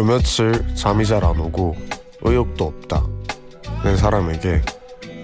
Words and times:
요 0.00 0.04
며칠 0.04 0.64
잠이 0.74 1.04
잘 1.04 1.22
안 1.26 1.38
오고 1.38 1.76
의욕도 2.22 2.64
없다. 2.64 3.04
는 3.84 3.98
사람에게 3.98 4.62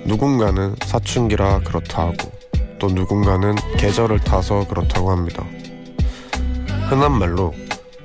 누군가는 0.05 0.77
사춘기라 0.85 1.61
그렇다 1.61 2.09
하고 2.09 2.31
또 2.79 2.89
누군가는 2.89 3.55
계절을 3.79 4.21
타서 4.21 4.67
그렇다고 4.69 5.11
합니다. 5.11 5.47
흔한 6.91 7.13
말로 7.13 7.55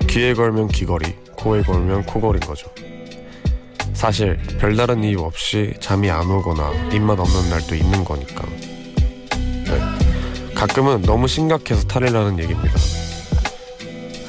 귀에 0.07 0.33
걸면 0.33 0.69
귀걸이, 0.69 1.13
코에 1.35 1.61
걸면 1.63 2.05
코걸인 2.05 2.39
거죠. 2.39 2.69
사실 3.93 4.37
별다른 4.57 5.03
이유 5.03 5.19
없이 5.23 5.73
잠이 5.81 6.09
안 6.09 6.31
오거나 6.31 6.71
입맛 6.93 7.19
없는 7.19 7.49
날도 7.49 7.75
있는 7.75 8.05
거니까. 8.05 8.45
네. 9.29 10.53
가끔은 10.55 11.01
너무 11.01 11.27
심각해서 11.27 11.85
탈을 11.85 12.13
나는 12.13 12.39
얘기입니다. 12.39 12.73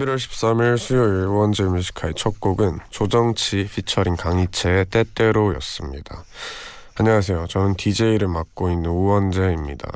11월 0.00 0.16
13일 0.16 0.78
수요일 0.78 1.26
우원재 1.26 1.64
Music 1.64 1.87
High의 1.87 2.14
첫 2.16 2.40
곡은 2.40 2.78
조정치 2.88 3.68
피처링 3.70 4.16
강희채의 4.16 4.86
때때로였습니다. 4.86 6.24
안녕하세요. 6.96 7.46
저는 7.48 7.74
DJ를 7.76 8.28
맡고 8.28 8.70
있는 8.70 8.90
우원재입니다. 8.90 9.90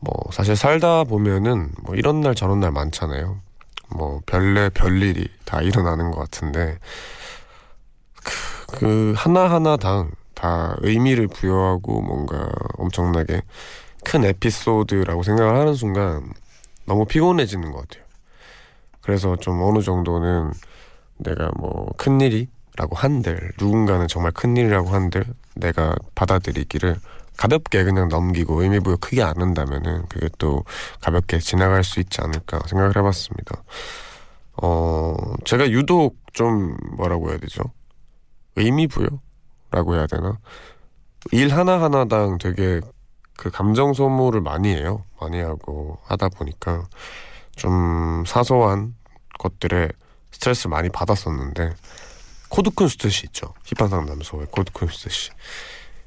뭐 0.00 0.14
사실 0.32 0.56
살다 0.56 1.04
보면은 1.04 1.70
뭐 1.82 1.94
이런 1.94 2.20
날 2.20 2.34
저런 2.34 2.60
날 2.60 2.72
많잖아요. 2.72 3.40
뭐 3.90 4.20
별래 4.26 4.70
별일이 4.70 5.28
다 5.44 5.60
일어나는 5.60 6.10
것 6.10 6.20
같은데 6.20 6.78
그, 8.24 8.78
그 8.78 9.14
하나하나당 9.16 10.12
다 10.34 10.76
의미를 10.80 11.28
부여하고 11.28 12.00
뭔가 12.00 12.48
엄청나게 12.78 13.42
큰 14.04 14.24
에피소드라고 14.24 15.22
생각을 15.22 15.60
하는 15.60 15.74
순간 15.74 16.32
너무 16.86 17.04
피곤해지는 17.04 17.72
것 17.72 17.88
같아요. 17.88 18.09
그래서 19.00 19.36
좀 19.36 19.62
어느 19.62 19.82
정도는 19.82 20.52
내가 21.18 21.50
뭐 21.58 21.86
큰일이라고 21.96 22.94
한들 22.94 23.52
누군가는 23.58 24.06
정말 24.08 24.32
큰일이라고 24.32 24.88
한들 24.88 25.24
내가 25.54 25.94
받아들이기를 26.14 26.96
가볍게 27.36 27.84
그냥 27.84 28.08
넘기고 28.08 28.62
의미부여 28.62 28.96
크게 28.96 29.22
안 29.22 29.40
한다면은 29.40 30.06
그게 30.08 30.28
또 30.38 30.64
가볍게 31.00 31.38
지나갈 31.38 31.82
수 31.84 32.00
있지 32.00 32.20
않을까 32.20 32.60
생각을 32.66 32.96
해봤습니다. 32.96 33.62
어 34.62 35.16
제가 35.44 35.70
유독 35.70 36.16
좀 36.34 36.76
뭐라고 36.96 37.30
해야 37.30 37.38
되죠? 37.38 37.62
의미부여라고 38.56 39.94
해야 39.94 40.06
되나? 40.06 40.38
일 41.32 41.54
하나 41.54 41.80
하나당 41.80 42.38
되게 42.38 42.80
그 43.36 43.50
감정 43.50 43.94
소모를 43.94 44.42
많이 44.42 44.68
해요. 44.68 45.04
많이 45.18 45.40
하고 45.40 45.98
하다 46.04 46.28
보니까 46.28 46.86
좀 47.60 48.24
사소한 48.26 48.94
것들에 49.38 49.90
스트레스 50.32 50.64
를 50.64 50.70
많이 50.70 50.88
받았었는데 50.88 51.74
코드 52.48 52.88
쿤스트 52.88 53.17
씨 53.17 53.26
있죠. 53.26 53.52
hip한 53.64 53.90
상담소의 53.90 54.46
코드 54.46 54.90
쿤스트 54.90 55.18
씨. 55.18 55.30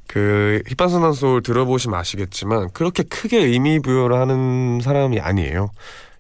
그 0.08 0.64
hip한 0.68 0.90
상담소 0.90 1.42
들어보시면 1.42 2.00
아시겠지만 2.00 2.72
그렇게 2.72 3.04
크게 3.04 3.38
의미 3.38 3.80
부여를 3.80 4.18
하는 4.20 4.80
사람이 4.82 5.20
아니에요. 5.20 5.70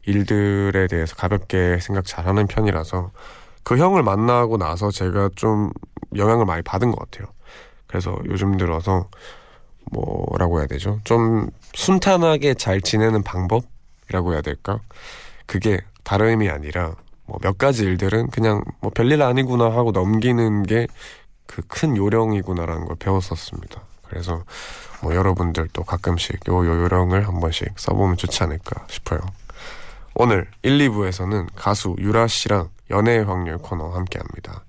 일들에 0.05 0.85
대해서 0.88 1.16
가볍게 1.16 1.79
생각 1.81 2.05
잘하는 2.05 2.45
편이라서 2.45 3.09
그 3.63 3.77
형을 3.77 4.03
만나고 4.03 4.57
나서 4.57 4.91
제가 4.91 5.29
좀 5.35 5.72
영향을 6.16 6.45
많이 6.45 6.61
받은 6.61 6.91
것 6.91 6.99
같아요. 6.99 7.33
그래서 7.88 8.16
요즘 8.25 8.57
들어서 8.57 9.07
뭐라고 9.91 10.59
해야 10.59 10.67
되죠? 10.67 10.99
좀 11.03 11.49
순탄하게 11.73 12.53
잘 12.53 12.81
지내는 12.81 13.23
방법이 13.23 13.72
라고 14.09 14.34
해야 14.34 14.41
될까? 14.41 14.80
그게 15.46 15.80
다름이 16.03 16.50
아니라 16.50 16.96
뭐 17.25 17.40
몇 17.41 17.58
가지 17.58 17.84
일들은 17.84 18.28
그냥 18.31 18.62
뭐 18.81 18.91
별일 18.94 19.22
아니구나 19.22 19.66
하고 19.66 19.91
넘기는 19.91 20.64
게 20.64 20.88
그 21.46 21.62
큰 21.68 21.96
요령이구나라는 21.97 22.86
걸 22.86 22.96
배웠었습니다. 22.97 23.81
그래서 24.08 24.44
뭐 25.02 25.14
여러분들도 25.14 25.84
가끔씩 25.84 26.47
요, 26.47 26.66
요 26.66 26.84
요령을 26.84 27.28
한 27.28 27.40
번씩 27.40 27.78
써보면 27.78 28.18
좋지 28.18 28.44
않을까 28.44 28.88
싶어요. 28.90 29.19
오늘 30.16 30.50
1, 30.62 30.78
2부에서는 30.78 31.50
가수 31.56 31.96
유라 32.00 32.28
씨랑 32.28 32.70
연애의 32.90 33.25
확률 33.25 33.58
코너 33.58 33.90
함께 33.90 34.20
합니다. 34.20 34.64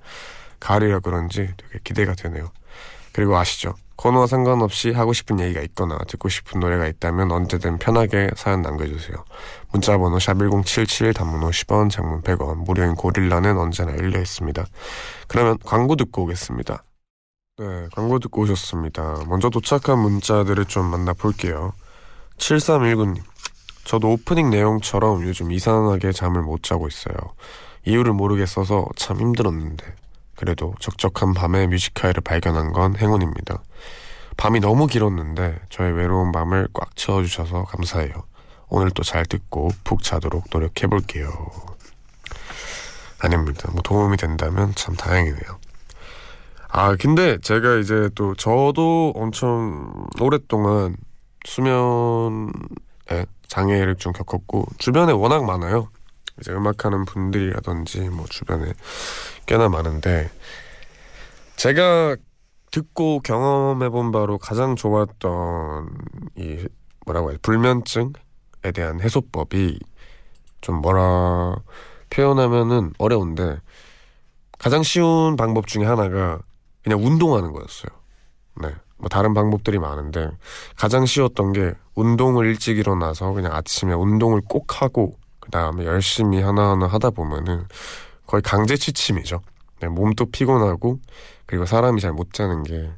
가을이라 0.61 0.99
그런지 1.01 1.53
되게 1.57 1.79
기대가 1.85 2.15
되네요. 2.15 2.51
그리고 3.13 3.37
아시죠? 3.37 3.75
코너와 3.97 4.27
상관없이 4.27 4.91
하고 4.91 5.13
싶은 5.13 5.41
얘기가 5.41 5.61
있거나 5.63 5.99
듣고 6.09 6.29
싶은 6.29 6.61
노래가 6.61 6.87
있다면 6.87 7.31
언제든 7.31 7.79
편하게 7.79 8.29
사연 8.37 8.63
남겨주세요. 8.63 9.17
문자번호 9.73 10.19
샵1077 10.19 11.15
단문 11.15 11.41
50원 11.49 11.91
장문 11.91 12.23
100원 12.23 12.65
무료인 12.65 12.95
고릴라는 12.95 13.57
언제나 13.57 13.93
열려 13.97 14.21
있습니다. 14.21 14.65
그러면 15.29 15.59
광고 15.65 15.97
듣고 15.97 16.23
오겠습니다. 16.25 16.85
네 17.59 17.89
광고 17.95 18.19
듣고 18.19 18.43
오셨습니다. 18.43 19.25
먼저 19.29 19.49
도착한 19.49 19.99
문자들을 20.01 20.65
좀 20.65 20.87
만나볼게요. 20.87 21.73
7319님 22.39 23.23
저도 23.85 24.11
오프닝 24.13 24.51
내용처럼 24.51 25.23
요즘 25.23 25.53
이상하게 25.53 26.13
잠을 26.13 26.43
못 26.43 26.63
자고 26.63 26.89
있어요. 26.89 27.15
이유를 27.87 28.13
모르겠어서 28.13 28.87
참 28.97 29.21
힘들었는데 29.21 29.85
그래도 30.37 30.75
적적한 30.81 31.35
밤에 31.35 31.67
뮤지카이를 31.67 32.23
발견한 32.23 32.73
건 32.73 32.97
행운입니다. 32.97 33.63
밤이 34.37 34.61
너무 34.61 34.87
길었는데 34.87 35.61
저의 35.71 35.93
외로운 35.93 36.33
밤을 36.33 36.69
꽉 36.73 36.97
채워주셔서 36.97 37.65
감사해요. 37.65 38.13
오늘 38.69 38.91
또 38.91 39.03
잘 39.03 39.25
듣고 39.25 39.71
푹 39.85 40.03
자도록 40.03 40.45
노력해볼게요. 40.53 41.29
아닙니다. 43.21 43.71
뭐 43.73 43.83
도움이 43.83 44.17
된다면 44.17 44.73
참 44.75 44.95
다행이네요. 44.97 45.59
아, 46.69 46.97
근데 46.97 47.39
제가 47.39 47.77
이제 47.77 48.11
또 48.17 48.35
저도 48.35 49.13
엄청 49.15 50.09
오랫동안 50.21 50.97
수면에 51.47 52.51
장애를 53.47 53.97
좀 53.97 54.13
겪었고 54.13 54.67
주변에 54.79 55.13
워낙 55.13 55.45
많아요. 55.45 55.89
이제 56.41 56.53
음악하는 56.53 57.05
분들이라든지 57.05 58.09
뭐 58.11 58.27
주변에 58.27 58.73
꽤나 59.47 59.69
많은데 59.69 60.31
제가 61.57 62.17
듣고 62.71 63.21
경험해본 63.21 64.11
바로 64.11 64.39
가장 64.39 64.75
좋았던 64.75 65.89
이 66.37 66.67
뭐라고 67.07 67.31
해야 67.31 67.39
불면증에 67.41 68.73
대한 68.75 69.01
해소법이 69.01 69.79
좀 70.61 70.81
뭐라 70.81 71.57
표현하면은 72.11 72.93
어려운데 72.99 73.61
가장 74.59 74.83
쉬운 74.83 75.37
방법 75.37 75.67
중에 75.67 75.85
하나가 75.85 76.41
그냥 76.83 77.05
운동하는 77.05 77.53
거였어요. 77.53 77.91
네. 78.63 78.75
뭐 78.97 79.09
다른 79.09 79.35
방법들이 79.35 79.79
많은데 79.79 80.31
가장 80.77 81.07
쉬웠던 81.07 81.53
게 81.53 81.75
운동을 81.95 82.47
일찍 82.47 82.79
일어나서 82.79 83.33
그냥 83.33 83.53
아침에 83.53 83.93
운동을 83.93 84.41
꼭 84.49 84.81
하고 84.81 85.17
그 85.21 85.24
다음에 85.55 85.85
열심히 85.85 86.43
하나하나 86.43 86.89
하다 86.89 87.11
보면은 87.11 87.69
거의 88.27 88.43
강제 88.43 88.77
취침이죠. 88.77 89.41
네, 89.79 89.87
몸도 89.87 90.27
피곤하고 90.33 90.99
그리고 91.47 91.65
사람이 91.65 92.01
잘 92.01 92.13
못 92.13 92.33
자는 92.33 92.65
게 92.65 92.91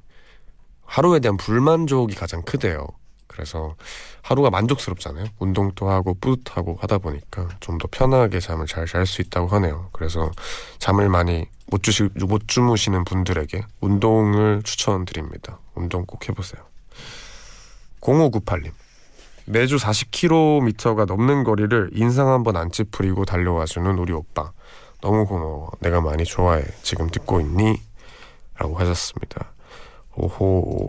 하루에 0.86 1.18
대한 1.20 1.36
불만족이 1.36 2.14
가장 2.14 2.40
크대요. 2.40 2.86
그래서 3.26 3.76
하루가 4.22 4.48
만족스럽잖아요. 4.48 5.26
운동도 5.38 5.90
하고 5.90 6.14
뿌듯하고 6.14 6.78
하다 6.80 6.96
보니까 6.98 7.48
좀 7.60 7.76
더 7.76 7.88
편하게 7.90 8.40
잠을 8.40 8.66
잘 8.66 8.86
잘 8.86 9.04
수 9.04 9.20
있다고 9.20 9.48
하네요. 9.48 9.90
그래서 9.92 10.30
잠을 10.78 11.10
많이 11.10 11.44
못 11.66 11.82
주시 11.82 12.08
못 12.26 12.48
주무시는 12.48 13.04
분들에게 13.04 13.62
운동을 13.82 14.62
추천드립니다. 14.64 15.58
운동 15.74 16.06
꼭 16.06 16.26
해보세요. 16.26 16.62
0598님 18.00 18.70
매주 19.46 19.76
40km가 19.76 21.06
넘는 21.06 21.44
거리를 21.44 21.90
인상 21.92 22.28
한번 22.28 22.56
안 22.56 22.70
찌푸리고 22.70 23.24
달려와주는 23.24 23.98
우리 23.98 24.12
오빠 24.12 24.52
너무 25.00 25.26
고마워. 25.26 25.70
내가 25.80 26.00
많이 26.00 26.24
좋아해. 26.24 26.64
지금 26.82 27.08
듣고 27.08 27.40
있니? 27.40 27.80
라고 28.58 28.76
하셨습니다. 28.78 29.52
오호. 30.14 30.88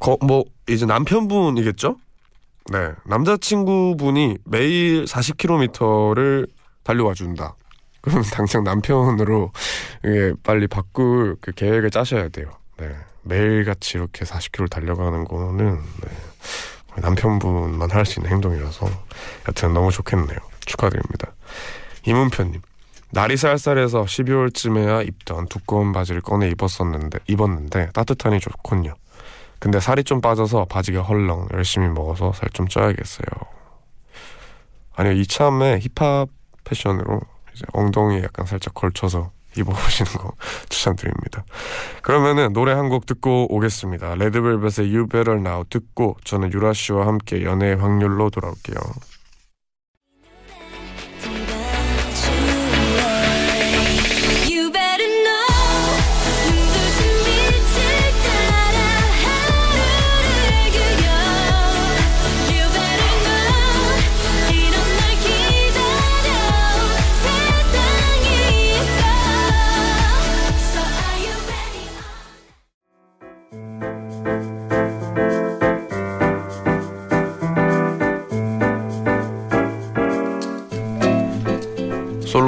거, 0.00 0.16
뭐, 0.22 0.44
이제 0.68 0.86
남편분이겠죠? 0.86 1.96
네. 2.72 2.92
남자친구분이 3.04 4.38
매일 4.44 5.04
40km를 5.04 6.48
달려와 6.82 7.14
준다. 7.14 7.54
그럼 8.00 8.22
당장 8.32 8.64
남편으로 8.64 9.52
이게 10.04 10.32
빨리 10.42 10.66
바꿀 10.66 11.36
그 11.40 11.52
계획을 11.52 11.90
짜셔야 11.90 12.28
돼요. 12.28 12.50
네. 12.78 12.94
매일같이 13.22 13.98
이렇게 13.98 14.24
40km 14.24 14.70
달려가는 14.70 15.24
거는 15.24 15.74
네. 15.74 16.10
남편분만 16.96 17.90
할 17.90 18.04
수 18.04 18.20
있는 18.20 18.30
행동이라서 18.32 18.86
여튼 19.48 19.72
너무 19.74 19.90
좋겠네요. 19.90 20.38
축하드립니다. 20.66 21.32
이문표님. 22.06 22.60
날이 23.12 23.36
쌀쌀해서 23.36 24.04
12월쯤에야 24.04 25.06
입던 25.06 25.48
두꺼운 25.48 25.92
바지를 25.92 26.20
꺼내 26.20 26.48
입었었는데 26.50 27.18
입었는데 27.26 27.90
따뜻하니 27.92 28.38
좋군요. 28.40 28.94
근데 29.58 29.80
살이 29.80 30.04
좀 30.04 30.20
빠져서 30.20 30.66
바지가 30.66 31.02
헐렁 31.02 31.48
열심히 31.52 31.88
먹어서 31.88 32.32
살 32.32 32.48
좀 32.52 32.66
쪄야겠어요. 32.68 33.26
아니요 34.94 35.12
이참에 35.14 35.78
힙합 35.80 36.28
패션으로 36.64 37.20
이제 37.54 37.64
엉덩이에 37.72 38.22
약간 38.22 38.46
살짝 38.46 38.74
걸쳐서 38.74 39.30
입어보시는 39.56 40.12
거 40.12 40.32
추천드립니다. 40.68 41.44
그러면은 42.02 42.52
노래 42.52 42.72
한 42.72 42.90
곡 42.90 43.06
듣고 43.06 43.46
오겠습니다. 43.54 44.16
레드벨벳의 44.16 44.92
You 44.94 45.06
Better 45.06 45.38
Now 45.38 45.64
듣고 45.70 46.16
저는 46.24 46.52
유라 46.52 46.72
씨와 46.72 47.06
함께 47.06 47.44
연애의 47.44 47.76
확률로 47.76 48.30
돌아올게요. 48.30 48.76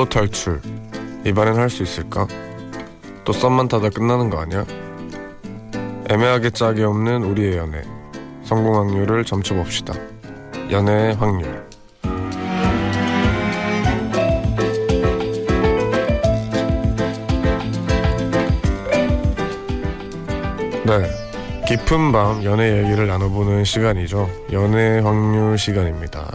솔로 0.03 0.09
탈출. 0.09 0.61
이번엔 1.25 1.57
할 1.57 1.71
수 1.71 1.83
있을까? 1.83 2.27
또 3.25 3.33
썸만 3.33 3.69
타다 3.69 3.91
끝나는 3.91 4.31
거 4.31 4.39
아니야? 4.39 4.65
애매하게 6.11 6.51
짝이 6.51 6.83
없는 6.83 7.23
우리의 7.23 7.57
연애. 7.57 7.83
성공 8.45 8.77
확률을 8.77 9.25
점쳐봅시다. 9.25 9.95
연애의 10.71 11.15
확률. 11.15 11.67
네. 20.85 21.11
깊은 21.69 22.13
밤 22.13 22.43
연애 22.45 22.83
얘기를 22.83 23.07
나눠보는 23.07 23.65
시간이죠. 23.65 24.29
연애 24.53 24.99
확률 24.99 25.57
시간입니다 25.57 26.27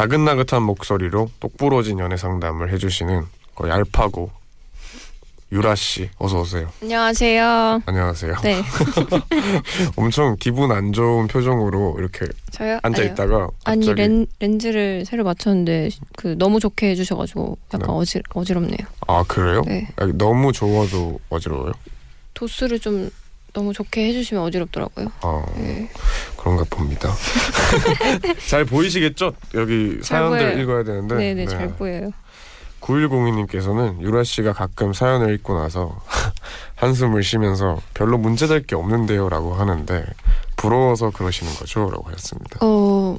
나긋나긋한 0.00 0.62
목소리로 0.62 1.30
똑부러진 1.40 1.98
연애 1.98 2.16
상담을 2.16 2.72
해주시는 2.72 3.26
그 3.54 3.68
얄파고 3.68 4.30
유라 5.52 5.74
씨 5.74 6.08
어서 6.16 6.40
오세요. 6.40 6.72
안녕하세요. 6.80 7.82
안녕하세요. 7.84 8.34
네, 8.42 8.62
엄청 9.96 10.36
기분 10.38 10.72
안 10.72 10.94
좋은 10.94 11.26
표정으로 11.26 11.96
이렇게 11.98 12.24
저요. 12.50 12.78
앉아 12.82 13.02
아니요. 13.02 13.12
있다가 13.12 13.48
아니 13.64 13.92
렌, 13.92 14.26
렌즈를 14.38 15.04
새로 15.04 15.24
맞췄는데 15.24 15.90
그 16.16 16.34
너무 16.38 16.60
좋게 16.60 16.90
해주셔가지고 16.90 17.58
약간 17.74 17.86
네. 17.86 17.92
어지 17.92 18.22
어지럽네요. 18.32 18.78
아 19.06 19.22
그래요? 19.28 19.62
네, 19.66 19.86
아, 19.96 20.06
너무 20.14 20.52
좋아도 20.52 21.18
어지러워요? 21.28 21.72
도수를 22.32 22.78
좀 22.78 23.10
너무 23.52 23.72
좋게 23.72 24.08
해주시면 24.08 24.42
어지럽더라고요. 24.44 25.12
아 25.22 25.44
네. 25.56 25.90
그런가 26.36 26.64
봅니다. 26.70 27.12
잘 28.48 28.64
보이시겠죠? 28.64 29.32
여기 29.54 29.98
사연들 30.02 30.38
보여요. 30.38 30.62
읽어야 30.62 30.84
되는데 30.84 31.14
네, 31.16 31.34
네, 31.34 31.46
잘 31.46 31.68
보여요. 31.74 32.10
9102님께서는 32.80 34.00
유라 34.00 34.24
씨가 34.24 34.52
가끔 34.52 34.92
사연을 34.92 35.34
읽고 35.34 35.54
나서 35.58 36.00
한숨을 36.76 37.22
쉬면서 37.22 37.78
별로 37.94 38.16
문제될 38.16 38.66
게 38.66 38.74
없는데요 38.74 39.28
라고 39.28 39.54
하는데 39.54 40.04
부러워서 40.56 41.10
그러시는 41.10 41.52
거죠 41.54 41.90
라고 41.90 42.08
하셨습니다. 42.08 42.58
어 42.62 43.18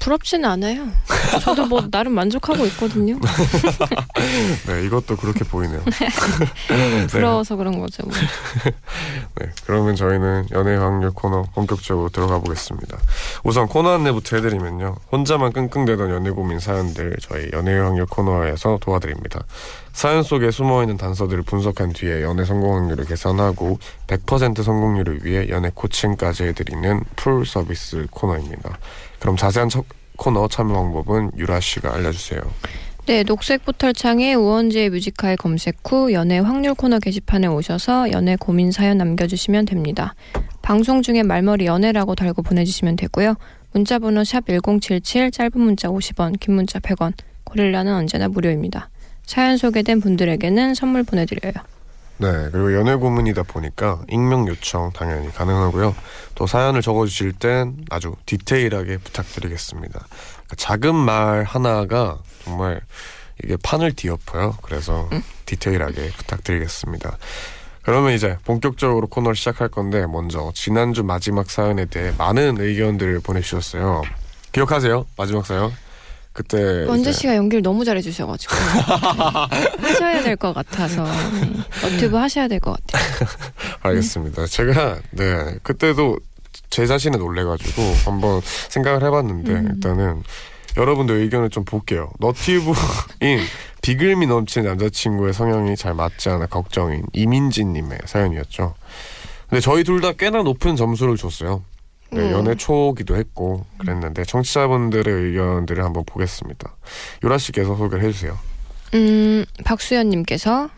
부럽지는 0.00 0.48
않아요. 0.48 0.88
저도 1.42 1.66
뭐 1.66 1.82
나름 1.90 2.14
만족하고 2.14 2.66
있거든요. 2.66 3.18
네, 4.66 4.84
이것도 4.86 5.16
그렇게 5.16 5.44
보이네요. 5.44 5.80
네, 5.84 7.06
부러워서 7.08 7.54
그런 7.56 7.78
거죠. 7.78 8.02
뭐. 8.04 8.12
네, 9.38 9.50
그러면 9.66 9.94
저희는 9.94 10.48
연애 10.52 10.74
확률 10.74 11.10
코너 11.12 11.42
본격적으로 11.54 12.08
들어가 12.08 12.38
보겠습니다. 12.38 12.98
우선 13.44 13.68
코너 13.68 13.90
안내부터 13.94 14.36
해드리면요. 14.36 14.96
혼자만 15.12 15.52
끙끙대던 15.52 16.10
연애 16.10 16.30
고민 16.30 16.58
사연들 16.58 17.16
저희 17.20 17.48
연애 17.52 17.78
확률 17.78 18.06
코너에서 18.06 18.78
도와드립니다. 18.80 19.44
사연 19.92 20.22
속에 20.22 20.50
숨어있는 20.50 20.96
단서들을 20.96 21.42
분석한 21.42 21.92
뒤에 21.92 22.22
연애 22.22 22.44
성공 22.44 22.74
확률을 22.76 23.04
계산하고 23.04 23.78
100% 24.06 24.62
성공률을 24.62 25.24
위해 25.24 25.48
연애 25.50 25.70
coaching까지 25.74 26.44
해드리는 26.44 27.04
full 27.16 27.44
서비스 27.44 28.06
코너입니다. 28.10 28.78
그럼 29.20 29.36
자세한 29.36 29.68
첫 29.68 29.84
코너 30.16 30.48
참여 30.48 30.72
방법은 30.72 31.32
유라 31.36 31.60
씨가 31.60 31.94
알려주세요. 31.94 32.40
네, 33.06 33.22
녹색 33.22 33.64
포털창에 33.64 34.34
우원재 34.34 34.90
Music 34.90 35.16
High 35.16 35.36
검색 35.36 35.78
후 35.84 36.12
연애 36.12 36.38
확률 36.38 36.74
코너 36.74 36.98
게시판에 36.98 37.46
오셔서 37.46 38.12
연애 38.12 38.36
고민 38.36 38.70
사연 38.70 38.98
남겨주시면 38.98 39.64
됩니다. 39.64 40.14
방송 40.62 41.02
중에 41.02 41.22
말머리 41.22 41.66
연애라고 41.66 42.14
달고 42.14 42.42
보내주시면 42.42 42.96
되고요. 42.96 43.36
문자번호 43.72 44.24
샵 44.24 44.44
1077, 44.46 45.30
짧은 45.30 45.52
문자 45.60 45.88
50원, 45.88 46.38
긴 46.38 46.54
문자 46.54 46.78
100원, 46.78 47.14
고릴라는 47.44 47.94
언제나 47.94 48.28
무료입니다. 48.28 48.90
사연 49.24 49.56
소개된 49.56 50.00
분들에게는 50.00 50.74
선물 50.74 51.02
보내드려요. 51.02 51.52
네, 52.20 52.50
그리고 52.52 52.74
연애 52.74 52.94
고문이다 52.96 53.44
보니까 53.44 54.02
익명 54.10 54.46
요청 54.46 54.92
당연히 54.92 55.32
가능하고요. 55.32 55.96
또 56.34 56.46
사연을 56.46 56.82
적어주실 56.82 57.32
땐 57.32 57.78
아주 57.88 58.14
디테일하게 58.26 58.98
부탁드리겠습니다. 58.98 59.98
그러니까 59.98 60.56
작은 60.56 60.94
말 60.94 61.44
하나가 61.44 62.18
정말 62.44 62.82
이게 63.42 63.56
판을 63.62 63.92
뒤엎어요. 63.92 64.58
그래서 64.60 65.08
디테일하게 65.46 66.10
부탁드리겠습니다. 66.10 67.16
그러면 67.82 68.12
이제 68.12 68.36
본격적으로 68.44 69.06
코너를 69.06 69.34
시작할 69.34 69.68
건데 69.68 70.06
먼저 70.06 70.52
지난주 70.54 71.02
마지막 71.02 71.50
사연에 71.50 71.86
대해 71.86 72.12
많은 72.18 72.60
의견들을 72.60 73.20
보내주셨어요. 73.20 74.02
기억하세요? 74.52 75.06
마지막 75.16 75.46
사연? 75.46 75.72
그때 76.32 76.84
원재 76.86 77.12
씨가 77.12 77.34
연기를 77.36 77.60
너무 77.62 77.84
잘해 77.84 78.00
주셔가지고 78.02 78.54
네, 78.54 79.82
하셔야 79.88 80.22
될 80.22 80.36
것 80.36 80.52
같아서 80.54 81.04
네, 81.04 81.52
너튜브 81.82 82.16
하셔야 82.16 82.46
될 82.48 82.60
것 82.60 82.76
같아요. 82.86 83.02
알겠습니다. 83.82 84.46
제가 84.46 84.98
네 85.10 85.56
그때도 85.62 86.18
제 86.70 86.86
자신에 86.86 87.18
놀래가지고 87.18 87.82
한번 88.04 88.40
생각을 88.68 89.02
해봤는데 89.04 89.50
음. 89.52 89.68
일단은 89.74 90.22
여러분들 90.76 91.16
의견을 91.16 91.50
좀 91.50 91.64
볼게요. 91.64 92.12
너티브인 92.20 93.40
비글미 93.82 94.26
넘치는 94.28 94.68
남자친구의 94.68 95.32
성향이 95.32 95.74
잘 95.76 95.94
맞지 95.94 96.28
않아 96.28 96.46
걱정인 96.46 97.02
이민지님의 97.12 97.98
사연이었죠. 98.06 98.74
근데 99.48 99.60
저희 99.60 99.82
둘 99.82 100.00
다 100.00 100.12
꽤나 100.12 100.42
높은 100.42 100.76
점수를 100.76 101.16
줬어요. 101.16 101.64
네, 102.12 102.20
음. 102.22 102.32
연애 102.32 102.54
초기도 102.54 103.16
했고 103.16 103.64
그랬는데 103.78 104.24
청취자분들의 104.24 105.12
의견들을 105.12 105.82
한번 105.84 106.04
보겠습니다. 106.04 106.76
유라 107.22 107.38
씨께서 107.38 107.76
소개를 107.76 108.04
해주세요. 108.04 108.36
음, 108.94 109.44
박수연님께서 109.64 110.68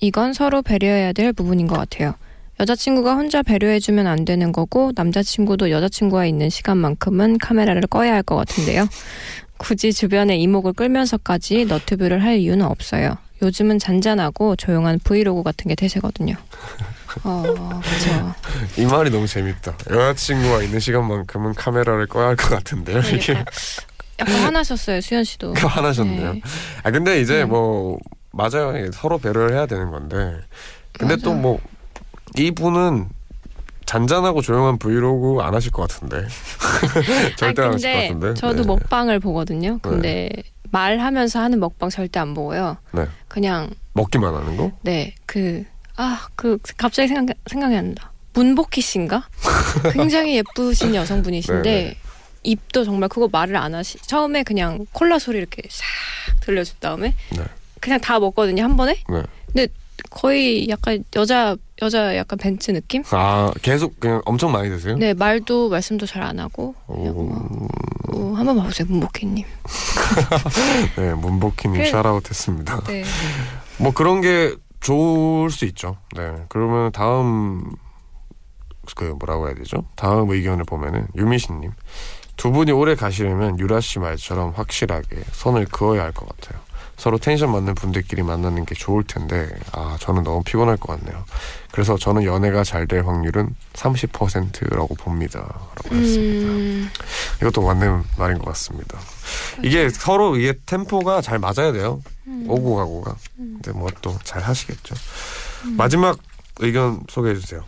이건 0.00 0.32
서로 0.32 0.62
배려해야 0.62 1.12
될 1.12 1.32
부분인 1.32 1.66
것 1.66 1.76
같아요. 1.76 2.14
여자친구가 2.60 3.14
혼자 3.14 3.42
배려해주면 3.42 4.06
안 4.06 4.24
되는 4.24 4.50
거고 4.50 4.92
남자친구도 4.96 5.70
여자친구와 5.70 6.26
있는 6.26 6.50
시간만큼은 6.50 7.38
카메라를 7.38 7.82
꺼야 7.82 8.14
할 8.14 8.22
것 8.22 8.34
같은데요. 8.36 8.88
굳이 9.58 9.92
주변에 9.92 10.36
이목을 10.36 10.72
끌면서까지 10.72 11.66
너튜브를 11.66 12.22
할 12.22 12.36
이유는 12.38 12.64
없어요. 12.64 13.16
요즘은 13.42 13.78
잔잔하고 13.78 14.56
조용한 14.56 14.98
브이로그 15.04 15.42
같은 15.42 15.68
게 15.68 15.74
대세거든요. 15.74 16.34
어, 17.24 17.42
그렇죠. 17.82 18.34
이 18.76 18.84
말이 18.86 19.10
너무 19.10 19.26
재밌다. 19.26 19.76
여자친구와 19.90 20.62
있는 20.62 20.80
시간만큼은 20.80 21.54
카메라를 21.54 22.06
꺼야 22.06 22.28
할 22.28 22.36
것 22.36 22.48
같은데요. 22.50 23.00
이게 23.00 23.32
약간, 23.32 23.44
약간 24.20 24.34
화나셨어요, 24.44 25.00
수연 25.00 25.24
씨도. 25.24 25.54
화나셨네요. 25.58 26.32
네. 26.34 26.42
아 26.82 26.90
근데 26.90 27.20
이제 27.20 27.42
음. 27.42 27.48
뭐 27.50 27.98
맞아요. 28.32 28.76
예, 28.76 28.90
서로 28.92 29.18
배려를 29.18 29.54
해야 29.54 29.66
되는 29.66 29.90
건데. 29.90 30.40
근데. 30.92 31.16
또 31.16 31.32
뭐 31.34 31.58
이분은 32.36 33.08
잔잔하고 33.86 34.42
조용한 34.42 34.78
브이로그 34.78 35.40
안 35.40 35.54
하실 35.54 35.72
것 35.72 35.88
같은데. 35.88 36.26
절대 37.36 37.62
안 37.62 37.72
하실 37.72 37.90
것 37.90 37.98
아니, 37.98 38.08
같은데. 38.08 38.34
저도 38.34 38.62
네. 38.62 38.66
먹방을 38.66 39.18
보거든요. 39.18 39.78
근데 39.82 40.28
말하면서 40.70 41.38
하는 41.40 41.58
먹방 41.60 41.88
절대 41.88 42.20
안 42.20 42.34
보고요. 42.34 42.76
네. 42.92 43.06
그냥 43.28 43.70
먹기만 43.94 44.34
하는 44.34 44.56
거? 44.58 44.70
네그 44.82 45.64
아 45.98 46.28
그 46.36 46.58
갑자기 46.76 47.08
생각 47.08 47.36
생각이 47.46 47.74
안 47.76 47.94
나. 47.94 48.10
문복희 48.34 48.80
씨인가? 48.80 49.28
굉장히 49.92 50.36
예쁘신 50.36 50.94
여성분이신데 50.94 51.62
네네. 51.62 51.96
입도 52.44 52.84
정말 52.84 53.08
그거 53.08 53.28
말을 53.30 53.56
안 53.56 53.74
하시. 53.74 53.98
처음에 53.98 54.42
그냥 54.44 54.86
콜라 54.92 55.18
소리 55.18 55.38
이렇게 55.38 55.62
싹 55.68 55.84
들려준 56.40 56.76
다음에 56.80 57.14
네. 57.36 57.42
그냥 57.80 58.00
다 58.00 58.18
먹거든요 58.20 58.62
한 58.62 58.76
번에. 58.76 59.02
네. 59.08 59.22
근데 59.46 59.66
거의 60.10 60.68
약간 60.68 61.02
여자 61.16 61.56
여자 61.82 62.16
약간 62.16 62.38
벤츠 62.38 62.70
느낌? 62.70 63.02
아 63.10 63.50
계속 63.62 63.98
그냥 63.98 64.22
엄청 64.24 64.52
많이 64.52 64.68
드세요? 64.68 64.96
네 64.96 65.14
말도 65.14 65.68
말씀도 65.68 66.06
잘 66.06 66.22
안 66.22 66.38
하고 66.38 66.74
그냥 66.86 67.14
뭐, 67.14 67.68
어, 68.12 68.34
한번 68.36 68.56
봐보세요 68.56 68.86
문복희님. 68.88 69.44
네, 70.96 71.14
문복희님 71.14 71.78
그래. 71.80 71.90
샤라웃 71.90 72.28
했습니다. 72.28 72.80
네. 72.86 73.02
뭐 73.78 73.92
그런 73.92 74.20
게 74.20 74.54
좋을 74.80 75.50
수 75.50 75.64
있죠. 75.66 75.96
네. 76.16 76.44
그러면 76.48 76.92
다음 76.92 77.70
그 78.96 79.04
뭐라고 79.18 79.46
해야 79.46 79.54
되죠? 79.54 79.84
다음 79.96 80.30
의견을 80.30 80.64
보면은 80.64 81.08
유미신님 81.16 81.72
두 82.36 82.52
분이 82.52 82.72
오래 82.72 82.94
가시려면 82.94 83.58
유라 83.58 83.80
씨 83.80 83.98
말처럼 83.98 84.52
확실하게 84.52 85.24
선을 85.32 85.66
그어야 85.66 86.04
할 86.04 86.12
것 86.12 86.26
같아요. 86.28 86.60
서로 86.98 87.16
텐션 87.16 87.52
맞는 87.52 87.74
분들끼리 87.76 88.22
만나는 88.22 88.66
게 88.66 88.74
좋을 88.74 89.04
텐데 89.04 89.48
아 89.72 89.96
저는 90.00 90.24
너무 90.24 90.42
피곤할 90.42 90.76
것 90.76 90.98
같네요. 91.00 91.24
그래서 91.70 91.96
저는 91.96 92.24
연애가 92.24 92.64
잘 92.64 92.86
될 92.88 93.06
확률은 93.06 93.54
30%라고 93.74 94.94
봅니다.라고 94.96 95.94
했습니다. 95.94 96.48
음, 96.52 96.88
이것도 97.40 97.62
맞는 97.62 98.02
말인 98.18 98.38
것 98.38 98.46
같습니다. 98.46 98.98
이게 99.62 99.88
서로 99.90 100.36
이게 100.36 100.54
템포가 100.66 101.20
잘 101.22 101.38
맞아야 101.38 101.72
돼요. 101.72 102.02
오고 102.46 102.76
가고가. 102.76 103.16
근데 103.36 103.72
뭐 103.72 103.88
또 104.02 104.18
잘 104.24 104.42
하시겠죠. 104.42 104.94
마지막 105.76 106.18
의견 106.60 107.00
소개해 107.08 107.34
주세요. 107.36 107.62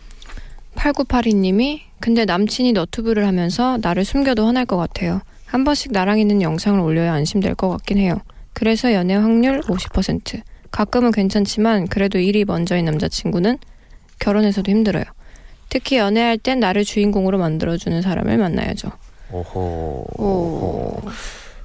8982님이 0.75 1.81
근데 1.99 2.25
남친이 2.25 2.73
너튜브를 2.73 3.27
하면서 3.27 3.77
나를 3.81 4.05
숨겨도 4.05 4.45
화날 4.45 4.65
것 4.65 4.77
같아요. 4.77 5.21
한 5.45 5.63
번씩 5.63 5.91
나랑 5.91 6.19
있는 6.19 6.41
영상을 6.41 6.79
올려야 6.79 7.13
안심될 7.13 7.55
것 7.55 7.69
같긴 7.69 7.97
해요. 7.97 8.19
그래서 8.53 8.93
연애 8.93 9.15
확률 9.15 9.61
50%. 9.61 10.41
가끔은 10.71 11.11
괜찮지만 11.11 11.87
그래도 11.87 12.17
일이 12.17 12.45
먼저인 12.45 12.85
남자친구는 12.85 13.57
결혼해서도 14.19 14.71
힘들어요. 14.71 15.03
특히 15.69 15.97
연애할 15.97 16.37
땐 16.37 16.59
나를 16.59 16.83
주인공으로 16.83 17.37
만들어주는 17.37 18.01
사람을 18.01 18.37
만나야죠. 18.37 18.89
오호. 19.31 20.05
오. 20.17 21.01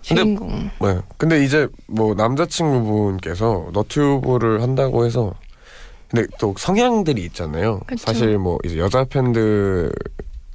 근데- 0.09 0.23
주인공. 0.23 0.71
네. 0.81 0.99
근데 1.19 1.45
이제 1.45 1.69
뭐 1.89 2.15
남자친구분께서 2.15 3.71
너튜브를 3.73 4.63
한다고 4.63 5.05
해서 5.05 5.35
근데 6.09 6.27
또 6.39 6.55
성향들이 6.57 7.25
있잖아요. 7.25 7.81
그쵸. 7.87 8.05
사실 8.07 8.39
뭐 8.39 8.59
이제 8.65 8.79
여자 8.79 9.05
팬들 9.05 9.93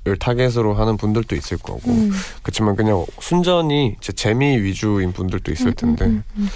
을 0.07 0.17
타겟으로 0.17 0.73
하는 0.73 0.97
분들도 0.97 1.35
있을 1.35 1.59
거고 1.59 1.91
음. 1.91 2.11
그렇지만 2.41 2.75
그냥 2.75 3.05
순전히 3.19 3.97
제 4.01 4.11
재미 4.11 4.57
위주인 4.57 5.13
분들도 5.13 5.51
있을 5.51 5.73
텐데 5.73 6.05
음, 6.05 6.23
음, 6.37 6.41
음. 6.41 6.49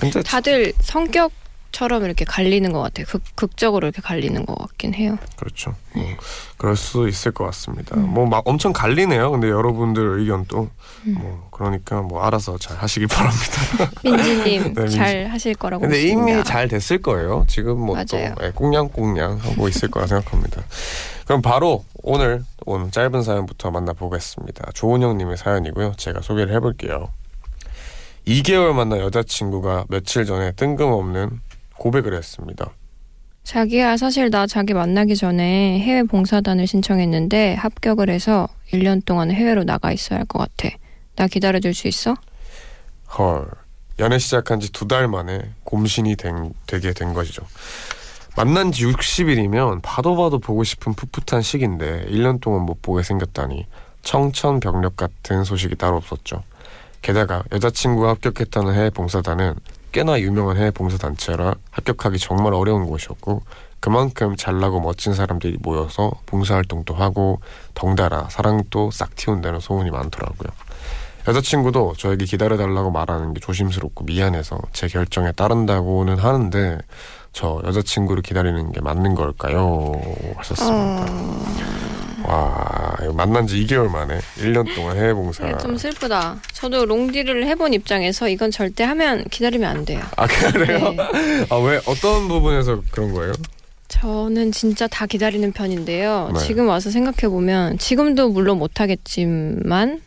근데 0.00 0.22
다들 0.22 0.72
성격처럼 0.80 2.04
이렇게 2.04 2.24
갈리는 2.24 2.72
것 2.72 2.80
같아요. 2.80 3.04
극, 3.06 3.22
극적으로 3.34 3.86
이렇게 3.86 4.00
갈리는 4.00 4.46
것 4.46 4.54
같긴 4.56 4.94
해요. 4.94 5.18
그렇죠. 5.36 5.74
뭐 5.92 6.06
그럴 6.56 6.74
수 6.74 7.06
있을 7.06 7.32
것 7.32 7.44
같습니다. 7.44 7.94
음. 7.96 8.14
뭐막 8.14 8.48
엄청 8.48 8.72
갈리네요. 8.72 9.30
근데 9.32 9.50
여러분들 9.50 10.20
의견도 10.20 10.70
음. 11.06 11.14
뭐 11.18 11.48
그러니까 11.52 12.00
뭐 12.00 12.22
알아서 12.22 12.56
잘 12.56 12.78
하시길 12.78 13.08
바랍니다. 13.08 13.90
민지님 14.04 14.72
네. 14.72 14.88
잘 14.88 15.26
하실 15.26 15.54
거라고 15.54 15.82
근데 15.82 16.02
믿습니다. 16.02 16.32
이미 16.32 16.44
잘 16.44 16.68
됐을 16.68 17.02
거예요. 17.02 17.44
지금 17.46 17.78
뭐또 17.78 18.16
맞아요. 18.16 18.34
꽁냥꽁냥 18.54 19.36
하고 19.42 19.68
있을 19.68 19.90
거라 19.90 20.06
생각합니다. 20.06 20.62
그럼 21.26 21.42
바로 21.42 21.84
오늘 22.02 22.44
오늘 22.66 22.90
짧은 22.90 23.22
사연부터 23.22 23.70
만나보겠습니다. 23.70 24.70
조은영님의 24.74 25.36
사연이고요. 25.36 25.94
제가 25.96 26.20
소개를 26.22 26.54
해볼게요. 26.54 27.10
2개월 28.26 28.72
만난 28.72 29.00
여자친구가 29.00 29.86
며칠 29.88 30.24
전에 30.24 30.52
뜬금없는 30.52 31.40
고백을 31.76 32.14
했습니다. 32.14 32.70
자기야 33.44 33.96
사실 33.96 34.30
나 34.30 34.46
자기 34.46 34.74
만나기 34.74 35.14
전에 35.16 35.78
해외 35.80 36.02
봉사단을 36.02 36.66
신청했는데 36.66 37.54
합격을 37.54 38.08
해서 38.10 38.48
1년 38.72 39.04
동안 39.04 39.30
해외로 39.30 39.62
나가 39.64 39.92
있어야 39.92 40.18
할 40.20 40.26
것 40.26 40.38
같아. 40.38 40.74
나 41.16 41.26
기다려줄 41.28 41.72
수 41.74 41.86
있어? 41.88 42.14
헐. 43.18 43.46
연애 43.98 44.18
시작한 44.18 44.60
지 44.60 44.70
두 44.72 44.86
달 44.88 45.06
만에 45.08 45.52
곰신이 45.64 46.16
된, 46.16 46.52
되게 46.66 46.92
된 46.92 47.14
것이죠. 47.14 47.42
만난 48.36 48.70
지 48.70 48.84
60일이면 48.84 49.80
봐도 49.82 50.14
봐도 50.14 50.38
보고 50.38 50.62
싶은 50.62 50.92
풋풋한 50.92 51.40
시기인데 51.40 52.04
1년 52.10 52.38
동안 52.38 52.66
못 52.66 52.82
보게 52.82 53.02
생겼다니 53.02 53.66
청천벽력 54.02 54.94
같은 54.94 55.42
소식이 55.42 55.76
따로 55.76 55.96
없었죠. 55.96 56.42
게다가 57.00 57.42
여자친구가 57.50 58.10
합격했다는 58.10 58.74
해외 58.74 58.90
봉사단은 58.90 59.54
꽤나 59.90 60.20
유명한 60.20 60.58
해외 60.58 60.70
봉사단체라 60.70 61.54
합격하기 61.70 62.18
정말 62.18 62.52
어려운 62.52 62.84
곳이었고 62.84 63.42
그만큼 63.80 64.36
잘나고 64.36 64.80
멋진 64.80 65.14
사람들이 65.14 65.56
모여서 65.62 66.10
봉사활동도 66.26 66.92
하고 66.92 67.40
덩달아 67.72 68.28
사랑도 68.28 68.90
싹 68.90 69.16
틔운다는 69.16 69.60
소문이 69.60 69.90
많더라고요. 69.90 70.50
여자친구도 71.26 71.94
저에게 71.96 72.26
기다려달라고 72.26 72.90
말하는 72.90 73.32
게 73.32 73.40
조심스럽고 73.40 74.04
미안해서 74.04 74.60
제 74.72 74.88
결정에 74.88 75.32
따른다고는 75.32 76.18
하는데 76.18 76.78
저 77.36 77.60
여자친구를 77.66 78.22
기다리는 78.22 78.72
게 78.72 78.80
맞는 78.80 79.14
걸까요? 79.14 79.92
하셨습니다. 80.36 81.06
와, 82.24 82.96
이거 83.02 83.12
만난 83.12 83.46
지 83.46 83.62
2개월 83.66 83.90
만에 83.90 84.18
1년 84.38 84.74
동안 84.74 84.96
해외 84.96 85.12
봉사. 85.12 85.44
네, 85.44 85.54
좀 85.58 85.76
슬프다. 85.76 86.40
저도 86.54 86.86
롱디를 86.86 87.46
해본 87.46 87.74
입장에서 87.74 88.30
이건 88.30 88.50
절대 88.50 88.84
하면 88.84 89.22
기다리면 89.24 89.70
안 89.70 89.84
돼요. 89.84 90.00
아, 90.16 90.26
그래요? 90.26 90.92
네. 90.92 91.46
아, 91.50 91.56
왜 91.56 91.78
어떤 91.84 92.26
부분에서 92.26 92.80
그런 92.90 93.12
거예요? 93.12 93.34
저는 93.88 94.50
진짜 94.52 94.86
다 94.86 95.04
기다리는 95.04 95.52
편인데요. 95.52 96.30
네. 96.32 96.40
지금 96.40 96.68
와서 96.68 96.90
생각해 96.90 97.28
보면 97.30 97.76
지금도 97.76 98.30
물론 98.30 98.58
못하겠지만 98.58 100.00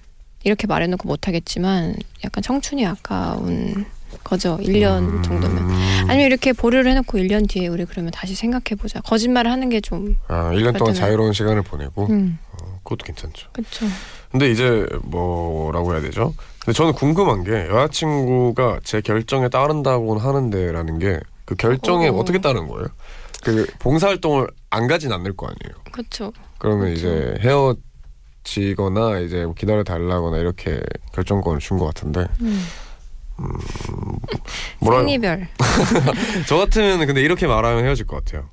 이렇게 0.44 0.66
말해놓고 0.66 1.08
못하겠지만 1.08 1.96
약간 2.24 2.42
청춘이 2.42 2.88
아까운 2.88 3.86
거죠. 4.24 4.58
1년 4.62 5.00
음, 5.00 5.22
정도면. 5.24 5.70
아니면 6.08 6.20
이렇게 6.26 6.54
보류를 6.54 6.90
해놓고 6.92 7.18
1년 7.18 7.48
뒤에 7.50 7.68
우리 7.68 7.86
그러면 7.86 8.12
다시 8.12 8.36
생각해보자. 8.36 9.02
거짓말을 9.02 9.52
하는 9.52 9.70
게 9.70 9.82
좀. 9.82 10.16
아, 10.28 10.52
1년 10.54 10.78
동안 10.78 10.94
자유로운 10.94 11.34
시간을 11.34 11.62
보내고 11.64 12.08
음, 12.10 12.38
어, 12.52 12.80
그것도 12.84 13.06
괜찮죠. 13.06 13.50
그쵸. 13.54 13.86
근데 14.32 14.50
이제 14.52 14.86
뭐라고 15.04 15.94
해야 15.94 16.02
되죠? 16.02 16.34
근데 16.64 16.76
저는 16.76 16.94
궁금한 16.94 17.44
게 17.44 17.68
여자친구가 17.70 18.80
제 18.84 19.02
결정에 19.02 19.50
따른다고는 19.50 20.22
하는데라는 20.22 21.00
게 21.00 21.20
그 21.46 21.56
결정에 21.56 22.10
어. 22.10 22.14
어. 22.18 22.24
떻게 22.26 22.40
따른 22.40 22.68
거예요? 22.68 22.86
그 23.44 23.66
봉사활동을 23.80 24.46
안 24.70 24.86
가진 24.86 25.12
않을 25.12 25.36
거 25.36 25.48
아니에요. 25.48 25.82
그쵸. 25.92 26.32
그러면 26.60 26.94
그렇죠. 26.94 27.00
이제 27.08 27.36
헤어 27.42 27.76
지거나 28.44 29.18
이제 29.20 29.46
뭐 29.46 29.54
기다려 29.56 29.84
달라거나 29.84 30.38
이렇게 30.38 30.80
결정권을 31.14 31.60
준 31.60 31.80
것 31.80 31.86
같은데 31.88 32.28
음. 32.42 32.64
뭐라 34.80 35.00
생리별. 35.00 35.48
저 36.48 36.58
같으면 36.58 37.06
근데 37.06 37.22
이렇게 37.22 37.48
말하면 37.48 37.86
헤어질 37.86 38.06
것 38.08 38.24
같아요. 38.24 38.50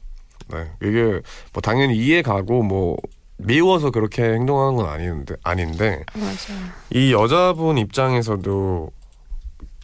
네 0.49 0.71
이게 0.83 1.21
뭐 1.53 1.61
당연히 1.63 1.97
이해 1.97 2.23
가고 2.23 2.63
뭐 2.63 2.97
미워서 3.39 3.91
그렇게 3.91 4.23
행동하는 4.23 4.77
건 4.77 4.89
아닌데 4.89 5.35
아닌데 5.43 6.05
맞아. 6.15 6.55
이 6.91 7.13
여자분 7.13 7.79
입장에서도 7.79 8.91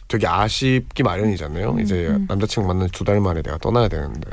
되게 0.07 0.27
아쉽기 0.27 1.03
마련이잖아요. 1.03 1.71
음, 1.71 1.79
이제 1.79 2.07
음. 2.07 2.25
남자친구 2.27 2.67
만난 2.67 2.87
지두달 2.87 3.19
만에 3.19 3.41
내가 3.41 3.57
떠나야 3.57 3.87
되는데. 3.87 4.29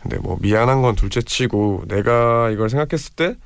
근데 0.00 0.18
뭐 0.18 0.36
미안한 0.40 0.82
건 0.82 0.94
둘째치고 0.96 1.84
내가 1.86 2.50
이걸 2.50 2.68
생각했을 2.68 3.14
때 3.14 3.36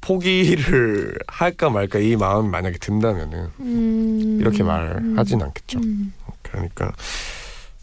포기를 0.00 1.14
할까 1.26 1.70
말까 1.70 1.98
이 1.98 2.16
마음이 2.16 2.48
만약에 2.48 2.78
든다면은 2.78 3.48
음, 3.60 4.38
이렇게 4.40 4.62
말하진 4.62 5.42
않겠죠. 5.42 5.78
음. 5.80 6.12
그러니까 6.42 6.92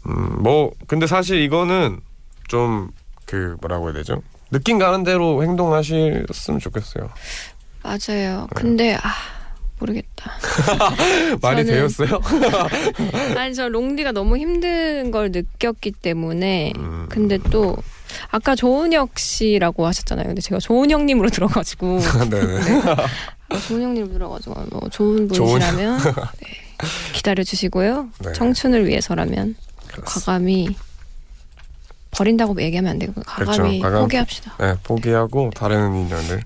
음 0.06 0.36
뭐 0.42 0.72
근데 0.86 1.06
사실 1.06 1.40
이거는 1.40 2.00
좀 2.48 2.90
그 3.26 3.56
뭐라고 3.60 3.86
해야 3.86 3.94
되죠? 3.94 4.22
느낌 4.52 4.78
가는 4.78 5.02
대로 5.02 5.42
행동하셨으면 5.42 6.60
좋겠어요. 6.60 7.10
맞아요. 7.82 8.46
근데 8.54 8.94
아 8.94 9.12
모르겠다. 9.80 10.30
말이 11.42 11.64
저는- 11.64 11.66
되었어요? 11.66 12.20
아니 13.36 13.52
저 13.52 13.68
롱디가 13.68 14.12
너무 14.12 14.36
힘든 14.38 15.10
걸 15.10 15.32
느꼈기 15.32 15.90
때문에 15.90 16.72
음. 16.76 17.06
근데 17.08 17.38
또 17.50 17.76
아까 18.30 18.54
조은혁 18.54 19.18
씨라고 19.18 19.86
하셨잖아요. 19.86 20.26
근데 20.26 20.40
제가 20.40 20.58
조은혁님으로 20.58 21.30
들어가지고 21.30 22.00
네네. 22.30 22.60
아, 23.48 23.58
조은혁님 23.68 24.12
들어가지고 24.12 24.54
뭐 24.70 24.88
좋은 24.90 25.28
분이시라면 25.28 25.98
네, 26.40 26.86
기다려 27.12 27.44
주시고요. 27.44 28.08
네. 28.24 28.32
청춘을 28.32 28.86
위해서라면 28.86 29.54
과감히 30.04 30.76
버린다고 32.10 32.60
얘기하면 32.62 32.92
안 32.92 32.98
되고 32.98 33.12
과감히 33.26 33.80
그렇죠. 33.80 34.00
포기합시다. 34.00 34.56
네, 34.58 34.74
포기하고 34.82 35.50
다른 35.54 35.94
인연을 35.94 36.42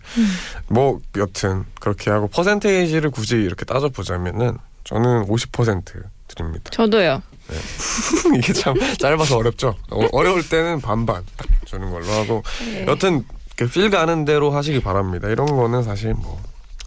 뭐 0.69 1.01
여튼 1.17 1.65
그렇게 1.81 2.11
하고 2.11 2.27
퍼센테이지를 2.29 3.11
굳이 3.11 3.37
이렇게 3.37 3.65
따져 3.65 3.89
보자면은 3.89 4.59
저는 4.85 5.27
50% 5.27 6.03
드립니다. 6.29 6.71
저도요. 6.71 7.23
이게 8.37 8.53
참 8.53 8.75
짧아서 8.99 9.39
어렵죠. 9.39 9.77
어, 9.91 10.07
어려울 10.13 10.49
때는 10.49 10.81
반반 10.81 11.25
딱 11.37 11.47
주는 11.65 11.91
걸로 11.91 12.07
하고 12.13 12.43
네. 12.65 12.87
여튼 12.87 13.25
이렇게 13.57 13.73
필 13.73 13.91
가는 13.91 14.25
대로 14.25 14.51
하시기 14.51 14.81
바랍니다. 14.81 15.29
이런 15.29 15.47
거는 15.47 15.83
사실 15.83 16.15
뭐 16.15 16.41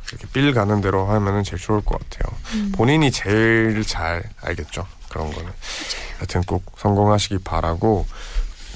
이렇게 0.10 0.27
필 0.32 0.53
가는 0.53 0.82
대로 0.82 1.05
하면은 1.05 1.43
제일 1.43 1.62
좋을 1.62 1.82
것 1.82 2.00
같아요. 2.00 2.36
본인이 2.74 3.12
제일 3.12 3.84
잘 3.86 4.24
알겠죠. 4.41 4.86
그런 5.10 5.32
거는. 5.32 5.51
여튼 6.22 6.41
꼭 6.43 6.63
성공하시기 6.77 7.39
바라고. 7.39 8.05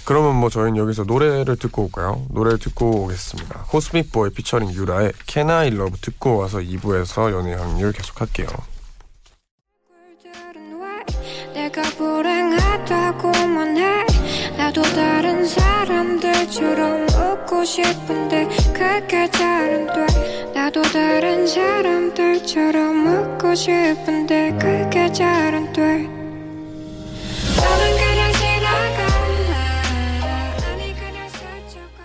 그러면 0.06 0.36
뭐 0.36 0.50
저희는 0.50 0.78
여기서 0.78 1.04
노래를 1.04 1.58
듣고 1.58 1.84
올까요? 1.84 2.26
노래 2.30 2.58
듣고 2.58 3.04
오겠습니다. 3.04 3.66
코스믹보이 3.68 4.30
피처링 4.30 4.72
유라의 4.72 5.12
Can 5.28 5.50
I 5.50 5.68
Love 5.68 6.00
듣고 6.00 6.38
와서 6.38 6.60
2부에서 6.60 7.32
연애 7.34 7.54
확률 7.54 7.92
계속할게요. 7.92 8.48
내가 11.68 11.82
불행하다고만 11.98 13.78
해. 13.78 14.06
나도 14.58 14.82
다른 14.82 15.46
사람들처럼 15.46 17.08
웃고 17.10 17.66
싶은데 17.66 18.48
그게 18.74 19.30
잘 19.32 19.74
안 19.74 19.86
돼. 19.88 20.06
나도 20.54 20.82
다른 20.84 21.46
사람들처럼 21.46 23.08
웃고 23.08 23.54
싶은데 23.54 24.56
그게 24.58 25.12
잘 25.12 25.54
안 25.56 25.74
돼. 25.74 25.82
너는 27.58 27.98
그냥 27.98 28.32
지나가. 28.32 29.08
아니 30.72 30.96
그냥 30.96 31.28
스쳐가 31.28 32.00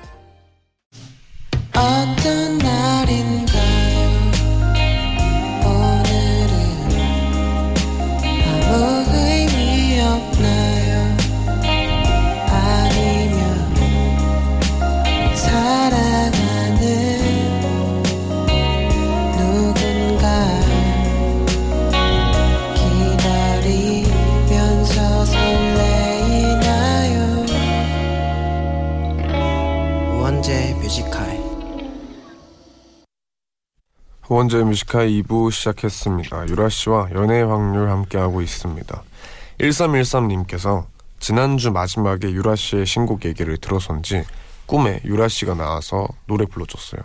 어떤 1.78 2.58
날 2.58 2.81
원제 34.52 34.64
뮤지카이 34.64 35.22
2부 35.22 35.50
시작했습니다. 35.50 36.48
유라 36.48 36.68
씨와 36.68 37.08
연애 37.14 37.40
확률 37.40 37.88
함께하고 37.88 38.42
있습니다. 38.42 39.02
1313님께서 39.58 40.84
지난주 41.18 41.70
마지막에 41.70 42.30
유라 42.30 42.56
씨의 42.56 42.84
신곡 42.84 43.24
얘기를 43.24 43.56
들어선지 43.56 44.24
꿈에 44.66 45.00
유라 45.06 45.28
씨가 45.28 45.54
나와서 45.54 46.06
노래 46.26 46.44
불러줬어요. 46.44 47.00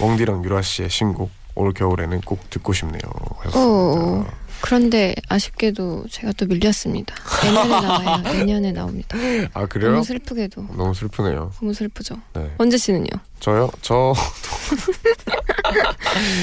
웡디랑 0.00 0.44
유라 0.44 0.60
씨의 0.60 0.90
신곡 0.90 1.30
올 1.54 1.72
겨울에는 1.72 2.20
꼭 2.20 2.50
듣고 2.50 2.74
싶네요. 2.74 3.00
오. 3.06 3.36
하셨습니다. 3.38 4.30
그런데 4.62 5.14
아쉽게도 5.28 6.06
제가 6.10 6.32
또 6.32 6.46
밀렸습니다. 6.46 7.14
내년에 7.42 7.68
나와요. 7.68 8.22
내년에 8.32 8.72
나옵니다. 8.72 9.18
아 9.52 9.66
그래요? 9.66 9.90
너무 9.90 10.04
슬프게도 10.04 10.62
너무 10.76 10.94
슬프네요. 10.94 11.52
너무 11.60 11.74
슬프죠. 11.74 12.16
네. 12.34 12.50
원재 12.58 12.78
씨는요? 12.78 13.08
저요? 13.40 13.70
저 13.82 14.14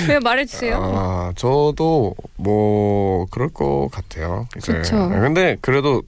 왜 0.09 0.19
말해주세요? 0.19 0.79
아, 0.81 1.33
저도 1.35 2.15
뭐 2.35 3.25
그럴 3.31 3.49
것 3.49 3.89
같아요. 3.91 4.47
네, 4.63 4.81
근데 5.19 5.57
그래도 5.61 6.01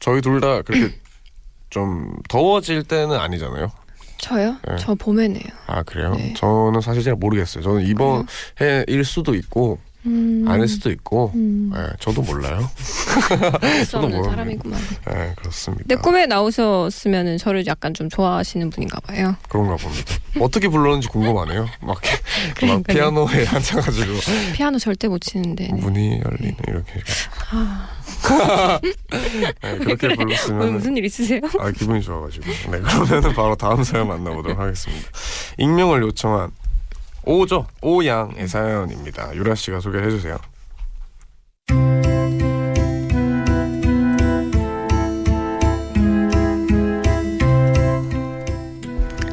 저희 0.00 0.20
둘 0.20 0.40
다 0.40 0.62
그렇게 0.62 0.94
좀 1.70 2.14
더워질 2.28 2.84
때는 2.84 3.18
아니잖아요. 3.18 3.70
저요? 4.18 4.56
네. 4.68 4.76
저 4.78 4.94
봄에네요. 4.94 5.42
아 5.66 5.82
그래요? 5.82 6.14
네. 6.14 6.34
저는 6.36 6.80
사실 6.80 7.02
잘 7.02 7.14
모르겠어요. 7.14 7.62
저는 7.64 7.86
이번 7.86 8.26
해일 8.60 9.04
수도 9.04 9.34
있고 9.34 9.78
음, 10.06 10.44
아닐 10.46 10.68
수도 10.68 10.90
있고, 10.90 11.32
음, 11.34 11.70
네, 11.74 11.80
저도 11.98 12.22
몰라요. 12.22 12.68
저도 13.90 14.06
없는 14.06 14.18
모르는데. 14.18 14.28
사람이구만. 14.30 14.80
네, 15.06 15.32
그렇습니다. 15.36 15.84
내 15.86 15.94
꿈에 15.96 16.26
나오셨으면 16.26 17.38
저를 17.38 17.66
약간 17.66 17.94
좀 17.94 18.08
좋아하시는 18.10 18.68
분인가 18.70 19.00
봐요. 19.00 19.34
그런가 19.48 19.76
봅니다. 19.76 20.14
어떻게 20.40 20.68
불렀는지 20.68 21.08
궁금하네요. 21.08 21.66
막, 21.80 22.00
막. 22.68 22.82
피아노에 22.84 23.46
앉아가지고 23.46 24.12
피아노 24.54 24.78
절대 24.78 25.08
못 25.08 25.20
치는데. 25.20 25.68
네. 25.68 25.72
문이 25.80 26.20
열리네 26.24 26.56
이렇게. 26.68 27.00
아, 27.50 27.88
네, 28.82 29.78
그렇게 29.78 30.08
왜 30.08 30.14
불렀으면 30.16 30.72
무슨 30.74 30.96
일 30.96 31.04
있으세요? 31.04 31.40
아 31.58 31.70
기분이 31.70 32.02
좋아가지고 32.02 32.46
네 32.70 32.80
그러면은 32.80 33.34
바로 33.34 33.54
다음 33.54 33.82
사연 33.84 34.08
만나보도록 34.08 34.58
하겠습니다 34.58 35.08
익명을 35.58 36.02
요청한 36.02 36.50
오죠 37.26 37.66
오양의 37.82 38.48
사연입니다 38.48 39.34
유라 39.34 39.54
씨가 39.54 39.80
소개해 39.80 40.10
주세요 40.10 40.38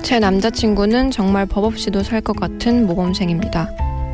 제 0.04 0.20
남자친구는 0.20 1.12
정말 1.12 1.46
법 1.46 1.64
없이도 1.64 2.04
살 2.04 2.22
것 2.22 2.36
같은 2.36 2.86
모범생입니다. 2.86 3.70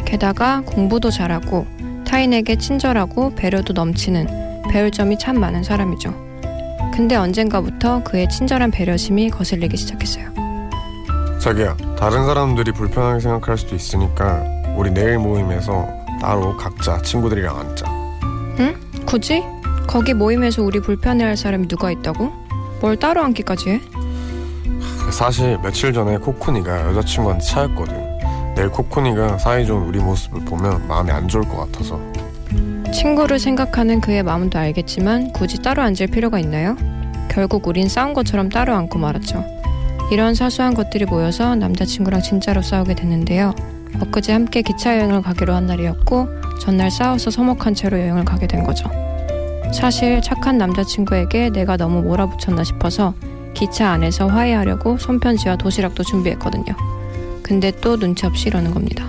게다가 0.05 0.61
공부도 0.61 1.09
잘하고 1.09 1.65
타인에게 2.05 2.57
친절하고 2.57 3.33
배려도 3.35 3.73
넘치는 3.73 4.61
배울 4.71 4.91
점이 4.91 5.17
참 5.17 5.39
많은 5.39 5.63
사람이죠. 5.63 6.13
근데 6.93 7.15
언젠가부터 7.15 8.03
그의 8.03 8.29
친절한 8.29 8.71
배려심이 8.71 9.29
거슬리기 9.29 9.75
시작했어요. 9.75 10.46
자기야 11.39 11.77
다른 11.97 12.25
사람들이 12.25 12.71
불편하게 12.71 13.19
생각할 13.19 13.57
수도 13.57 13.75
있으니까 13.75 14.43
우리 14.75 14.91
내일 14.91 15.17
모임에서 15.19 15.87
따로 16.21 16.55
각자 16.57 17.01
친구들이랑 17.01 17.57
앉자 17.57 17.97
굳이? 19.05 19.41
거기 19.87 20.13
모임에서 20.13 20.61
우리 20.63 20.81
불편해할 20.81 21.37
사람이 21.37 21.69
누가 21.69 21.89
있다고? 21.91 22.29
뭘 22.81 22.97
따로 22.97 23.21
앉기까지 23.23 23.69
해? 23.69 23.81
사실 25.11 25.57
며칠 25.63 25.93
전에 25.93 26.17
코코니가 26.17 26.89
여자친구한테 26.89 27.45
차였거든 27.45 28.17
내일 28.55 28.69
코코니가 28.69 29.37
사이좋은 29.37 29.87
우리 29.87 29.99
모습을 29.99 30.43
보면 30.43 30.87
마음이 30.89 31.09
안 31.11 31.27
좋을 31.29 31.47
것 31.47 31.57
같아서 31.57 31.99
친구를 32.91 33.39
생각하는 33.39 34.01
그의 34.01 34.23
마음도 34.23 34.59
알겠지만 34.59 35.31
굳이 35.31 35.61
따로 35.61 35.81
앉을 35.83 36.07
필요가 36.11 36.37
있나요? 36.39 36.75
결국 37.29 37.65
우린 37.67 37.87
싸운 37.87 38.13
것처럼 38.13 38.49
따로 38.49 38.73
앉고 38.73 38.99
말았죠. 38.99 39.56
이런 40.09 40.35
사소한 40.35 40.73
것들이 40.73 41.05
모여서 41.05 41.55
남자친구랑 41.55 42.21
진짜로 42.21 42.61
싸우게 42.61 42.95
됐는데요. 42.95 43.53
엊그제 43.99 44.31
함께 44.31 44.61
기차 44.61 44.97
여행을 44.97 45.21
가기로 45.21 45.53
한 45.53 45.65
날이었고 45.65 46.27
전날 46.61 46.91
싸워서 46.91 47.29
서먹한 47.29 47.73
채로 47.73 47.99
여행을 47.99 48.23
가게 48.23 48.47
된 48.47 48.63
거죠. 48.63 48.89
사실 49.73 50.21
착한 50.21 50.57
남자친구에게 50.57 51.49
내가 51.49 51.75
너무 51.75 52.01
몰아붙였나 52.01 52.63
싶어서 52.63 53.13
기차 53.53 53.89
안에서 53.89 54.27
화해하려고 54.27 54.97
손편지와 54.97 55.57
도시락도 55.57 56.03
준비했거든요. 56.03 56.73
근데 57.43 57.71
또 57.81 57.97
눈치 57.97 58.25
없이 58.25 58.47
이러는 58.47 58.73
겁니다. 58.73 59.05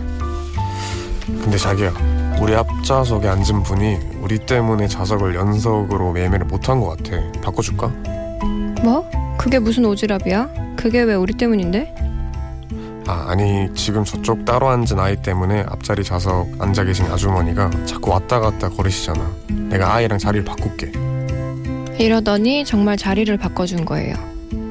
근데 1.26 1.56
자기야 1.56 1.92
우리 2.40 2.54
앞좌석에 2.54 3.28
앉은 3.28 3.62
분이 3.62 3.98
우리 4.20 4.38
때문에 4.38 4.88
좌석을 4.88 5.34
연석으로 5.34 6.12
매매를 6.12 6.46
못한 6.46 6.80
것 6.80 6.96
같아 6.96 7.20
바꿔줄까? 7.42 7.88
뭐? 8.82 9.27
그게 9.38 9.58
무슨 9.58 9.84
오지랖이야? 9.84 10.76
그게 10.76 11.02
왜 11.02 11.14
우리 11.14 11.32
때문인데? 11.32 11.94
아 13.06 13.26
아니 13.28 13.72
지금 13.74 14.04
저쪽 14.04 14.44
따로 14.44 14.68
앉은 14.68 14.98
아이 14.98 15.16
때문에 15.16 15.64
앞자리 15.66 16.04
좌석 16.04 16.46
앉아 16.58 16.84
계신 16.84 17.06
아주머니가 17.06 17.70
자꾸 17.86 18.10
왔다 18.10 18.38
갔다 18.38 18.68
거리시잖아 18.68 19.26
내가 19.70 19.94
아이랑 19.94 20.18
자리를 20.18 20.44
바꿀게 20.44 20.92
이러더니 21.98 22.64
정말 22.64 22.96
자리를 22.96 23.34
바꿔준 23.38 23.84
거예요. 23.84 24.14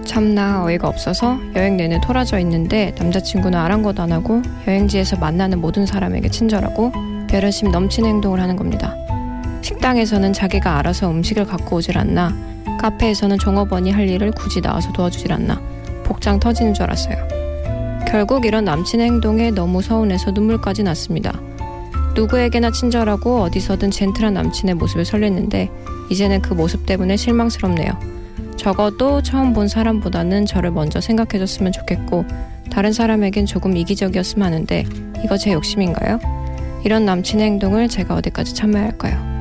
참나 0.06 0.64
어이가 0.64 0.88
없어서 0.88 1.38
여행 1.56 1.76
내내 1.76 2.00
토라져 2.02 2.40
있는데 2.40 2.96
남자친구는 2.98 3.60
아랑곳 3.60 4.00
안 4.00 4.14
하고 4.14 4.42
여행지에서 4.66 5.18
만나는 5.18 5.60
모든 5.60 5.86
사람에게 5.86 6.30
친절하고 6.30 6.94
배려심 7.28 7.72
넘치는 7.72 8.10
행동을 8.10 8.40
하는 8.40 8.56
겁니다. 8.56 8.96
식당에서는 9.62 10.32
자기가 10.32 10.78
알아서 10.78 11.10
음식을 11.12 11.46
갖고 11.46 11.78
오질 11.78 11.98
않나 11.98 12.34
카페에서는 12.78 13.38
종업원이 13.40 13.92
할 13.92 14.08
일을 14.08 14.32
굳이 14.32 14.62
나와서 14.62 14.92
도와주질 14.94 15.32
않나 15.34 15.60
복장 16.04 16.40
터지는 16.40 16.74
줄 16.74 16.84
알았어요. 16.84 17.28
결국 18.08 18.46
이런 18.46 18.64
남친의 18.64 19.06
행동에 19.06 19.52
너무 19.52 19.82
서운해서 19.82 20.32
눈물까지 20.32 20.84
났습니다. 20.84 21.34
누구에게나 22.16 22.72
친절하고 22.72 23.42
어디서든 23.42 23.92
젠틀한 23.92 24.34
남친의 24.34 24.76
모습을 24.76 25.04
설렜는데 25.04 25.70
이제는 26.10 26.42
그 26.42 26.54
모습 26.54 26.86
때문에 26.86 27.18
실망스럽네요. 27.18 27.92
적어도 28.56 29.22
처음 29.22 29.54
본 29.54 29.68
사람보다는 29.68 30.46
저를 30.46 30.72
먼저 30.72 31.00
생각해줬으면 31.00 31.72
좋겠고 31.72 32.26
다른 32.72 32.92
사람에겐 32.92 33.46
조금 33.46 33.78
이기적이었으면 33.78 34.46
하는데 34.46 34.86
이거 35.24 35.38
제 35.38 35.52
욕심인가요? 35.54 36.20
이런 36.84 37.06
남친의 37.06 37.46
행동을 37.46 37.88
제가 37.88 38.16
어디까지 38.16 38.56
참아야 38.56 38.84
할까요? 38.84 39.37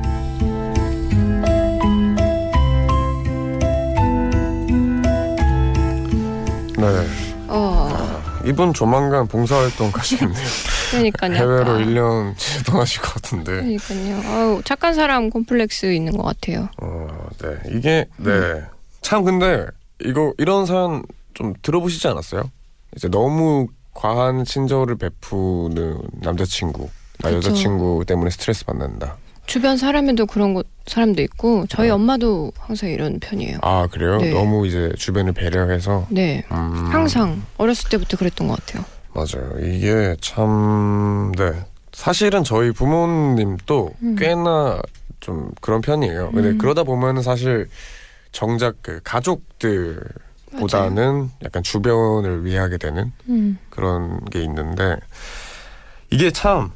네. 6.77 7.07
어, 7.47 8.21
이분 8.45 8.73
조만간 8.73 9.27
봉사활동 9.27 9.91
가시겠네요. 9.91 10.45
그러니까요. 10.91 11.33
해외로 11.35 11.71
아까. 11.71 11.79
1년 11.79 12.35
떠나실 12.65 13.01
것 13.01 13.15
같은데. 13.15 13.51
그러니까요. 13.51 14.21
아우, 14.31 14.61
착한 14.63 14.93
사람 14.93 15.29
콤플렉스 15.29 15.91
있는 15.93 16.15
것 16.15 16.23
같아요. 16.23 16.69
어, 16.81 17.07
네. 17.41 17.57
이게 17.75 18.05
네. 18.17 18.63
참 19.01 19.23
근데 19.23 19.65
이거 20.05 20.33
이런 20.37 20.65
사연 20.65 21.03
좀 21.33 21.53
들어보시지 21.61 22.07
않았어요? 22.07 22.49
이제 22.95 23.07
너무 23.07 23.67
과한 23.93 24.45
친절을 24.45 24.97
베푸는 24.97 25.99
남자친구, 26.21 26.89
나 27.19 27.29
그쵸. 27.31 27.37
여자친구 27.49 28.03
때문에 28.05 28.29
스트레스 28.29 28.63
받는다. 28.65 29.17
주변 29.47 29.77
사람에도 29.77 30.25
그런 30.25 30.53
거, 30.53 30.63
사람도 30.85 31.21
있고 31.23 31.65
저희 31.69 31.87
네. 31.87 31.93
엄마도 31.93 32.51
항상 32.57 32.89
이런 32.89 33.19
편이에요. 33.19 33.59
아 33.61 33.87
그래요? 33.87 34.17
네. 34.17 34.31
너무 34.31 34.67
이제 34.67 34.91
주변을 34.97 35.33
배려해서 35.33 36.05
네. 36.09 36.43
음, 36.51 36.89
항상 36.91 37.41
어렸을 37.57 37.89
때부터 37.89 38.17
그랬던 38.17 38.47
것 38.47 38.59
같아요. 38.59 38.85
맞아요. 39.13 39.53
이게 39.59 40.15
참 40.21 41.31
네. 41.35 41.53
사실은 41.93 42.43
저희 42.43 42.71
부모님도 42.71 43.95
음. 44.03 44.15
꽤나 44.19 44.81
좀 45.21 45.49
그런 45.61 45.81
편이에요. 45.81 46.31
근데 46.31 46.49
음. 46.49 46.57
그러다 46.57 46.83
보면은 46.83 47.21
사실 47.21 47.69
정작 48.33 48.75
그 48.81 48.99
가족들 49.03 49.99
보다는 50.59 51.29
약간 51.43 51.63
주변을 51.63 52.45
위하게 52.45 52.77
되는 52.77 53.11
음. 53.29 53.57
그런 53.69 54.23
게 54.25 54.43
있는데 54.43 54.97
이게 56.09 56.31
참 56.31 56.71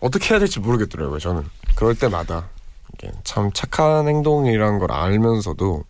어떻게 0.00 0.30
해야 0.30 0.38
될지 0.38 0.58
모르겠더라고요. 0.60 1.18
저는 1.18 1.44
그럴 1.78 1.94
때마다 1.94 2.48
참 3.22 3.52
착한 3.52 4.08
행동이란 4.08 4.80
걸 4.80 4.90
알면서도 4.90 5.84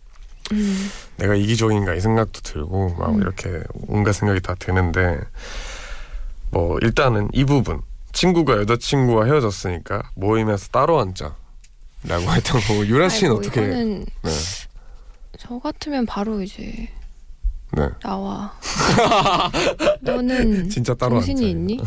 음. 0.51 0.91
내가 1.17 1.33
이기적인가 1.33 1.95
이 1.95 1.99
생각도 1.99 2.41
들고 2.41 2.93
막 2.99 3.09
음. 3.09 3.21
이렇게 3.21 3.63
온갖 3.87 4.13
생각이 4.13 4.39
다 4.39 4.53
드는데 4.53 5.19
뭐 6.51 6.77
일단은 6.83 7.29
이 7.33 7.43
부분 7.43 7.81
친구가 8.11 8.57
여자친구와 8.57 9.25
헤어졌으니까 9.25 10.11
모임에서 10.13 10.67
따로 10.67 10.99
앉자 10.99 11.35
라고 12.03 12.23
했던 12.33 12.61
거 12.61 12.85
유라 12.85 13.09
씨는 13.09 13.31
아이고, 13.31 13.39
어떻게 13.39 13.61
이거는 13.63 14.05
네. 14.21 14.31
저 15.39 15.57
같으면 15.57 16.05
바로 16.05 16.43
이제 16.43 16.87
네. 17.71 17.89
나와. 18.03 18.53
너는 20.01 20.69
진짜 20.69 20.93
따로 20.93 21.15
정신이 21.15 21.45
앉자. 21.45 21.49
있니? 21.49 21.79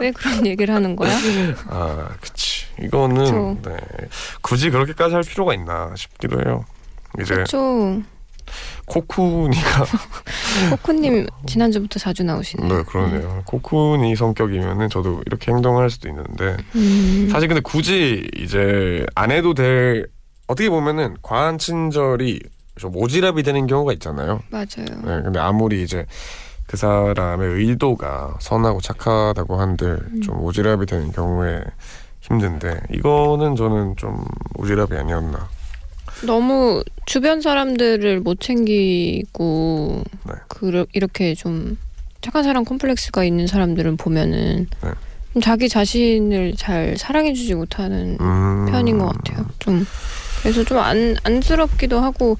왜 0.00 0.10
그런 0.10 0.46
얘기를 0.46 0.74
하는 0.74 0.96
거야? 0.96 1.14
아, 1.68 2.08
그치. 2.20 2.61
이거는 2.80 3.24
그쵸. 3.24 3.56
네. 3.70 3.76
굳이 4.40 4.70
그렇게까지 4.70 5.14
할 5.14 5.22
필요가 5.22 5.54
있나 5.54 5.92
싶기도 5.96 6.40
해요. 6.40 6.64
이제 7.20 7.34
그렇죠. 7.34 8.02
코쿤이가 8.86 9.86
코코님 10.70 11.26
지난주부터 11.46 11.98
자주 11.98 12.22
나오시네. 12.24 12.68
네 12.68 12.82
그러네요. 12.82 13.42
코쿤이 13.46 14.16
성격이면은 14.16 14.88
저도 14.88 15.22
이렇게 15.26 15.52
행동할 15.52 15.90
수도 15.90 16.08
있는데 16.08 16.56
음. 16.74 17.28
사실 17.30 17.48
근데 17.48 17.60
굳이 17.60 18.28
이제 18.36 19.06
안 19.14 19.30
해도 19.30 19.54
될 19.54 20.06
어떻게 20.48 20.68
보면은 20.68 21.16
과한 21.22 21.58
친절이 21.58 22.40
좀 22.78 22.92
오지랖이 22.92 23.44
되는 23.44 23.66
경우가 23.66 23.92
있잖아요. 23.94 24.40
맞아요. 24.50 24.86
네, 25.04 25.22
근데 25.22 25.38
아무리 25.38 25.82
이제 25.82 26.06
그 26.66 26.76
사람의 26.76 27.48
의도가 27.48 28.36
선하고 28.40 28.80
착하다고 28.80 29.60
한들 29.60 29.98
음. 30.14 30.20
좀 30.22 30.40
오지랖이 30.42 30.88
되는 30.88 31.12
경우에 31.12 31.62
힘든데 32.22 32.80
이거는 32.94 33.56
저는 33.56 33.96
좀 33.96 34.24
오지랖이 34.54 34.96
아니었나. 34.98 35.48
너무 36.24 36.82
주변 37.06 37.40
사람들을 37.40 38.20
못 38.20 38.40
챙기고 38.40 40.04
네. 40.26 40.32
그 40.48 40.86
이렇게 40.92 41.34
좀 41.34 41.76
착한 42.20 42.44
사람 42.44 42.64
콤플렉스가 42.64 43.24
있는 43.24 43.46
사람들은 43.46 43.96
보면은 43.96 44.68
네. 44.82 44.90
좀 45.32 45.42
자기 45.42 45.68
자신을 45.68 46.54
잘 46.56 46.96
사랑해주지 46.96 47.54
못하는 47.54 48.16
음, 48.20 48.66
편인 48.70 48.98
것 48.98 49.06
같아요. 49.06 49.46
좀 49.58 49.84
그래서 50.42 50.62
좀 50.64 50.78
안 50.78 51.16
안쓰럽기도 51.24 52.00
하고 52.00 52.38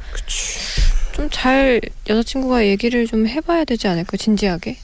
좀 1.13 1.29
잘 1.31 1.81
여자친구가 2.09 2.67
얘기를 2.67 3.07
좀 3.07 3.27
해봐야 3.27 3.65
되지 3.65 3.89
않을까 3.89 4.17
진지하게. 4.17 4.77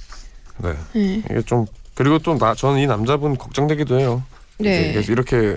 네. 0.59 0.75
네. 0.95 1.23
이게 1.31 1.43
좀 1.43 1.67
그리고 1.95 2.19
또 2.19 2.37
나 2.37 2.55
저는 2.55 2.81
이 2.81 2.87
남자분 2.87 3.37
걱정되기도 3.37 3.99
해요. 4.01 4.23
네. 4.59 4.93
그래서 4.93 5.13
이렇게 5.13 5.57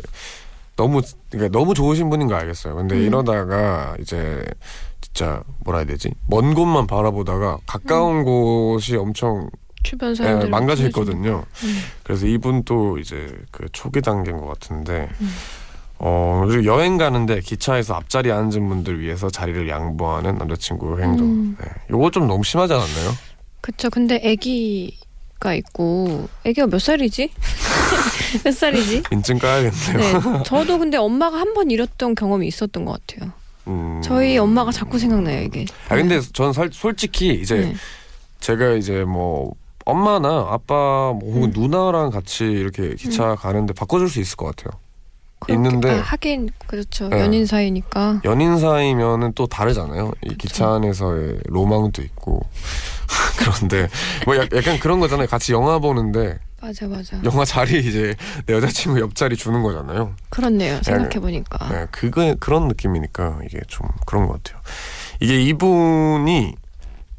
너무 0.75 1.01
그러니까 1.29 1.57
너무 1.57 1.73
좋으신 1.73 2.09
분인 2.09 2.27
거 2.27 2.35
알겠어요. 2.35 2.75
근데 2.75 2.95
음. 2.95 3.01
이러다가 3.01 3.95
이제 3.99 4.43
진짜 5.01 5.43
뭐라 5.65 5.79
해야 5.79 5.87
되지? 5.87 6.11
먼 6.27 6.53
곳만 6.53 6.87
바라보다가 6.87 7.59
가까운 7.65 8.19
음. 8.19 8.23
곳이 8.23 8.95
엄청 8.95 9.49
주변 9.83 10.11
예, 10.11 10.15
사람들 10.15 10.49
망가져 10.49 10.85
있거든요. 10.87 11.43
음. 11.63 11.79
그래서 12.03 12.25
이분도 12.27 12.99
이제 12.99 13.27
그 13.51 13.67
초기 13.71 14.01
단계인 14.01 14.37
것 14.37 14.47
같은데 14.47 15.09
음. 15.19 15.29
어 15.99 16.45
그리고 16.47 16.65
여행 16.65 16.97
가는데 16.97 17.41
기차에서 17.41 17.95
앞자리에 17.95 18.31
앉은 18.31 18.67
분들 18.67 18.99
위해서 18.99 19.29
자리를 19.29 19.67
양보하는 19.67 20.35
남자친구 20.35 20.99
행동. 21.01 21.27
음. 21.27 21.57
네. 21.59 21.67
요거 21.91 22.11
좀 22.11 22.27
너무 22.27 22.43
심하지 22.43 22.73
않았나요? 22.73 23.11
그쵸. 23.61 23.89
근데 23.89 24.15
아기 24.15 24.97
가 25.41 25.53
있고 25.55 26.29
아기가 26.45 26.67
몇 26.67 26.79
살이지? 26.79 27.31
몇 28.45 28.53
살이지? 28.53 29.03
인증 29.11 29.39
까야겠네요. 29.39 29.97
네. 29.97 30.43
저도 30.45 30.77
근데 30.79 30.97
엄마가 30.97 31.37
한 31.37 31.51
번 31.53 31.69
이랬던 31.69 32.15
경험이 32.15 32.47
있었던 32.47 32.85
것 32.85 33.01
같아요. 33.05 33.31
음. 33.67 33.99
저희 34.03 34.37
엄마가 34.37 34.71
자꾸 34.71 34.97
생각나요 34.99 35.41
이게. 35.41 35.65
아 35.89 35.95
근데 35.95 36.21
전 36.33 36.53
살- 36.53 36.69
솔직히 36.71 37.33
이제 37.33 37.55
네. 37.55 37.75
제가 38.39 38.73
이제 38.73 39.03
뭐 39.03 39.53
엄마나 39.83 40.47
아빠 40.49 41.11
뭐 41.13 41.19
혹은 41.33 41.43
음. 41.49 41.53
누나랑 41.55 42.11
같이 42.11 42.45
이렇게 42.45 42.95
기차 42.95 43.35
가는데 43.35 43.73
바꿔줄 43.73 44.09
수 44.09 44.19
있을 44.21 44.37
것 44.37 44.55
같아요. 44.55 44.79
있는데- 45.49 45.89
아, 45.89 46.01
하긴 46.01 46.49
그렇죠. 46.67 47.09
네. 47.09 47.19
연인 47.19 47.45
사이니까. 47.45 48.21
연인 48.25 48.57
사이면은 48.59 49.33
또 49.33 49.47
다르잖아요. 49.47 50.11
이 50.23 50.29
그쵸. 50.29 50.37
기차 50.37 50.73
안에서의 50.73 51.39
로망도 51.45 52.01
있고 52.03 52.41
그런데 53.39 53.87
뭐 54.25 54.37
약- 54.37 54.49
약간 54.53 54.79
그런 54.79 54.99
거잖아요. 54.99 55.27
같이 55.27 55.51
영화 55.53 55.79
보는데 55.79 56.39
맞아 56.61 56.87
맞아. 56.87 57.19
영화 57.23 57.43
자리 57.43 57.79
이제 57.79 58.15
내 58.45 58.53
여자친구 58.53 58.99
옆자리 58.99 59.35
주는 59.35 59.63
거잖아요. 59.63 60.13
그렇네요. 60.29 60.79
생각해 60.83 61.19
보니까. 61.19 61.69
네, 61.69 61.87
그거 61.91 62.35
그런 62.39 62.67
느낌이니까 62.67 63.39
이게 63.45 63.59
좀 63.67 63.87
그런 64.05 64.27
것 64.27 64.41
같아요. 64.43 64.61
이게 65.19 65.41
이분이 65.41 66.55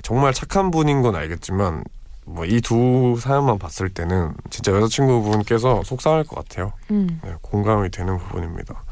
정말 0.02 0.32
착한 0.32 0.70
분인 0.70 1.02
건 1.02 1.16
알겠지만 1.16 1.82
뭐 2.24 2.44
이 2.46 2.60
두 2.60 3.16
사연만 3.20 3.58
봤을 3.58 3.88
때는 3.88 4.32
진짜 4.50 4.72
여자친구분께서 4.72 5.82
속상할 5.84 6.24
것 6.24 6.36
같아요. 6.36 6.72
음. 6.90 7.20
네, 7.24 7.34
공감이 7.40 7.90
되는 7.90 8.16
부분입니다. 8.18 8.84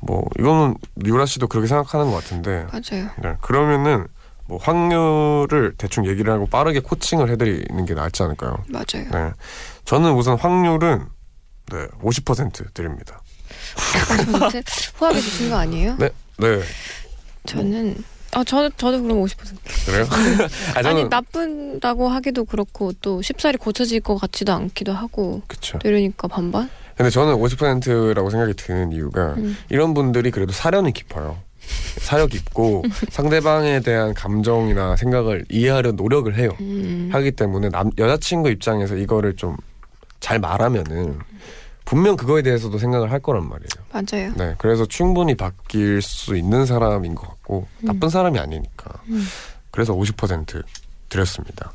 뭐 0.00 0.24
이거는 0.38 0.76
유라 1.04 1.26
씨도 1.26 1.48
그렇게 1.48 1.66
생각하는 1.66 2.06
것 2.10 2.22
같은데 2.22 2.66
맞아요. 2.72 3.10
네, 3.22 3.36
그러면은 3.40 4.06
뭐 4.46 4.58
확률을 4.58 5.74
대충 5.76 6.06
얘기를 6.06 6.32
하고 6.32 6.46
빠르게 6.46 6.78
코칭을 6.80 7.28
해드리는 7.30 7.84
게 7.84 7.94
낫지 7.94 8.22
않을까요? 8.22 8.56
맞아요. 8.68 9.08
네, 9.10 9.32
저는 9.84 10.12
우선 10.14 10.38
확률은 10.38 11.06
네, 11.72 11.86
50% 12.00 12.72
드립니다. 12.74 13.20
저한테 14.30 14.62
후하게 14.94 15.20
주신 15.20 15.50
거 15.50 15.56
아니에요? 15.56 15.96
네, 15.98 16.10
네, 16.38 16.60
저는 17.46 17.96
아 18.36 18.44
저, 18.44 18.68
저도 18.68 19.02
그럼 19.02 19.22
50% 19.24 19.36
그래요? 19.86 20.06
아, 20.76 20.88
아니 20.88 21.04
나쁜다고 21.04 22.08
하기도 22.08 22.44
그렇고 22.44 22.92
또 23.00 23.22
쉽사리 23.22 23.56
고쳐질 23.56 24.00
것 24.00 24.16
같지도 24.16 24.52
않기도 24.52 24.92
하고 24.92 25.40
그쵸. 25.46 25.78
이러니까 25.84 26.28
반반? 26.28 26.68
근데 26.96 27.08
저는 27.08 27.34
50%라고 27.34 28.28
생각이 28.28 28.54
드는 28.54 28.92
이유가 28.92 29.34
음. 29.38 29.56
이런 29.70 29.94
분들이 29.94 30.30
그래도 30.30 30.52
사련이 30.52 30.92
깊어요. 30.92 31.38
사려 31.98 32.26
깊고 32.26 32.84
상대방에 33.10 33.80
대한 33.80 34.12
감정이나 34.12 34.96
생각을 34.96 35.46
이해하려 35.50 35.92
노력을 35.92 36.32
해요. 36.36 36.50
음. 36.60 37.08
하기 37.12 37.32
때문에 37.32 37.70
남 37.70 37.90
여자친구 37.96 38.50
입장에서 38.50 38.96
이거를 38.96 39.34
좀 39.36 39.56
잘 40.20 40.38
말하면은 40.40 41.18
분명 41.86 42.16
그거에 42.16 42.42
대해서도 42.42 42.78
생각을 42.78 43.10
할 43.10 43.20
거란 43.20 43.48
말이에요. 43.48 43.68
맞아요. 43.92 44.32
네, 44.36 44.54
그래서 44.58 44.84
충분히 44.84 45.34
바뀔 45.34 46.02
수 46.02 46.36
있는 46.36 46.66
사람인 46.66 47.14
것 47.14 47.28
같고 47.28 47.66
음. 47.80 47.86
나쁜 47.86 48.10
사람이 48.10 48.38
아니니까. 48.38 48.90
음. 49.08 49.24
그래서 49.70 49.94
50% 49.94 50.62
드렸습니다. 51.08 51.72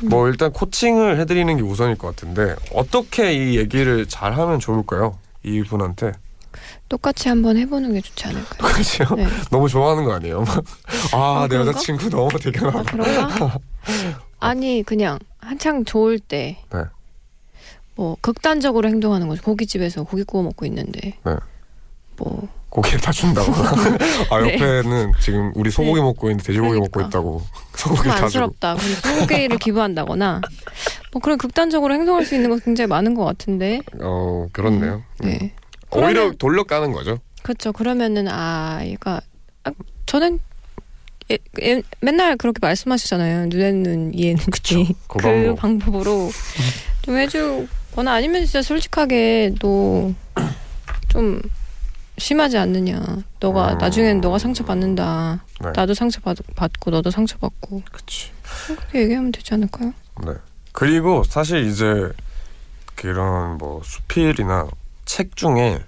뭐 0.00 0.28
일단 0.28 0.50
코칭을 0.50 1.20
해드리는 1.20 1.56
게 1.56 1.62
우선일 1.62 1.96
것 1.96 2.08
같은데 2.08 2.56
어떻게 2.72 3.32
이 3.32 3.56
얘기를 3.56 4.06
잘 4.06 4.32
하면 4.36 4.58
좋을까요? 4.58 5.18
이 5.44 5.62
분한테 5.62 6.12
똑같이 6.88 7.28
한번 7.28 7.56
해보는 7.56 7.92
게 7.92 8.00
좋지 8.00 8.26
않을까요? 8.26 8.72
그렇죠. 8.72 9.14
네. 9.14 9.26
너무 9.50 9.68
좋아하는 9.68 10.04
거 10.04 10.14
아니에요? 10.14 10.44
아, 11.12 11.42
아, 11.42 11.42
내 11.42 11.48
그런가? 11.56 11.70
여자친구 11.70 12.08
너무 12.10 12.38
대견하다. 12.38 12.78
아, 12.78 12.82
그런가? 12.82 13.58
아니 14.40 14.82
그냥 14.82 15.18
한창 15.38 15.84
좋을 15.84 16.18
때. 16.18 16.58
네. 16.72 16.80
뭐 17.96 18.16
극단적으로 18.20 18.88
행동하는 18.88 19.28
거죠. 19.28 19.42
고깃집에서 19.42 20.04
고기 20.04 20.24
구워 20.24 20.42
먹고 20.44 20.66
있는데. 20.66 21.14
네. 21.24 21.34
뭐 22.16 22.48
고기를 22.68 23.00
다 23.00 23.12
준다거나. 23.12 23.70
아 24.30 24.40
네. 24.40 24.54
옆에는 24.54 25.12
지금 25.20 25.52
우리 25.54 25.70
소고기 25.70 26.00
네. 26.00 26.02
먹고 26.02 26.28
있는데 26.28 26.44
돼지고기 26.44 26.74
먹고 26.78 26.90
그러니까. 26.90 27.18
있다고 27.18 27.42
소고기 27.76 28.02
좀 28.02 28.12
다. 28.12 28.22
안쓰럽다. 28.24 28.76
소고기를 28.76 29.58
기부한다거나 29.58 30.40
뭐 31.12 31.22
그런 31.22 31.38
극단적으로 31.38 31.94
행동할 31.94 32.24
수 32.24 32.34
있는 32.34 32.50
거 32.50 32.56
굉장히 32.58 32.88
많은 32.88 33.14
것 33.14 33.24
같은데. 33.24 33.80
어 34.00 34.46
그렇네요. 34.52 35.02
음. 35.22 35.26
네. 35.28 35.52
오히려 35.92 36.08
그러면- 36.12 36.36
돌려 36.38 36.64
까는 36.64 36.92
거죠. 36.92 37.18
그렇죠. 37.44 37.72
그러면은 37.72 38.26
아 38.28 38.80
얘가 38.84 39.20
아, 39.64 39.70
저는 40.06 40.40
예, 41.30 41.38
예, 41.62 41.82
맨날 42.00 42.36
그렇게 42.36 42.58
말씀하시잖아요. 42.60 43.46
눈에는 43.46 44.14
이해는 44.14 44.42
귀. 44.62 44.94
그그 45.08 45.22
방법. 45.22 45.56
방법으로 45.56 46.30
좀 47.02 47.16
해주 47.16 47.66
거나 47.94 48.12
아니면 48.14 48.44
진짜 48.44 48.62
솔직하게 48.62 49.54
너좀 49.60 51.40
심하지 52.18 52.58
않느냐. 52.58 53.18
너가 53.40 53.72
음. 53.72 53.78
나중엔 53.78 54.20
너가 54.20 54.38
상처 54.38 54.64
받는다. 54.64 55.44
네. 55.60 55.70
나도 55.74 55.94
상처 55.94 56.20
받, 56.20 56.36
받고 56.54 56.90
너도 56.90 57.10
상처 57.10 57.38
받고 57.38 57.82
그치. 57.92 58.30
그렇게 58.66 59.02
얘기하면 59.02 59.32
되지 59.32 59.54
않을까요? 59.54 59.92
네. 60.24 60.32
그리고 60.72 61.22
사실 61.24 61.66
이제 61.66 62.10
그런 62.94 63.58
뭐 63.58 63.82
수필이나 63.84 64.68
책 65.04 65.36
중에 65.36 65.80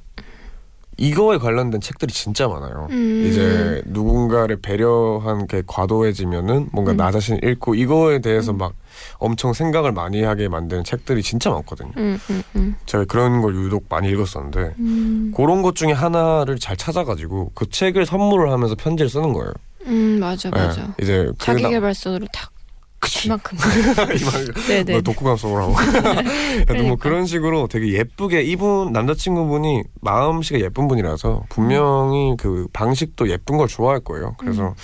이거에 0.99 1.39
관련된 1.39 1.81
책들이 1.81 2.13
진짜 2.13 2.49
많아요. 2.49 2.89
음. 2.91 3.25
이제 3.27 3.83
누군가를 3.87 4.57
배려한 4.63 5.47
게 5.47 5.63
과도해지면은 5.67 6.71
뭔가 6.73 6.93
음. 6.93 6.97
나 6.97 7.11
자신 7.11 7.39
잃고 7.43 7.75
이거에 7.75 8.21
대해서 8.21 8.53
막 8.53 8.73
엄청 9.19 9.53
생각을 9.53 9.93
많이 9.93 10.23
하게 10.23 10.49
만드는 10.49 10.85
책들이 10.85 11.23
진짜 11.23 11.51
많거든요. 11.51 11.93
음, 11.99 12.19
음, 12.31 12.43
음. 12.57 12.77
제가 12.87 13.05
그런 13.05 13.43
걸 13.43 13.55
유독 13.57 13.85
많이 13.91 14.09
읽었었는데 14.09 14.75
음, 14.79 15.33
그런 15.37 15.61
것 15.63 15.75
중에 15.75 15.93
하나를 15.93 16.59
잘 16.59 16.77
찾아가지고 16.77 17.53
그 17.55 17.69
책을 17.69 18.07
선물을 18.07 18.51
하면서 18.51 18.75
편지를 18.75 19.11
쓰는 19.11 19.33
거예요. 19.35 19.53
음 19.87 20.19
맞아 20.19 20.51
맞아. 20.51 20.83
네, 20.83 20.93
이제 21.03 21.27
그 21.39 21.45
자기 21.45 21.63
나- 21.63 21.69
개발서로 21.69 22.27
탁 22.33 22.51
그치. 22.99 23.29
이만큼. 23.29 23.59
이만 24.21 24.67
네네. 24.69 24.93
뭐 24.93 25.01
독후감 25.03 25.37
속으로 25.37 25.63
하고. 25.63 25.73
하여튼 25.81 26.65
그러니까. 26.65 26.89
뭐 26.89 26.97
그런 26.97 27.27
식으로 27.27 27.69
되게 27.69 27.93
예쁘게 27.93 28.43
이분 28.43 28.93
남자친구분이 28.93 29.83
마음씨가 30.01 30.61
예쁜 30.61 30.89
분이라서 30.89 31.45
분명히 31.49 32.37
그 32.39 32.67
방식도 32.73 33.29
예쁜 33.31 33.57
걸 33.59 33.69
좋아할 33.69 34.01
거예요. 34.01 34.35
그래서 34.39 34.69
음. 34.69 34.75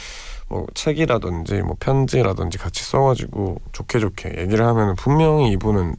뭐 0.48 0.66
책이라든지 0.74 1.62
뭐 1.62 1.76
편지라든지 1.80 2.58
같이 2.58 2.84
써가지고 2.84 3.60
좋게 3.72 3.98
좋게 4.00 4.34
얘기를 4.38 4.66
하면 4.66 4.94
분명히 4.96 5.50
이분은 5.52 5.96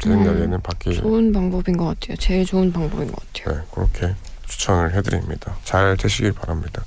제 0.00 0.10
음. 0.10 0.24
생각에는 0.24 0.60
받기 0.62 0.94
좋은 0.94 1.32
방법인 1.32 1.76
것 1.76 1.86
같아요. 1.86 2.16
제일 2.18 2.44
좋은 2.44 2.72
방법인 2.72 3.10
것 3.10 3.16
같아요. 3.32 3.56
네, 3.56 3.62
그렇게 3.72 4.14
추천을 4.46 4.94
해드립니다. 4.94 5.56
잘 5.64 5.96
되시길 5.96 6.32
바랍니다. 6.32 6.82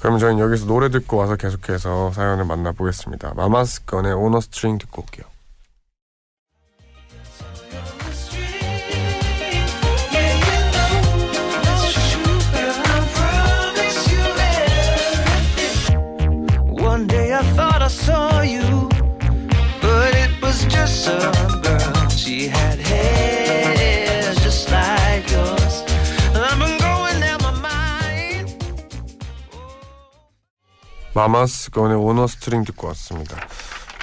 그럼 0.00 0.18
저희는 0.18 0.42
여기서 0.42 0.66
노래 0.66 0.88
듣고 0.90 1.16
와서 1.16 1.36
계속해서 1.36 2.12
사연을 2.12 2.44
만나보겠습니다. 2.44 3.34
마마스건의 3.34 4.12
On 4.14 4.40
A 4.40 4.45
String 4.45 4.78
듣고 4.78 5.02
올게요. 5.02 5.31
마마스건의 31.14 31.96
On 31.96 32.26
A 32.26 32.31
String 32.31 32.64
듣고 32.64 32.88
왔습니다. 32.88 33.36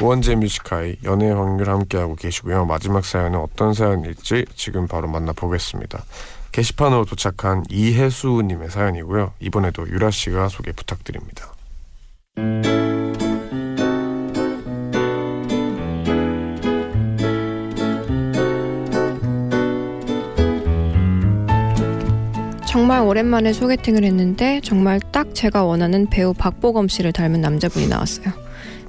우원재 0.01 0.35
Music 0.35 0.70
High 0.70 0.97
연애 1.03 1.29
확률 1.29 1.69
함께하고 1.69 2.15
계시고요. 2.15 2.65
마지막 2.65 3.03
사연은 3.03 3.39
어떤 3.39 3.73
사연일지 3.73 4.45
지금 4.55 4.87
바로 4.87 5.07
만나보겠습니다. 5.07 6.03
게시판으로 6.51 7.05
도착한 7.05 7.63
이혜수님의 7.69 8.69
사연이고요. 8.69 9.33
이번에도 9.39 9.87
유라 9.87 10.11
씨가 10.11 10.47
소개 10.49 10.71
부탁드립니다. 10.71 11.53
정말 22.69 23.01
오랜만에 23.01 23.51
소개팅을 23.51 24.03
했는데 24.03 24.61
정말 24.63 24.99
딱 25.11 25.33
제가 25.33 25.63
원하는 25.63 26.05
배우 26.07 26.33
박보검 26.35 26.87
씨를 26.87 27.11
닮은 27.11 27.41
남자분이 27.41 27.87
나왔어요. 27.87 28.31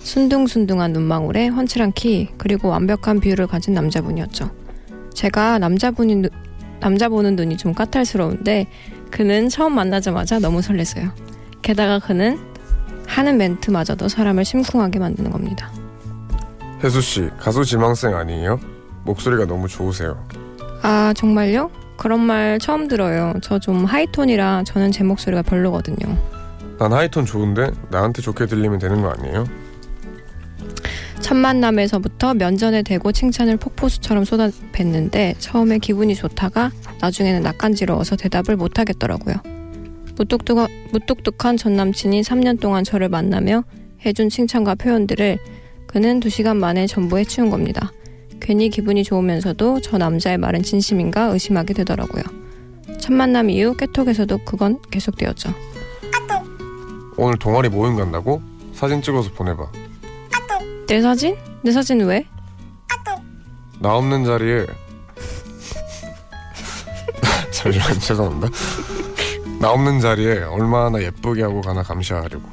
순둥순둥한 0.00 0.92
눈망울에 0.92 1.48
훤칠한 1.48 1.92
키 1.92 2.28
그리고 2.36 2.68
완벽한 2.68 3.20
비율을 3.20 3.46
가진 3.46 3.72
남자분이었죠. 3.72 4.50
제가 5.14 5.58
남자분이 5.58 6.16
누- 6.16 6.28
남자 6.78 7.08
보는 7.08 7.36
눈이 7.36 7.56
좀 7.56 7.72
까탈스러운데 7.72 8.66
그는 9.10 9.48
처음 9.48 9.74
만나자마자 9.74 10.38
너무 10.40 10.60
설렜어요. 10.60 11.12
게다가 11.62 11.98
그는 12.00 12.38
하는 13.06 13.38
멘트마저도 13.38 14.08
사람을 14.08 14.44
심쿵하게 14.44 14.98
만드는 14.98 15.30
겁니다. 15.30 15.72
혜수 16.84 17.00
씨 17.00 17.30
가수 17.38 17.64
지망생 17.64 18.14
아니에요? 18.14 18.60
목소리가 19.04 19.46
너무 19.46 19.68
좋으세요. 19.68 20.22
아 20.82 21.14
정말요? 21.16 21.70
그런 22.00 22.20
말 22.20 22.58
처음 22.58 22.88
들어요. 22.88 23.34
저 23.42 23.58
좀 23.58 23.84
하이톤이라 23.84 24.64
저는 24.64 24.90
제 24.90 25.04
목소리가 25.04 25.42
별로거든요. 25.42 26.16
난 26.78 26.92
하이톤 26.94 27.26
좋은데 27.26 27.70
나한테 27.90 28.22
좋게 28.22 28.46
들리면 28.46 28.78
되는 28.78 29.02
거 29.02 29.10
아니에요? 29.10 29.44
첫 31.20 31.34
만남에서부터 31.34 32.32
면전에 32.34 32.82
대고 32.82 33.12
칭찬을 33.12 33.58
폭포수처럼 33.58 34.24
쏟아붓는데 34.24 35.34
처음에 35.38 35.78
기분이 35.78 36.14
좋다가 36.14 36.70
나중에는 37.00 37.42
낯간지러워서 37.42 38.16
대답을 38.16 38.56
못 38.56 38.78
하겠더라고요. 38.78 39.36
무뚝뚝한, 40.16 40.68
무뚝뚝한 40.92 41.58
전 41.58 41.76
남친이 41.76 42.22
3년 42.22 42.58
동안 42.60 42.82
저를 42.82 43.10
만나며 43.10 43.64
해준 44.06 44.30
칭찬과 44.30 44.76
표현들을 44.76 45.38
그는 45.86 46.20
2시간 46.20 46.56
만에 46.56 46.86
전부 46.86 47.18
해치운 47.18 47.50
겁니다. 47.50 47.92
괜히 48.50 48.68
기분이 48.68 49.04
좋으면서도 49.04 49.80
저 49.80 49.96
남자의 49.96 50.36
말은 50.36 50.64
진심인가 50.64 51.26
의심하게 51.26 51.72
되더라고요. 51.72 52.24
첫 52.98 53.12
만남 53.12 53.48
이후 53.48 53.76
깨톡에서도 53.76 54.38
그건 54.38 54.80
계속되었죠. 54.90 55.54
오늘 57.16 57.38
동아리 57.38 57.68
모임 57.68 57.94
간다고? 57.94 58.42
사진 58.72 59.02
찍어서 59.02 59.30
보내봐. 59.34 59.70
내 60.88 61.00
사진? 61.00 61.36
내 61.62 61.70
사진 61.70 62.00
왜? 62.00 62.26
나 63.78 63.94
없는 63.94 64.24
자리에 64.24 64.66
잠시만 67.52 68.00
죄송합니다. 68.02 68.48
나 69.60 69.70
없는 69.70 70.00
자리에 70.00 70.38
얼마나 70.42 71.00
예쁘게 71.00 71.42
하고 71.42 71.60
가나 71.60 71.84
감시하려고. 71.84 72.48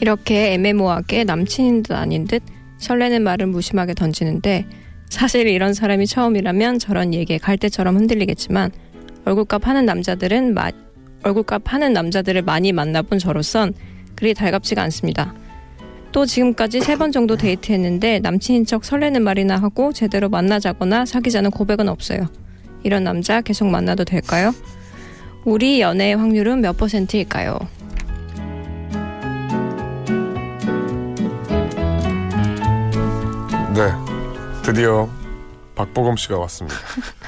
이렇게 0.00 0.52
애매모호하게 0.52 1.24
남친인 1.24 1.82
듯 1.82 1.92
아닌 1.94 2.24
듯 2.28 2.44
설레는 2.78 3.24
말을 3.24 3.48
무심하게 3.48 3.94
던지는데 3.94 4.81
사실 5.12 5.46
이런 5.46 5.74
사람이 5.74 6.06
처음이라면 6.06 6.78
저런 6.78 7.12
얘기에 7.12 7.36
갈대처럼 7.36 7.96
흔들리겠지만 7.96 8.70
얼굴값 9.26 9.68
하는 9.68 9.84
남자들은 9.84 10.54
마, 10.54 10.70
얼굴값 11.22 11.62
하는 11.66 11.92
남자들을 11.92 12.40
많이 12.40 12.72
만나본 12.72 13.18
저로선 13.18 13.74
그리 14.14 14.32
달갑지가 14.32 14.82
않습니다. 14.84 15.34
또 16.12 16.24
지금까지 16.24 16.80
세 16.80 16.96
번 16.96 17.12
정도 17.12 17.36
데이트했는데 17.36 18.20
남친인 18.20 18.64
척 18.64 18.86
설레는 18.86 19.22
말이나 19.22 19.58
하고 19.58 19.92
제대로 19.92 20.30
만나자거나 20.30 21.04
사귀자는 21.04 21.50
고백은 21.50 21.90
없어요. 21.90 22.26
이런 22.82 23.04
남자 23.04 23.42
계속 23.42 23.68
만나도 23.68 24.04
될까요? 24.04 24.54
우리 25.44 25.82
연애의 25.82 26.16
확률은 26.16 26.62
몇 26.62 26.76
퍼센트일까요? 26.78 27.58
네, 33.74 34.11
드디어 34.62 35.08
박보검 35.74 36.16
씨가 36.16 36.38
왔습니다. 36.38 36.76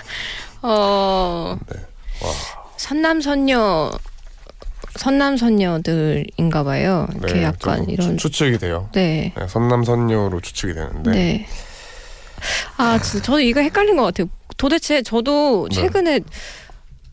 어, 0.63 1.59
네. 1.73 1.79
와. 2.23 2.31
선남 2.77 3.21
선녀 3.21 3.91
선남 4.97 5.37
선녀들인가 5.37 6.63
봐요. 6.63 7.09
이렇게 7.17 7.43
약간 7.43 7.79
좀 7.79 7.91
이런 7.91 8.17
추, 8.17 8.31
측이 8.31 8.59
돼요. 8.59 8.89
네. 8.93 9.33
네, 9.37 9.49
선남 9.49 9.83
선녀로 9.85 10.41
추측이 10.41 10.75
되는데 10.75 11.11
네. 11.11 11.47
아, 12.77 12.99
진짜 13.01 13.25
저도 13.25 13.41
이거 13.41 13.61
헷갈린 13.61 13.97
것 13.97 14.05
같아요. 14.05 14.29
도대체 14.57 15.03
저도 15.03 15.69
네. 15.71 15.75
최근에 15.75 16.21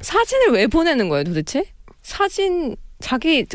사진을 0.02 0.52
왜 0.52 0.68
보내는 0.68 1.10
거예요, 1.10 1.24
도대체? 1.24 1.66
사진 2.04 2.76
자기 3.00 3.46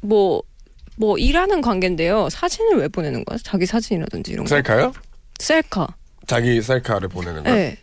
뭐뭐 0.00 1.18
일하는 1.18 1.60
관계인데요. 1.60 2.30
사진을 2.30 2.78
왜 2.78 2.88
보내는 2.88 3.24
거야? 3.24 3.38
자기 3.42 3.66
사진이라든지 3.66 4.32
이런 4.32 4.44
거. 4.44 4.48
셀카요? 4.48 4.92
셀카. 5.38 5.86
자기 6.26 6.60
셀카를 6.60 7.08
보내는 7.08 7.44
거요? 7.44 7.54
네. 7.54 7.76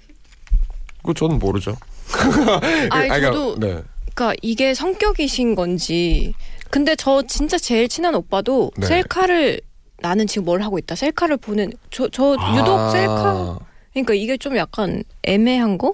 그거 0.98 1.14
저는 1.14 1.40
모르죠. 1.40 1.76
아니 2.92 3.08
그러니까, 3.10 3.20
저도 3.22 3.60
네. 3.60 3.82
그러니까 4.14 4.34
이게 4.42 4.74
성격이신 4.74 5.56
건지. 5.56 6.34
근데 6.70 6.96
저 6.96 7.22
진짜 7.24 7.58
제일 7.58 7.88
친한 7.88 8.16
오빠도 8.16 8.72
네. 8.78 8.86
셀카를 8.88 9.62
나는 10.00 10.28
지금 10.28 10.46
뭘 10.46 10.62
하고 10.62 10.78
있다. 10.78 10.96
셀카를 10.96 11.38
보는 11.38 11.72
저 11.92 12.10
저 12.12 12.34
유독 12.58 12.78
아, 12.78 12.90
셀카. 12.90 13.60
그러니까 13.94 14.14
이게 14.14 14.38
좀 14.38 14.58
약간 14.58 15.04
애매한 15.24 15.78
거? 15.78 15.94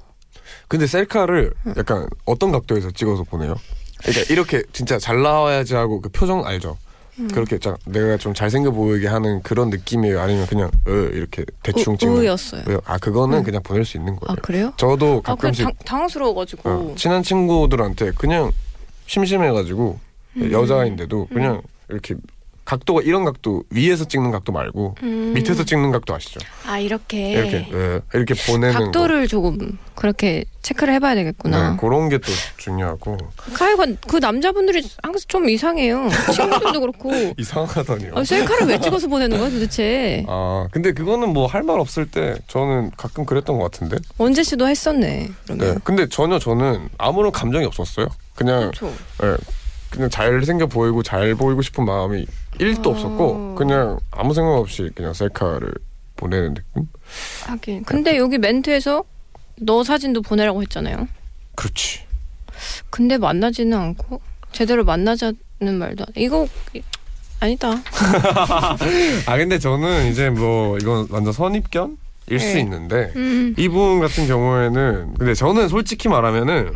근데 0.67 0.87
셀카를 0.87 1.51
약간 1.77 2.07
어떤 2.25 2.51
각도에서 2.51 2.91
찍어서 2.91 3.23
보내요? 3.23 3.55
그러니까 3.99 4.33
이렇게 4.33 4.63
진짜 4.71 4.97
잘 4.97 5.21
나와야지 5.21 5.75
하고 5.75 6.01
그 6.01 6.09
표정 6.09 6.45
알죠? 6.45 6.77
음. 7.19 7.27
그렇게 7.27 7.57
자, 7.59 7.75
내가 7.85 8.17
좀 8.17 8.33
잘생겨 8.33 8.71
보이게 8.71 9.07
하는 9.07 9.41
그런 9.43 9.69
느낌이에요? 9.69 10.19
아니면 10.21 10.45
그냥 10.47 10.71
으 10.87 11.09
이렇게 11.13 11.43
대충 11.63 11.93
우- 11.93 11.97
찍는? 11.97 12.17
우였어요. 12.17 12.63
왜요? 12.65 12.79
아 12.85 12.97
그거는 12.97 13.39
음. 13.39 13.43
그냥 13.43 13.61
보낼 13.61 13.83
수 13.85 13.97
있는 13.97 14.13
아 14.13 14.19
거예요. 14.27 14.35
그래요? 14.41 14.73
저도 14.77 15.21
아, 15.25 15.35
가끔씩 15.35 15.65
당, 15.65 15.73
당황스러워가지고. 15.85 16.69
어, 16.69 16.93
친한 16.95 17.21
친구들한테 17.23 18.11
그냥 18.11 18.51
심심해가지고 19.07 19.99
음. 20.37 20.51
여자인데도 20.51 21.27
그냥 21.27 21.61
이렇게 21.89 22.15
각도가 22.69 23.01
이런 23.01 23.25
각도 23.25 23.63
위에서 23.71 24.05
찍는 24.05 24.29
각도 24.29 24.51
말고 24.51 24.93
음. 25.01 25.31
밑에서 25.33 25.63
찍는 25.65 25.91
각도 25.91 26.13
아시죠? 26.13 26.39
아 26.67 26.77
이렇게. 26.77 27.31
이렇게 27.31 27.67
예, 27.73 27.99
이렇게 28.13 28.35
보내는 28.35 28.73
각도를 28.75 29.27
조금 29.27 29.79
그렇게 29.95 30.43
체크를 30.61 30.93
해봐야 30.93 31.13
거. 31.15 31.21
되겠구나. 31.21 31.71
네, 31.71 31.77
그런 31.79 32.09
게 32.09 32.19
또 32.19 32.31
중요하고 32.57 33.17
하여간 33.53 33.97
그 34.07 34.17
남자분들이 34.17 34.87
항상 35.01 35.19
좀 35.27 35.49
이상해요. 35.49 36.09
친구들도 36.31 36.79
그렇고. 36.81 37.11
이상하다니요. 37.39 38.11
아, 38.13 38.23
셀카를 38.23 38.67
왜 38.67 38.79
찍어서 38.79 39.07
보내는 39.07 39.39
거야 39.39 39.49
도대체? 39.49 40.23
아 40.27 40.67
근데 40.71 40.91
그거는 40.93 41.33
뭐 41.33 41.47
할 41.47 41.63
말 41.63 41.79
없을 41.79 42.05
때 42.05 42.35
저는 42.47 42.91
가끔 42.97 43.25
그랬던 43.25 43.57
것 43.57 43.71
같은데. 43.71 43.97
원재 44.19 44.43
씨도 44.43 44.67
했었네. 44.67 45.07
네. 45.07 45.31
그러면. 45.47 45.79
근데 45.83 46.07
전혀 46.07 46.37
저는 46.37 46.89
아무런 46.99 47.31
감정이 47.31 47.65
없었어요. 47.65 48.07
그냥 48.35 48.71
그렇죠. 48.71 48.93
예, 49.23 49.35
그냥 49.89 50.09
잘 50.09 50.43
생겨 50.43 50.67
보이고 50.67 51.01
잘 51.03 51.35
보이고 51.35 51.61
싶은 51.61 51.85
마음이 51.85 52.25
1도 52.59 52.87
아. 52.87 52.89
없었고 52.91 53.55
그냥 53.55 53.99
아무 54.11 54.33
생각 54.33 54.51
없이 54.55 54.89
그냥 54.95 55.13
셀카를 55.13 55.71
보내는 56.15 56.53
느낌. 56.53 56.87
하긴. 57.45 57.83
근데 57.85 58.17
여기 58.17 58.37
멘트에서 58.37 59.03
너 59.61 59.83
사진도 59.83 60.21
보내라고 60.21 60.61
했잖아요. 60.61 61.07
그렇지. 61.55 62.01
근데 62.89 63.17
만나지는 63.17 63.77
않고 63.77 64.21
제대로 64.51 64.83
만나자는 64.83 65.35
말도 65.79 66.03
안. 66.07 66.13
이거 66.15 66.47
아니다. 67.39 67.69
아 69.25 69.37
근데 69.37 69.57
저는 69.59 70.11
이제 70.11 70.29
뭐 70.29 70.77
이건 70.77 71.07
완전 71.09 71.31
선입견 71.33 71.97
일 72.27 72.39
수 72.39 72.53
네. 72.55 72.59
있는데 72.59 73.11
음. 73.15 73.55
이분 73.57 73.99
같은 74.01 74.27
경우에는 74.27 75.13
근데 75.17 75.33
저는 75.33 75.67
솔직히 75.67 76.09
말하면은 76.09 76.73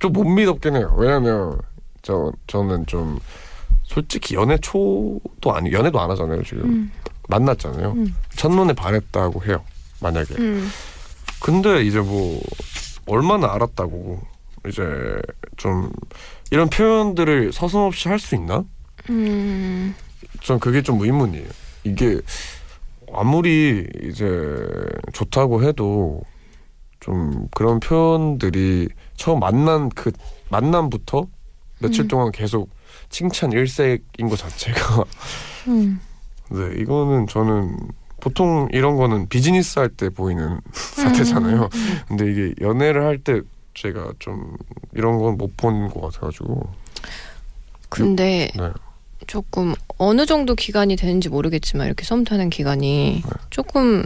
좀 0.00 0.12
못 0.12 0.24
믿었긴 0.24 0.76
해요. 0.76 0.94
왜냐면 0.96 1.58
저 2.08 2.32
저는 2.46 2.86
좀 2.86 3.18
솔직히 3.82 4.34
연애 4.34 4.56
초도 4.56 5.52
아니 5.54 5.70
연애도 5.72 6.00
안 6.00 6.10
하잖아요 6.12 6.42
지금 6.42 6.64
음. 6.64 6.92
만났잖아요. 7.28 7.92
음. 7.92 8.14
첫눈에 8.34 8.72
반했다고 8.72 9.44
해요. 9.44 9.62
만약에 10.00 10.34
음. 10.38 10.70
근데 11.42 11.82
이제 11.82 12.00
뭐 12.00 12.40
얼마나 13.04 13.52
알았다고 13.52 14.22
이제 14.68 14.82
좀 15.58 15.92
이런 16.50 16.70
표현들을 16.70 17.52
서슴없이 17.52 18.08
할 18.08 18.18
수 18.18 18.34
있나? 18.36 18.64
음. 19.10 19.94
전 20.40 20.58
그게 20.58 20.80
좀 20.80 21.02
의문이에요. 21.02 21.48
이게 21.84 22.22
아무리 23.12 23.86
이제 24.02 24.26
좋다고 25.12 25.62
해도 25.62 26.22
좀 27.00 27.48
그런 27.54 27.80
표현들이 27.80 28.88
처음 29.14 29.40
만난 29.40 29.90
그 29.90 30.10
만남부터 30.48 31.26
며칠 31.80 32.02
음. 32.04 32.08
동안 32.08 32.32
계속 32.32 32.68
칭찬 33.10 33.52
일색인 33.52 34.28
것 34.28 34.36
자체가 34.38 35.04
음. 35.68 36.00
네 36.50 36.80
이거는 36.80 37.26
저는 37.26 37.76
보통 38.20 38.68
이런 38.72 38.96
거는 38.96 39.28
비즈니스 39.28 39.78
할 39.78 39.88
때 39.90 40.08
보이는 40.10 40.60
사태잖아요. 40.72 41.68
음. 41.72 41.98
근데 42.08 42.30
이게 42.30 42.54
연애를 42.60 43.04
할 43.04 43.18
때 43.18 43.40
제가 43.74 44.12
좀 44.18 44.56
이런 44.94 45.18
건 45.18 45.36
못 45.36 45.56
본 45.56 45.88
것 45.88 46.00
같아가지고 46.00 46.68
근데 47.88 48.50
네. 48.56 48.70
조금 49.26 49.74
어느 49.98 50.26
정도 50.26 50.54
기간이 50.54 50.96
되는지 50.96 51.28
모르겠지만 51.28 51.86
이렇게 51.86 52.04
썸 52.04 52.24
타는 52.24 52.50
기간이 52.50 53.22
네. 53.24 53.30
조금 53.50 54.04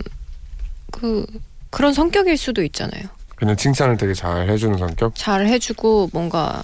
그 0.91 1.25
그런 1.71 1.93
성격일 1.95 2.37
수도 2.37 2.63
있잖아요. 2.65 3.05
그냥 3.37 3.57
칭찬을 3.57 3.97
되게 3.97 4.15
잘 4.15 4.49
해주는 4.51 4.77
성격. 4.79 5.15
잘 5.15 5.47
해주고 5.47 6.11
뭔가 6.13 6.63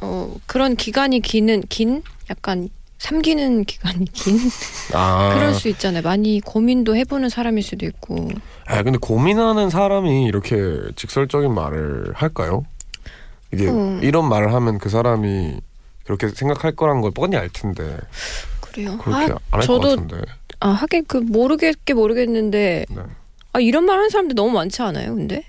어 0.00 0.34
그런 0.46 0.76
기간이 0.76 1.20
기는 1.20 1.62
긴 1.68 2.02
약간 2.30 2.68
삼기는 2.98 3.64
기간이 3.64 4.04
긴 4.12 4.36
아 4.94 5.34
그럴 5.34 5.54
수 5.54 5.68
있잖아요. 5.68 6.02
많이 6.02 6.40
고민도 6.40 6.96
해보는 6.96 7.28
사람일 7.28 7.62
수도 7.62 7.86
있고. 7.86 8.28
아 8.66 8.82
근데 8.82 8.98
고민하는 8.98 9.70
사람이 9.70 10.24
이렇게 10.24 10.56
직설적인 10.96 11.52
말을 11.52 12.12
할까요? 12.14 12.64
이게 13.52 13.68
음. 13.68 14.00
이런 14.02 14.28
말을 14.28 14.52
하면 14.54 14.78
그 14.78 14.88
사람이 14.88 15.60
그렇게 16.04 16.28
생각할 16.28 16.72
거란 16.76 17.00
걸 17.00 17.10
뻔히 17.10 17.36
알 17.36 17.48
텐데 17.48 17.96
그래요. 18.60 18.98
그렇게 18.98 19.32
아, 19.32 19.36
안할것 19.50 19.62
저도 19.66 19.88
같은데. 19.96 20.20
아 20.60 20.68
하긴 20.68 21.04
그 21.08 21.16
모르겠게 21.16 21.94
모르겠는데 21.94 22.84
네. 22.88 23.02
아 23.52 23.60
이런 23.60 23.84
말 23.86 23.96
하는 23.98 24.10
사람들 24.10 24.34
너무 24.34 24.50
많지 24.52 24.82
않아요? 24.82 25.14
근데 25.14 25.44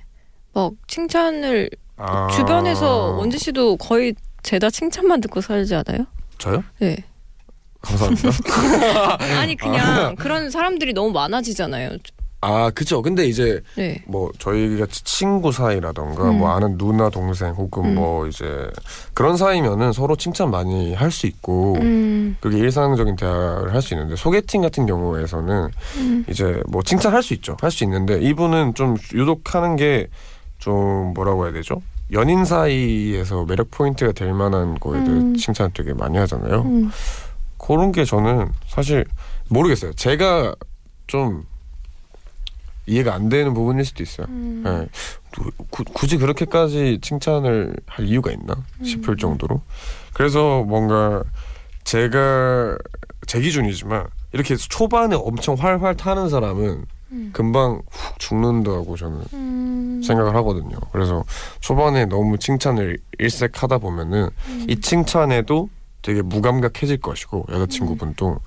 막 0.54 0.74
칭찬을 0.88 1.70
아, 1.98 2.28
주변에서 2.32 3.12
원지 3.18 3.38
씨도 3.38 3.78
거의 3.78 4.16
죄다 4.44 4.70
칭찬만 4.70 5.22
듣고 5.22 5.42
살지 5.42 5.76
않아요? 5.76 6.06
저요? 6.38 6.64
네. 6.80 6.98
감사합니다. 7.82 8.30
아니 9.40 9.56
그냥 9.56 10.16
그런 10.16 10.50
사람들이 10.52 10.94
너무 10.94 11.12
많아지잖아요. 11.12 11.98
아 12.44 12.72
그죠. 12.74 13.04
근데 13.04 13.26
이제 13.26 13.62
네. 13.76 14.04
뭐 14.08 14.32
저희 14.40 14.78
같이 14.80 15.04
친구 15.04 15.52
사이라던가 15.52 16.30
음. 16.32 16.40
뭐 16.40 16.50
아는 16.52 16.76
누나 16.78 17.10
동생 17.10 17.52
혹은 17.54 17.86
음. 17.86 17.96
뭐 17.96 18.26
이제 18.28 18.68
그런 19.14 19.38
사이면은 19.38 19.94
서로 19.94 20.16
칭찬 20.16 20.50
많이 20.50 20.96
할 20.96 21.12
수 21.12 21.28
있고 21.28 21.76
음, 21.80 22.36
그게 22.40 22.58
일상적인 22.58 23.16
대화를 23.16 23.74
할 23.76 23.82
수 23.82 23.94
있는데 23.94 24.16
소개팅 24.16 24.62
같은 24.62 24.88
경우에서는 24.88 25.70
음, 25.98 26.26
이제 26.30 26.62
뭐 26.68 26.82
칭찬할 26.82 27.22
수 27.22 27.36
있죠. 27.36 27.58
할 27.62 27.70
수 27.70 27.84
있는데 27.84 28.20
이분은 28.22 28.74
좀 28.74 28.96
유독 29.14 29.54
하는 29.56 29.76
게 29.76 30.08
좀 30.62 31.14
뭐라고 31.16 31.46
해야 31.46 31.54
되죠? 31.54 31.82
연인 32.14 32.44
사이에서 32.46 33.46
매력 33.46 33.72
포인트가 33.72 34.12
될 34.12 34.34
만한 34.34 34.78
거에 34.80 35.04
대해 35.04 35.18
음. 35.18 35.36
칭찬 35.36 35.72
되게 35.74 35.94
많이 35.94 36.18
하잖아요. 36.18 36.62
음. 36.64 36.92
그런 37.58 37.92
게 37.92 38.04
저는 38.06 38.52
사실 38.68 39.06
모르겠어요. 39.50 39.94
제가 39.94 40.56
좀 41.08 41.46
이해가 42.88 43.14
안 43.14 43.30
되는 43.30 43.54
부분일 43.54 43.86
수도 43.86 44.04
있어요. 44.04 44.28
음. 44.30 44.64
예. 44.66 44.88
구- 45.70 45.84
굳이 45.86 46.18
그렇게까지 46.18 47.00
칭찬을 47.02 47.76
할 47.86 48.06
이유가 48.06 48.32
있나 48.32 48.56
음. 48.80 48.84
싶을 48.84 49.16
정도로 49.16 49.62
그래서 50.14 50.64
뭔가 50.64 51.24
제가 51.86 52.78
제 53.28 53.40
기준이지만 53.40 54.08
이렇게 54.34 54.56
초반에 54.58 55.16
엄청 55.16 55.56
활활 55.56 55.96
타는 55.96 56.28
사람은 56.30 56.84
음. 57.12 57.30
금방 57.34 57.82
훅 57.90 58.20
죽는다고 58.20 58.96
저는 58.98 59.24
음. 59.34 60.02
생각을 60.06 60.36
하거든요. 60.36 60.78
그래서 60.92 61.24
초반에 61.60 62.06
너무 62.06 62.38
칭찬을 62.38 62.98
일색하다 63.20 63.80
보면은 63.80 64.30
음. 64.48 64.66
이 64.70 64.80
칭찬에도 64.80 65.70
되게 66.02 66.22
무감각해질 66.22 66.98
것이고 67.02 67.46
여자친구분도 67.50 68.40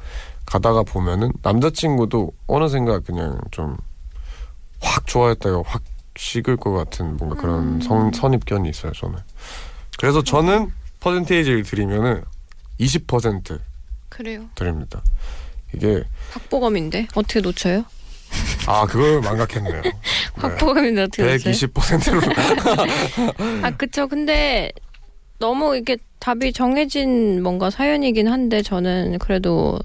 가다가 0.47 0.83
보면은 0.83 1.33
남자친구도 1.43 2.33
어느샌가 2.47 3.01
그냥 3.01 3.39
좀 3.51 3.77
확 4.85 5.07
좋아했다가 5.07 5.63
확 5.67 5.83
식을 6.17 6.57
것 6.57 6.73
같은 6.73 7.17
뭔가 7.17 7.37
그런 7.37 7.77
음. 7.77 7.81
선, 7.81 8.13
선입견이 8.13 8.69
있어요 8.69 8.93
저는. 8.93 9.19
그래서 9.99 10.23
저는 10.23 10.71
퍼센테이지를 11.01 11.65
드리면은 11.65 12.23
20% 12.79 13.59
그래요. 14.09 14.45
드립니다. 14.55 15.03
이게 15.75 16.05
박보검인데 16.33 17.09
어떻게 17.15 17.41
놓쳐요? 17.41 17.85
아 18.67 18.87
그걸 18.87 19.21
망각했네요. 19.21 19.83
네. 19.83 19.93
박보검인데 20.37 21.03
어떻게 21.03 21.23
놓쳐요? 21.23 21.37
120%로 21.53 22.21
아 23.63 23.71
그쵸. 23.77 24.07
근데 24.09 24.71
너무 25.39 25.77
이게 25.77 25.97
답이 26.21 26.53
정해진 26.53 27.43
뭔가 27.43 27.71
사연이긴 27.71 28.29
한데 28.29 28.63
저는 28.63 29.19
그래도 29.19 29.79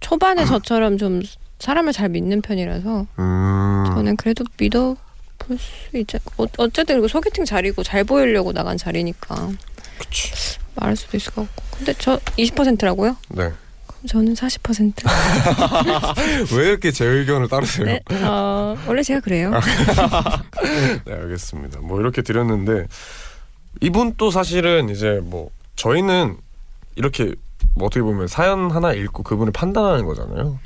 초반에 0.00 0.44
저처럼 0.44 0.98
좀 0.98 1.22
사람을 1.58 1.92
잘 1.92 2.08
믿는 2.10 2.40
편이라서 2.42 3.06
음. 3.18 3.84
저는 3.94 4.16
그래도 4.16 4.44
믿어 4.58 4.96
볼 5.38 5.58
수 5.58 5.96
있죠. 5.98 6.18
어, 6.36 6.44
어쨌든 6.58 6.98
이거 6.98 7.08
소개팅 7.08 7.44
자리고 7.44 7.82
잘 7.82 8.04
보이려고 8.04 8.52
나간 8.52 8.76
자리니까 8.76 9.50
그치. 9.98 10.58
말할 10.74 10.94
수도 10.96 11.16
있을 11.16 11.32
것 11.32 11.42
같고. 11.56 11.76
근데 11.78 11.94
저 11.98 12.18
20%라고요? 12.36 13.16
네. 13.30 13.50
저는 14.06 14.34
40%. 14.34 15.04
왜 16.56 16.68
이렇게 16.68 16.90
제 16.92 17.04
의견을 17.04 17.48
따르세요? 17.48 17.86
네, 17.86 18.00
어, 18.24 18.76
원래 18.86 19.02
제가 19.02 19.20
그래요. 19.20 19.50
네, 21.04 21.12
알겠습니다. 21.12 21.80
뭐 21.80 22.00
이렇게 22.00 22.22
드렸는데 22.22 22.86
이분 23.80 24.14
또 24.16 24.30
사실은 24.30 24.88
이제 24.88 25.20
뭐 25.22 25.50
저희는 25.76 26.36
이렇게 26.96 27.34
뭐 27.74 27.86
어떻게 27.86 28.02
보면 28.02 28.28
사연 28.28 28.70
하나 28.70 28.92
읽고 28.92 29.22
그분을 29.22 29.52
판단하는 29.52 30.04
거잖아요. 30.04 30.58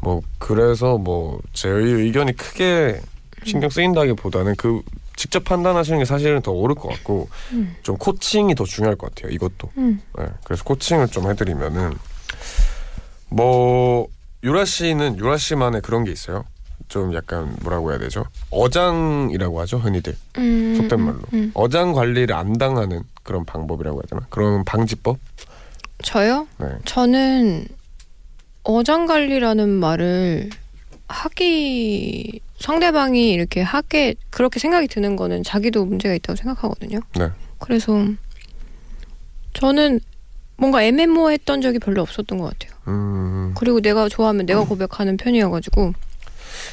뭐 0.00 0.22
그래서 0.38 0.96
뭐 0.98 1.40
제 1.52 1.68
의견이 1.68 2.36
크게 2.36 3.00
신경 3.44 3.68
쓰인다기보다는 3.70 4.56
그 4.56 4.80
직접 5.16 5.44
판단하시는 5.44 5.98
게 5.98 6.04
사실은 6.04 6.40
더 6.42 6.52
옳을 6.52 6.74
것 6.74 6.88
같고 6.88 7.28
음. 7.52 7.74
좀 7.82 7.96
코칭이 7.96 8.54
더 8.54 8.64
중요할 8.64 8.96
것 8.96 9.14
같아요. 9.14 9.32
이것도. 9.32 9.70
음. 9.76 10.00
네, 10.18 10.26
그래서 10.44 10.64
코칭을 10.64 11.08
좀 11.08 11.28
해드리면은 11.30 11.94
뭐 13.28 14.08
유라 14.42 14.64
씨는 14.64 15.18
유라 15.18 15.36
씨만의 15.36 15.82
그런 15.82 16.04
게 16.04 16.12
있어요. 16.12 16.44
좀 16.88 17.14
약간 17.14 17.54
뭐라고 17.62 17.90
해야 17.90 17.98
되죠? 17.98 18.24
어장이라고 18.50 19.60
하죠 19.60 19.78
흔히들 19.78 20.16
음, 20.38 20.74
속된 20.76 20.98
음, 21.00 21.04
말로 21.04 21.18
음. 21.34 21.50
어장 21.52 21.92
관리를 21.92 22.34
안 22.34 22.54
당하는 22.54 23.02
그런 23.22 23.44
방법이라고 23.44 23.98
해야 23.98 24.02
되나? 24.08 24.26
그런 24.30 24.64
방지법? 24.64 25.18
저요? 26.02 26.46
네. 26.58 26.66
저는 26.86 27.66
어장 28.62 29.06
관리라는 29.06 29.68
말을 29.68 30.48
하기 31.08 32.40
상대방이 32.58 33.30
이렇게 33.32 33.60
하게 33.60 34.14
그렇게 34.30 34.58
생각이 34.58 34.88
드는 34.88 35.16
거는 35.16 35.42
자기도 35.42 35.84
문제가 35.84 36.14
있다고 36.14 36.36
생각하거든요. 36.36 37.00
네. 37.18 37.30
그래서 37.58 37.92
저는 39.54 40.00
뭔가 40.58 40.82
애매모호했던 40.82 41.62
적이 41.62 41.78
별로 41.78 42.02
없었던 42.02 42.36
것 42.38 42.52
같아요. 42.58 42.76
음, 42.88 43.54
그리고 43.56 43.80
내가 43.80 44.08
좋아하면 44.08 44.44
내가 44.44 44.64
고백하는 44.64 45.16
편이어가지고. 45.16 45.94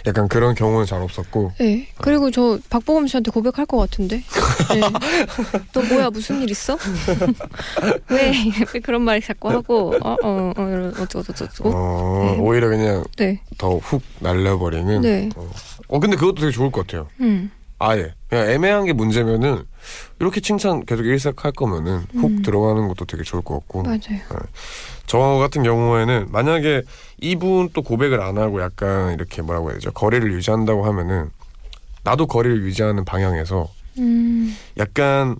약간 0.08 0.28
그런 0.28 0.56
경우는 0.56 0.86
잘 0.88 1.02
없었고 1.02 1.52
네. 1.60 1.88
그리고 2.00 2.32
저 2.32 2.58
박보검 2.70 3.06
씨한테 3.08 3.30
고백할 3.32 3.66
것 3.68 3.78
같은데. 3.78 4.18
네. 4.74 4.82
너 5.74 5.82
뭐야 5.82 6.10
무슨 6.10 6.42
일 6.42 6.50
있어? 6.50 6.78
왜, 8.10 8.34
왜 8.74 8.80
그런 8.82 9.04
말 9.04 9.22
자꾸 9.22 9.50
하고 9.52 9.94
어어 10.02 10.18
어 10.24 10.54
어, 10.58 10.70
이러- 10.70 10.88
어쩌고 11.04 11.24
저쩌고. 11.34 11.72
어, 11.74 12.32
네. 12.36 12.40
오히려 12.40 12.70
그냥 12.70 13.04
네. 13.18 13.40
더훅 13.60 14.02
날려버리는. 14.20 15.02
네. 15.02 15.30
어. 15.36 15.50
어, 15.88 16.00
근데 16.00 16.16
그것도 16.18 16.42
되게 16.42 16.52
좋을 16.52 16.72
것 16.72 16.88
같아요. 16.88 17.08
음. 17.22 17.52
아예 17.80 18.14
그냥 18.30 18.50
애매한 18.50 18.86
게 18.86 18.94
문제면은 18.94 19.64
이렇게 20.20 20.40
칭찬 20.42 20.86
계속 20.86 21.04
일색할 21.06 21.52
거면은 21.52 22.06
훅 22.14 22.24
음. 22.26 22.42
들어가는 22.42 22.88
것도 22.88 23.06
되게 23.06 23.24
좋을 23.24 23.42
것 23.44 23.56
같고. 23.56 23.84
맞아요. 23.84 24.00
저 25.06 25.20
같은 25.20 25.62
경우에는 25.64 26.28
만약에 26.32 26.82
이분 27.22 27.70
또 27.74 27.82
고백을 27.82 28.22
안 28.22 28.38
하고 28.38 28.62
약간 28.62 29.14
이렇게 29.14 29.42
뭐라고 29.42 29.68
해야 29.70 29.76
되죠 29.76 29.92
거리를 29.92 30.32
유지한다고 30.34 30.86
하면은 30.86 31.30
나도 32.04 32.26
거리를 32.28 32.64
유지하는 32.64 33.06
방향에서 33.06 33.68
음. 34.00 34.56
약간 34.78 35.36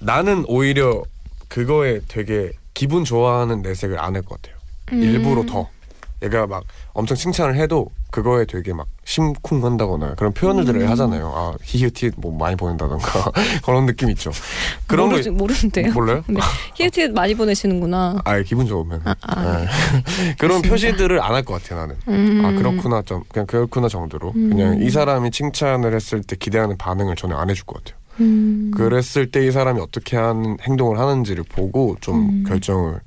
나는 0.00 0.44
오히려 0.48 1.02
그거에 1.48 2.00
되게 2.08 2.52
기분 2.74 3.04
좋아하는 3.04 3.62
내색을 3.62 4.00
안 4.00 4.16
할 4.16 4.22
것 4.22 4.40
같아요 4.42 4.56
음. 4.92 5.02
일부러 5.02 5.44
더 5.46 5.68
얘가 6.22 6.46
막 6.48 6.64
엄청 6.94 7.16
칭찬을 7.16 7.56
해도 7.56 7.88
그거에 8.10 8.44
되게 8.44 8.72
막 8.74 8.86
심쿵한다거나 9.04 10.14
그런 10.16 10.32
표현들을 10.32 10.82
음. 10.82 10.88
하잖아요 10.90 11.32
아 11.34 11.54
히읗히읗 11.62 12.14
뭐 12.18 12.36
많이 12.36 12.54
보낸다던가 12.56 13.32
그런 13.64 13.86
느낌 13.86 14.10
있죠 14.10 14.30
그런 14.86 15.08
모르는데요. 15.34 15.86
거 15.88 15.92
몰라요? 15.94 16.22
네. 16.28 16.40
히읗히읗 16.74 17.12
많이 17.12 17.34
보내시는구나. 17.34 18.20
아 18.24 18.38
기분 18.42 18.66
좋으면 18.66 19.00
아, 19.04 19.14
아. 19.22 19.58
네. 19.58 19.66
그런 20.38 20.60
표시들을 20.62 21.20
안 21.22 21.32
할 21.34 21.42
것 21.44 21.62
같아요 21.62 21.80
나는 21.80 21.96
음. 22.08 22.42
아 22.44 22.52
그렇구나 22.52 23.00
좀 23.02 23.22
그냥 23.28 23.46
그렇구나 23.46 23.88
정도로 23.88 24.32
음. 24.36 24.50
그냥 24.50 24.82
이 24.82 24.90
사람이 24.90 25.30
칭찬을 25.30 25.94
했을 25.94 26.22
때 26.22 26.36
기대하는 26.38 26.76
반응을 26.76 27.16
저는 27.16 27.34
안 27.36 27.48
해줄 27.48 27.64
것 27.64 27.82
같아요 27.82 27.98
음. 28.20 28.70
그랬을 28.76 29.30
때 29.30 29.46
이 29.46 29.50
사람이 29.50 29.80
어떻게 29.80 30.16
하는 30.18 30.58
행동을 30.62 30.98
하는지를 30.98 31.44
보고 31.44 31.96
좀 32.02 32.16
음. 32.28 32.44
결정을 32.46 33.00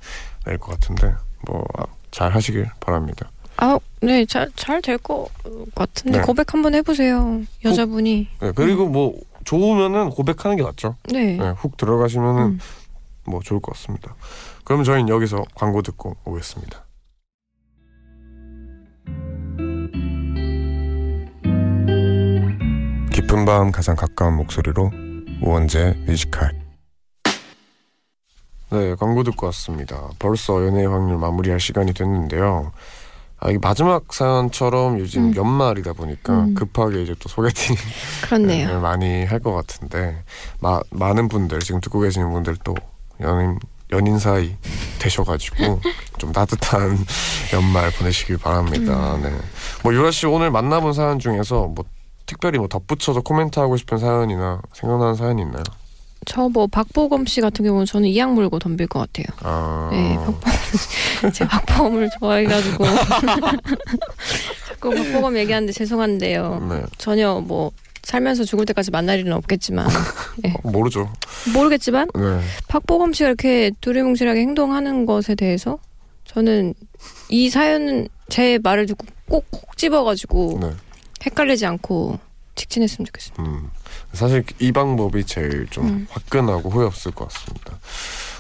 낼 0.48 0.58
것 0.58 0.72
같은데 0.72 1.14
뭐 1.48 1.64
잘 2.12 2.34
하시길 2.34 2.66
바랍니다 2.80 3.30
아, 3.58 3.80
네, 4.02 4.26
잘, 4.26 4.52
잘 4.56 4.82
될 4.82 4.98
것 4.98 5.30
같은데. 5.76 6.20
네. 6.20 6.24
고백 6.24 6.54
한번 6.54 6.76
해보세요. 6.76 7.42
여자분이. 7.64 8.28
네, 8.42 8.52
그리고 8.56 8.88
뭐 8.88 9.18
좋으면은 9.46 10.10
고백하는 10.10 10.58
게 10.58 10.64
낫죠 10.64 10.96
네. 11.12 11.38
네, 11.38 11.50
훅 11.52 11.78
들어가시면은 11.78 12.42
음. 12.42 12.60
뭐 13.26 13.42
좋을 13.42 13.60
것 13.60 13.74
같습니다 13.74 14.16
그럼 14.64 14.84
저희는 14.84 15.08
여기서 15.08 15.44
광고 15.54 15.84
듣고 15.84 16.18
오겠습니다 16.26 16.84
깊은 23.12 23.46
밤 23.46 23.72
가장 23.72 23.96
가까운 23.96 24.36
목소리로 24.36 24.92
우원재 25.42 25.96
뮤지컬 26.08 26.52
네 28.72 28.96
광고 28.96 29.24
듣고 29.24 29.46
왔습니다 29.48 30.10
벌써 30.20 30.66
연애 30.66 30.86
확률 30.86 31.18
마무리할 31.18 31.60
시간이 31.60 31.94
됐는데요 31.94 32.72
아, 33.40 33.50
이게 33.50 33.60
마지막 33.62 34.12
사연처럼 34.14 35.00
요즘 35.00 35.26
음. 35.32 35.36
연말이다 35.36 35.94
보니까 35.94 36.34
음. 36.34 36.54
급하게 36.56 37.04
이제 37.04 37.14
또 37.20 37.30
소개팅 37.30 37.76
그렇네요. 38.24 38.68
네, 38.68 38.78
많이 38.80 39.26
할 39.26 39.40
것 39.40 39.54
같은데 39.54 40.24
마, 40.60 40.80
많은 40.90 41.28
분들 41.28 41.60
지금 41.60 41.82
듣고 41.82 42.00
계시는 42.00 42.32
분들 42.32 42.58
또 42.64 42.74
연인 43.22 43.60
연인 43.92 44.18
사이 44.18 44.56
되셔가지고 45.00 45.80
좀 46.18 46.32
따뜻한 46.32 46.98
연말 47.54 47.92
보내시길 47.92 48.38
바랍니다. 48.40 49.18
네. 49.22 49.32
뭐 49.84 49.94
유라 49.94 50.10
씨 50.12 50.26
오늘 50.26 50.50
만나본 50.50 50.94
사연 50.94 51.20
중에서 51.20 51.68
뭐 51.68 51.86
특별히 52.26 52.58
뭐 52.58 52.68
덧붙여서 52.68 53.22
코멘트하고 53.22 53.78
싶은 53.78 54.00
사연이나 54.00 54.62
생각나는 54.74 55.14
사연이 55.16 55.44
있나요? 55.44 55.62
저 56.26 56.50
뭐 56.50 56.68
박보검 56.68 57.26
씨 57.26 57.42
같은 57.42 57.66
경우는 57.66 57.86
저는 57.86 58.08
이악 58.10 58.34
물고 58.34 58.60
덤빌 58.60 58.88
것 58.88 59.00
같아요. 59.00 59.26
아, 59.44 59.90
네, 59.92 60.16
박보검 60.16 60.42
씨. 60.78 61.32
제가 61.38 61.60
박보검을 61.62 62.10
좋아해가지고. 62.20 62.84
자꾸 64.68 64.90
박보검 64.92 65.38
얘기하는데 65.38 65.72
죄송한데요. 65.74 66.68
네. 66.70 66.84
전혀 66.98 67.36
뭐 67.46 67.72
살면서 68.04 68.44
죽을 68.44 68.66
때까지 68.66 68.92
만날 68.92 69.20
일은 69.20 69.34
없겠지만 69.34 69.88
어, 70.64 70.70
모르죠. 70.70 71.12
모르겠지만 71.54 72.08
네. 72.14 72.40
박보검 72.68 73.14
씨가 73.14 73.30
이렇게 73.30 73.72
두리뭉실하게 73.82 74.42
행동하는 74.42 75.06
것에 75.06 75.36
대해서 75.36 75.80
저는 76.26 76.74
이 77.30 77.50
사연은 77.50 78.08
제 78.30 78.60
말을 78.62 78.86
듣고 78.86 79.06
꼭콕 79.30 79.78
집어가지고 79.78 80.60
네. 80.62 80.72
헷갈리지 81.26 81.66
않고 81.66 82.20
직진했으면 82.56 83.06
좋겠습니다. 83.06 83.44
음. 83.44 83.70
사실 84.14 84.44
이 84.60 84.72
방법이 84.72 85.26
제일 85.26 85.68
좀 85.70 85.88
음. 85.88 86.08
화끈하고 86.10 86.70
후회 86.70 86.86
없을 86.86 87.12
것 87.12 87.30
같습니다. 87.30 87.78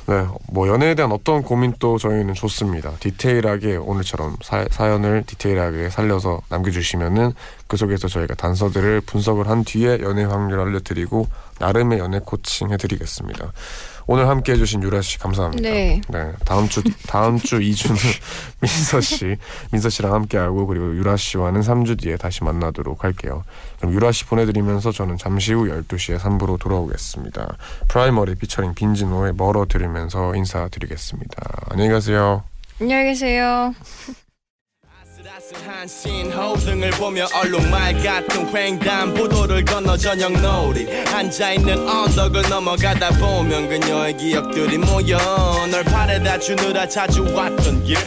네, 0.07 0.23
뭐 0.51 0.67
연애에 0.67 0.93
대한 0.93 1.11
어떤 1.11 1.41
고민도 1.41 1.97
저희는 1.97 2.35
좋습니다. 2.35 2.91
디테일하게 2.99 3.77
오늘처럼 3.77 4.37
사, 4.43 4.63
사연을 4.69 5.23
디테일하게 5.25 5.89
살려서 5.89 6.41
남겨주시면은 6.49 7.33
그 7.65 7.75
속에서 7.75 8.07
저희가 8.07 8.35
단서들을 8.35 9.01
분석을 9.01 9.49
한 9.49 9.63
뒤에 9.63 9.99
연애 10.01 10.23
확률 10.23 10.59
알려드리고 10.59 11.27
나름의 11.59 11.97
연애 11.97 12.19
코칭 12.19 12.71
해드리겠습니다. 12.71 13.51
오늘 14.07 14.27
함께 14.27 14.53
해주신 14.53 14.83
유라 14.83 15.01
씨 15.01 15.17
감사합니다. 15.19 15.67
네. 15.69 16.01
다음 16.45 16.67
주 16.67 16.83
다음 17.07 17.37
주 17.39 17.59
2주는 17.59 17.95
민서 18.61 19.01
씨, 19.01 19.37
민서 19.71 19.89
씨랑 19.89 20.13
함께 20.13 20.37
하고 20.37 20.67
그리고 20.67 20.95
유라 20.95 21.17
씨와는 21.17 21.61
3주 21.61 21.99
뒤에 21.99 22.17
다시 22.17 22.43
만나도록 22.43 23.03
할게요. 23.03 23.43
그럼 23.79 23.93
유라 23.93 24.11
씨 24.11 24.25
보내드리면서 24.25 24.91
저는 24.91 25.17
잠시 25.17 25.53
후 25.53 25.65
12시에 25.65 26.19
3부로 26.19 26.59
돌아오겠습니다. 26.59 27.57
프라이머리 27.87 28.35
피처링 28.35 28.75
빈지노의 28.75 29.33
멀어 29.33 29.65
들으면서 29.65 30.35
인사드리겠습니다. 30.35 31.67
안녕히 31.69 31.89
가세요. 31.89 32.43
안녕히 32.79 33.05
계세요. 33.05 33.73
아슬아슬한 35.45 35.87
신 35.87 36.31
호등을 36.31 36.91
보며 36.91 37.27
얼룩말 37.33 38.01
같은 38.01 38.55
횡단 38.55 39.13
보도를 39.13 39.63
건너 39.63 39.95
저녁 39.95 40.31
놀이. 40.33 40.87
앉아있는 41.05 41.87
언덕을 41.87 42.49
넘어가다 42.49 43.09
보면 43.11 43.69
그녀의 43.69 44.17
기억들이 44.17 44.77
모여 44.77 45.17
널 45.69 45.83
바래다 45.83 46.39
주느라 46.39 46.87
자주 46.87 47.23
왔던 47.33 47.83
길. 47.83 47.97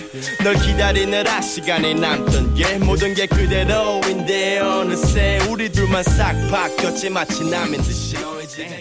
널 0.43 0.55
기다리느라 0.55 1.41
시간이 1.41 1.95
남던 1.95 2.55
길. 2.55 2.79
모든 2.81 3.15
게 3.15 3.27
그대로인데 3.27 4.59
어느새 4.59 5.39
우리 5.49 5.71
둘만 5.71 6.03
싹 6.03 6.33
바뀌었지 6.51 7.11
마치 7.11 7.49
남인 7.49 7.81
듯이. 7.83 8.17
너 8.17 8.41
이제 8.41 8.81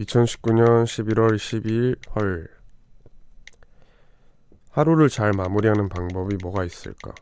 2019년 0.00 0.84
11월 0.84 1.36
12일 1.36 1.98
화요일 2.08 2.48
하루를 4.70 5.10
잘 5.10 5.32
마무리하는 5.32 5.90
방법이 5.90 6.36
뭐가 6.42 6.64
있을까? 6.64 7.12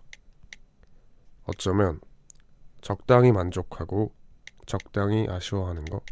어쩌면 1.45 2.01
적당히 2.81 3.33
만족하고 3.33 4.13
적당히 4.67 5.27
아쉬워하는 5.29 5.87
거? 5.87 6.03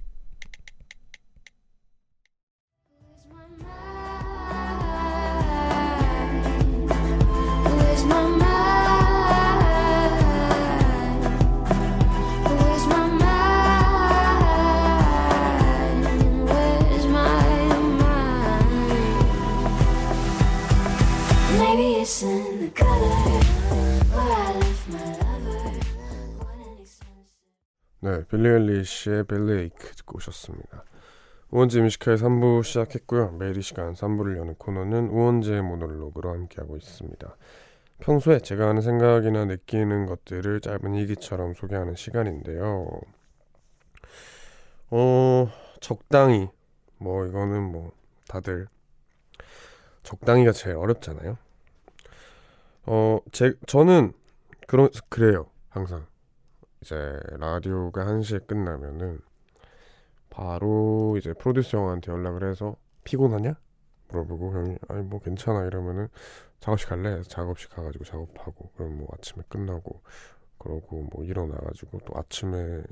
네, 28.00 28.24
빌리 28.26 28.48
아일리시의 28.48 29.24
Bellyache 29.24 29.94
듣고 29.96 30.18
오셨습니다. 30.18 30.84
우원재 31.50 31.80
Music 31.80 32.01
High 32.01 32.18
3부 32.18 32.62
시작했고요. 32.62 33.32
매일 33.32 33.56
이 33.56 33.62
시간 33.62 33.94
3부를 33.94 34.36
여는 34.36 34.56
코너는 34.56 35.08
우원재의 35.08 35.62
모놀로그로 35.62 36.30
함께하고 36.30 36.76
있습니다. 36.76 37.36
평소에 38.00 38.40
제가 38.40 38.68
하는 38.68 38.82
생각이나 38.82 39.46
느끼는 39.46 40.04
것들을 40.06 40.60
짧은 40.60 40.94
일기처럼 40.94 41.54
소개하는 41.54 41.94
시간인데요. 41.94 43.00
어, 44.90 45.50
적당히 45.80 46.50
뭐 46.98 47.26
이거는 47.26 47.62
뭐 47.62 47.92
다들 48.28 48.68
적당히가 50.02 50.52
제일 50.52 50.76
어렵잖아요. 50.76 51.38
어, 52.84 53.20
제 53.32 53.54
저는 53.66 54.12
그런 54.66 54.90
그래요. 55.08 55.46
항상 55.70 56.06
이제 56.80 57.18
라디오가 57.38 58.04
1시에 58.04 58.46
끝나면은 58.46 59.20
바로 60.30 61.16
이제 61.18 61.32
프로듀서 61.32 61.78
형한테 61.78 62.12
연락을 62.12 62.48
해서 62.48 62.76
피곤하냐? 63.04 63.54
물어보고 64.08 64.52
형이 64.52 64.76
아니 64.88 65.02
뭐 65.02 65.20
괜찮아 65.20 65.64
이러면은 65.64 66.08
작업실 66.60 66.88
갈래? 66.88 67.22
작업실 67.22 67.70
가가지고 67.70 68.04
작업하고 68.04 68.70
그럼 68.76 68.98
뭐 68.98 69.08
아침에 69.12 69.42
끝나고 69.48 70.02
그러고 70.58 71.08
뭐 71.12 71.24
일어나가지고 71.24 72.00
또 72.04 72.18
아침에 72.18 72.82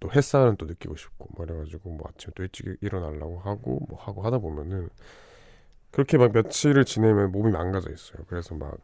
또 0.00 0.10
햇살은 0.12 0.56
또 0.56 0.66
느끼고 0.66 0.96
싶고 0.96 1.28
뭐 1.34 1.44
이래가지고 1.44 1.90
뭐 1.90 2.08
아침에 2.08 2.32
또 2.36 2.42
일찍 2.42 2.66
일어나려고 2.80 3.38
하고 3.38 3.80
뭐 3.88 3.98
하고 3.98 4.22
하다 4.22 4.38
보면은 4.38 4.88
그렇게 5.90 6.18
막 6.18 6.32
며칠을 6.32 6.84
지내면 6.84 7.32
몸이 7.32 7.50
망가져 7.52 7.90
있어요. 7.90 8.24
그래서 8.28 8.54
막 8.54 8.76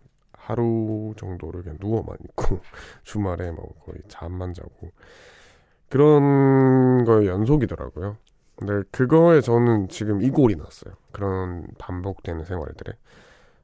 하루 0.44 1.14
정도를 1.16 1.62
그냥 1.62 1.78
누워만 1.80 2.16
있고 2.30 2.60
주말에 3.04 3.50
뭐 3.52 3.72
거의 3.84 3.98
잠만 4.08 4.54
자고 4.54 4.90
그런 5.88 7.04
거의 7.04 7.28
연속이더라고요. 7.28 8.16
근데 8.56 8.82
그거에 8.90 9.40
저는 9.40 9.88
지금 9.88 10.22
이골이 10.22 10.56
났어요. 10.56 10.94
그런 11.12 11.66
반복되는 11.78 12.44
생활들에 12.44 12.92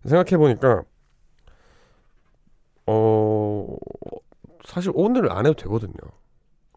생각해 0.05 0.37
보니까 0.39 0.85
어 2.87 3.77
사실 4.65 4.93
오늘 4.95 5.31
안 5.33 5.47
해도 5.47 5.55
되거든요. 5.57 5.95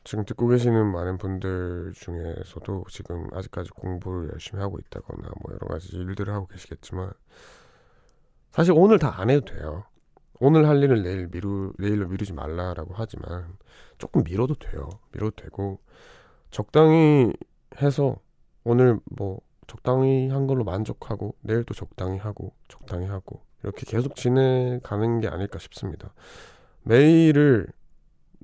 지금 0.03 0.25
듣고 0.25 0.47
계시는 0.47 0.91
많은 0.91 1.17
분들 1.19 1.93
중에서도 1.95 2.85
지금 2.89 3.27
아직까지 3.33 3.71
공부를 3.71 4.31
열심히 4.33 4.61
하고 4.61 4.79
있다거나 4.79 5.29
뭐 5.41 5.53
여러 5.53 5.67
가지 5.67 5.89
일들을 5.95 6.33
하고 6.33 6.47
계시겠지만 6.47 7.11
사실 8.51 8.73
오늘 8.75 8.97
다 8.99 9.11
안 9.17 9.29
해도 9.29 9.45
돼요. 9.45 9.83
오늘 10.41 10.67
할 10.67 10.81
일을 10.81 11.03
내일 11.03 11.27
미루 11.27 11.73
내일로 11.77 12.07
미루지 12.07 12.33
말라라고 12.33 12.95
하지만 12.95 13.57
조금 13.99 14.23
미뤄도 14.23 14.55
돼요. 14.55 14.89
미뤄도 15.13 15.35
되고 15.35 15.79
적당히 16.49 17.31
해서 17.81 18.17
오늘 18.63 18.99
뭐 19.05 19.39
적당히 19.67 20.29
한 20.29 20.47
걸로 20.47 20.63
만족하고 20.63 21.35
내일 21.41 21.63
또 21.63 21.75
적당히 21.75 22.17
하고 22.17 22.53
적당히 22.67 23.05
하고 23.05 23.41
이렇게 23.63 23.85
계속 23.85 24.15
지내가는 24.15 25.19
게 25.21 25.27
아닐까 25.27 25.59
싶습니다. 25.59 26.11
매일을 26.83 27.67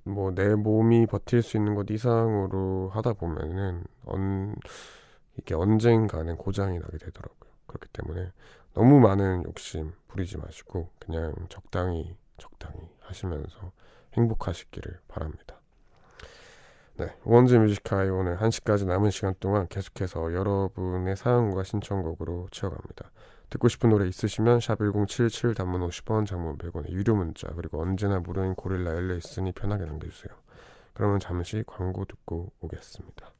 뭐 0.03 0.31
내 0.31 0.53
몸이 0.55 1.07
버틸 1.07 1.41
수 1.41 1.57
있는 1.57 1.73
것 1.73 1.89
이상으로 1.89 2.89
하다 2.93 3.13
보면은 3.13 3.83
언 4.05 4.55
이게 5.37 5.55
언젠가는 5.55 6.37
고장이 6.37 6.77
나게 6.79 6.97
되더라고요. 6.99 7.51
그렇기 7.65 7.87
때문에 7.91 8.31
너무 8.77 8.99
많은 8.99 9.43
욕심 9.45 9.91
부리지 10.07 10.37
마시고 10.37 10.91
그냥 10.99 11.33
적당히 11.49 12.15
적당히 12.37 12.77
하시면서 12.99 13.71
행복하시기를 14.13 14.99
바랍니다. 15.07 15.59
네, 16.97 17.07
원즈 17.23 17.55
뮤지카이 17.55 18.07
오늘 18.09 18.37
1시까지 18.37 18.85
남은 18.85 19.09
시간 19.09 19.33
동안 19.39 19.67
계속해서 19.67 20.31
여러분의 20.31 21.17
사연과 21.17 21.63
신청곡으로 21.63 22.49
채워갑니다. 22.51 23.09
듣고 23.49 23.67
싶은 23.67 23.89
노래 23.89 24.07
있으시면 24.07 24.59
샵 24.59 24.77
1077 24.77 25.55
단문 25.55 25.81
50원 25.81 26.27
장문 26.27 26.59
100원의 26.59 26.91
유료 26.91 27.15
문자 27.15 27.47
그리고 27.55 27.81
언제나 27.81 28.19
무료인 28.19 28.53
고릴라 28.53 28.91
엘레 28.91 29.17
있으니 29.17 29.53
편하게 29.53 29.85
남겨주세요. 29.85 30.35
그러면 30.93 31.19
잠시 31.19 31.63
광고 31.65 32.05
듣고 32.05 32.51
오겠습니다. 32.59 33.33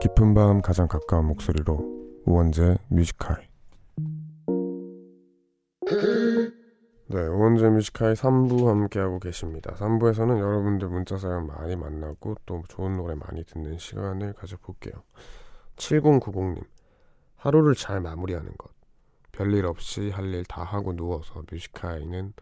깊은 0.00 0.34
밤 0.34 0.62
가장 0.62 0.88
가까운 0.88 1.26
목소리로 1.26 2.22
우원재 2.24 2.78
뮤지카이 2.88 3.48
네, 7.06 7.20
우원재 7.26 7.68
뮤지카이 7.70 8.14
3부 8.14 8.66
함께하고 8.66 9.18
계십니다. 9.18 9.74
3부에서는 9.74 10.38
여러분들 10.38 10.88
문자 10.88 11.18
사연 11.18 11.46
많이 11.48 11.74
만나고 11.74 12.36
또 12.46 12.62
좋은 12.68 12.96
노래 12.96 13.14
많이 13.14 13.44
듣는 13.44 13.78
시간을 13.78 14.34
가져볼게요. 14.34 14.94
7090님, 15.76 16.64
하루를 17.36 17.74
잘 17.74 18.00
마무리하는 18.00 18.52
것. 18.56 18.70
별일 19.32 19.66
없이 19.66 20.10
할 20.10 20.32
일 20.32 20.44
다 20.44 20.62
하고 20.62 20.94
누워서 20.94 21.42
뮤지카이는 21.50 22.32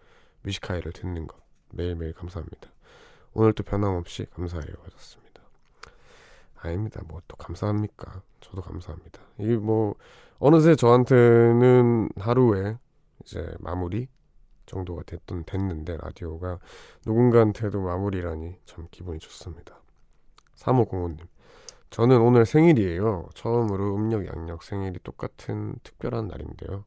뮤지카이를 0.42 0.92
듣는 0.92 1.26
것. 1.26 1.38
매일매일 1.72 2.12
감사합니다. 2.12 2.68
오늘도 3.32 3.62
변함없이 3.62 4.26
감사해요. 4.34 4.74
하셨습니다. 4.84 5.28
아닙니다. 6.61 7.00
뭐 7.06 7.20
또 7.28 7.36
감사합니까? 7.36 8.22
저도 8.40 8.62
감사합니다. 8.62 9.20
이게 9.38 9.56
뭐 9.56 9.94
어느새 10.38 10.74
저한테는 10.76 12.11
하루에 12.18 12.76
이제 13.22 13.54
마무리 13.61 14.09
정도가 14.66 15.02
됐던 15.04 15.44
됐는데 15.44 15.96
라디오가 15.98 16.59
누군가한테도 17.06 17.80
마무리라니 17.80 18.56
참 18.66 18.86
기분이 18.90 19.18
좋습니다. 19.18 19.80
3505님 20.56 21.26
저는 21.90 22.20
오늘 22.20 22.44
생일이에요. 22.46 23.28
처음으로 23.34 23.94
음력 23.96 24.26
양력 24.26 24.62
생일이 24.62 24.98
똑같은 25.02 25.74
특별한 25.82 26.28
날인데요. 26.28 26.84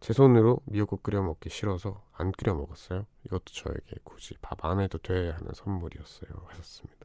제 0.00 0.12
손으로 0.12 0.60
미역국 0.66 1.02
끓여 1.02 1.22
먹기 1.22 1.48
싫어서 1.48 2.02
안 2.12 2.32
끓여 2.32 2.54
먹었어요. 2.54 3.06
이것도 3.26 3.44
저에게 3.46 3.96
굳이 4.04 4.34
밥 4.42 4.64
안 4.64 4.80
해도 4.80 4.98
돼 4.98 5.30
하는 5.30 5.52
선물이었어요. 5.54 6.30
하셨습니다. 6.48 7.01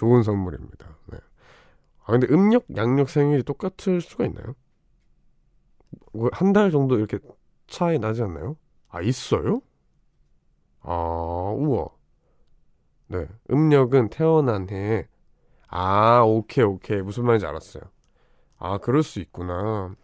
좋은 0.00 0.22
선물입니다. 0.22 0.96
네. 1.08 1.18
아 2.04 2.12
근데 2.12 2.26
음력 2.30 2.64
양력 2.74 3.10
생일이 3.10 3.42
똑같을 3.42 4.00
수가 4.00 4.24
있나요? 4.24 4.54
뭐한달 6.14 6.70
정도 6.70 6.96
이렇게 6.96 7.18
차이 7.66 7.98
나지 7.98 8.22
않나요? 8.22 8.56
아 8.88 9.02
있어요? 9.02 9.60
아 10.80 10.94
우와. 11.54 11.88
네 13.08 13.26
음력은 13.50 14.08
태어난 14.08 14.70
해에 14.70 15.06
아 15.68 16.22
오케이 16.22 16.64
오케이 16.64 17.02
무슨 17.02 17.26
말인지 17.26 17.44
알았어요. 17.44 17.82
아 18.56 18.78
그럴 18.78 19.02
수 19.02 19.20
있구나. 19.20 19.94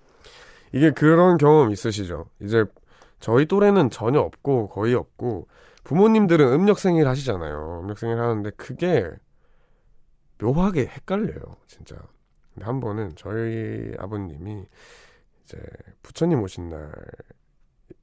이게 0.74 0.90
그런 0.90 1.38
경험 1.38 1.70
있으시죠? 1.70 2.26
이제 2.42 2.66
저희 3.18 3.46
또래는 3.46 3.88
전혀 3.88 4.20
없고 4.20 4.68
거의 4.68 4.94
없고 4.94 5.48
부모님들은 5.84 6.52
음력 6.52 6.80
생일 6.80 7.08
하시잖아요. 7.08 7.80
음력 7.82 7.98
생일 7.98 8.18
하는데 8.20 8.50
그게 8.58 9.10
묘하게 10.38 10.86
헷갈려요, 10.86 11.56
진짜. 11.66 11.96
근데 12.54 12.66
한 12.66 12.80
번은 12.80 13.12
저희 13.16 13.92
아버님이 13.98 14.66
이제 15.44 15.58
부처님 16.02 16.40
오신 16.42 16.68
날 16.70 16.90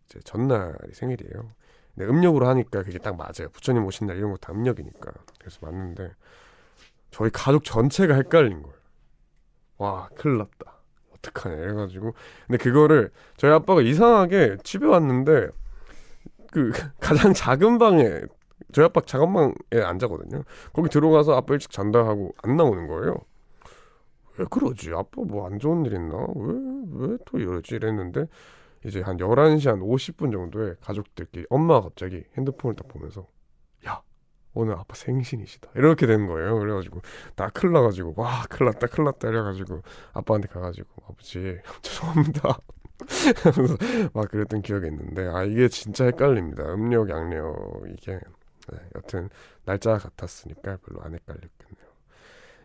이제 0.06 0.20
전날이 0.24 0.94
생일이에요. 0.94 1.50
근데 1.96 2.10
음력으로 2.10 2.48
하니까 2.48 2.84
그게 2.84 2.98
딱 3.00 3.16
맞아요. 3.16 3.50
부처님 3.52 3.86
오신 3.86 4.08
날 4.08 4.18
이런 4.18 4.32
거 4.32 4.38
다 4.38 4.52
음력이니까. 4.54 5.12
그래서 5.40 5.60
맞는데 5.62 6.12
저희 7.12 7.30
가족 7.32 7.64
전체가 7.64 8.16
헷갈린 8.16 8.64
거예요. 8.64 8.76
와, 9.78 10.10
큰일 10.16 10.38
났다. 10.40 10.80
어떡하냐 11.18 11.56
이래가지고 11.56 12.14
근데 12.48 12.58
그거를 12.58 13.12
저희 13.38 13.52
아빠가 13.52 13.82
이상하게 13.82 14.58
집에 14.64 14.86
왔는데 14.86 15.50
그 16.52 16.72
가장 17.00 17.34
작은 17.34 17.78
방에 17.78 18.22
저희 18.72 18.86
아빠 18.86 19.02
작은 19.02 19.34
방에 19.34 19.54
안 19.84 20.00
자거든요. 20.00 20.44
거기 20.74 20.90
들어가서 20.90 21.36
아빠 21.36 21.54
일찍 21.54 21.72
잔다 21.72 22.00
하고 22.08 22.34
안 22.44 22.56
나오는 22.58 22.88
거예요. 22.88 23.16
왜 24.38 24.46
그러지? 24.50 24.92
아빠 24.94 25.22
뭐 25.24 25.46
안 25.48 25.60
좋은 25.60 25.86
일 25.86 25.94
있나? 25.94 26.16
왜, 26.36 26.54
왜 27.12 27.18
또 27.26 27.38
이러지? 27.40 27.76
이랬는데, 27.76 28.26
이제 28.86 29.02
한 29.02 29.18
11시 29.18 29.70
한 29.70 29.80
50분 29.80 30.32
정도에 30.32 30.74
가족들끼리, 30.82 31.46
엄마가 31.50 31.82
갑자기 31.82 32.24
핸드폰을 32.38 32.76
딱 32.76 32.88
보면서, 32.88 33.28
야, 33.88 34.02
오늘 34.56 34.74
아빠 34.74 34.96
생신이시다. 34.96 35.72
이렇게 35.76 36.08
된 36.08 36.26
거예요. 36.28 36.58
그래가지고, 36.60 37.02
나 37.36 37.50
큰일 37.50 37.74
나가지고, 37.74 38.16
와, 38.18 38.44
큰일 38.50 38.72
났다, 38.72 38.88
큰일 38.88 39.06
났다. 39.06 39.30
이래가지고, 39.30 39.82
아빠한테 40.14 40.48
가가지고, 40.48 40.90
아버지, 41.10 41.60
죄송합니다. 41.84 42.58
하면서 43.44 43.76
막 44.14 44.30
그랬던 44.32 44.62
기억이 44.64 44.88
있는데, 44.88 45.28
아, 45.28 45.44
이게 45.44 45.68
진짜 45.68 46.06
헷갈립니다. 46.06 46.74
음력, 46.74 47.10
양력, 47.10 47.84
이게. 47.92 48.20
네, 48.72 48.80
여튼, 48.96 49.30
날짜 49.66 49.98
같았으니까 49.98 50.78
별로 50.86 51.02
안 51.04 51.14
헷갈렸겠네요. 51.14 51.88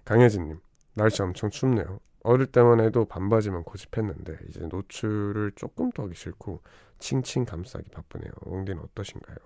강혜진님, 0.04 0.60
날씨 0.94 1.22
엄청 1.22 1.50
춥네요. 1.50 2.00
어릴 2.22 2.46
때만 2.46 2.80
해도 2.80 3.04
반바지만 3.04 3.62
고집했는데 3.64 4.38
이제 4.48 4.60
노출을 4.60 5.52
조금 5.56 5.90
더 5.92 6.04
하기 6.04 6.14
싫고 6.14 6.62
칭칭 6.98 7.44
감싸기 7.44 7.90
바쁘네요. 7.90 8.30
옹디는 8.44 8.82
어떠신가요? 8.82 9.36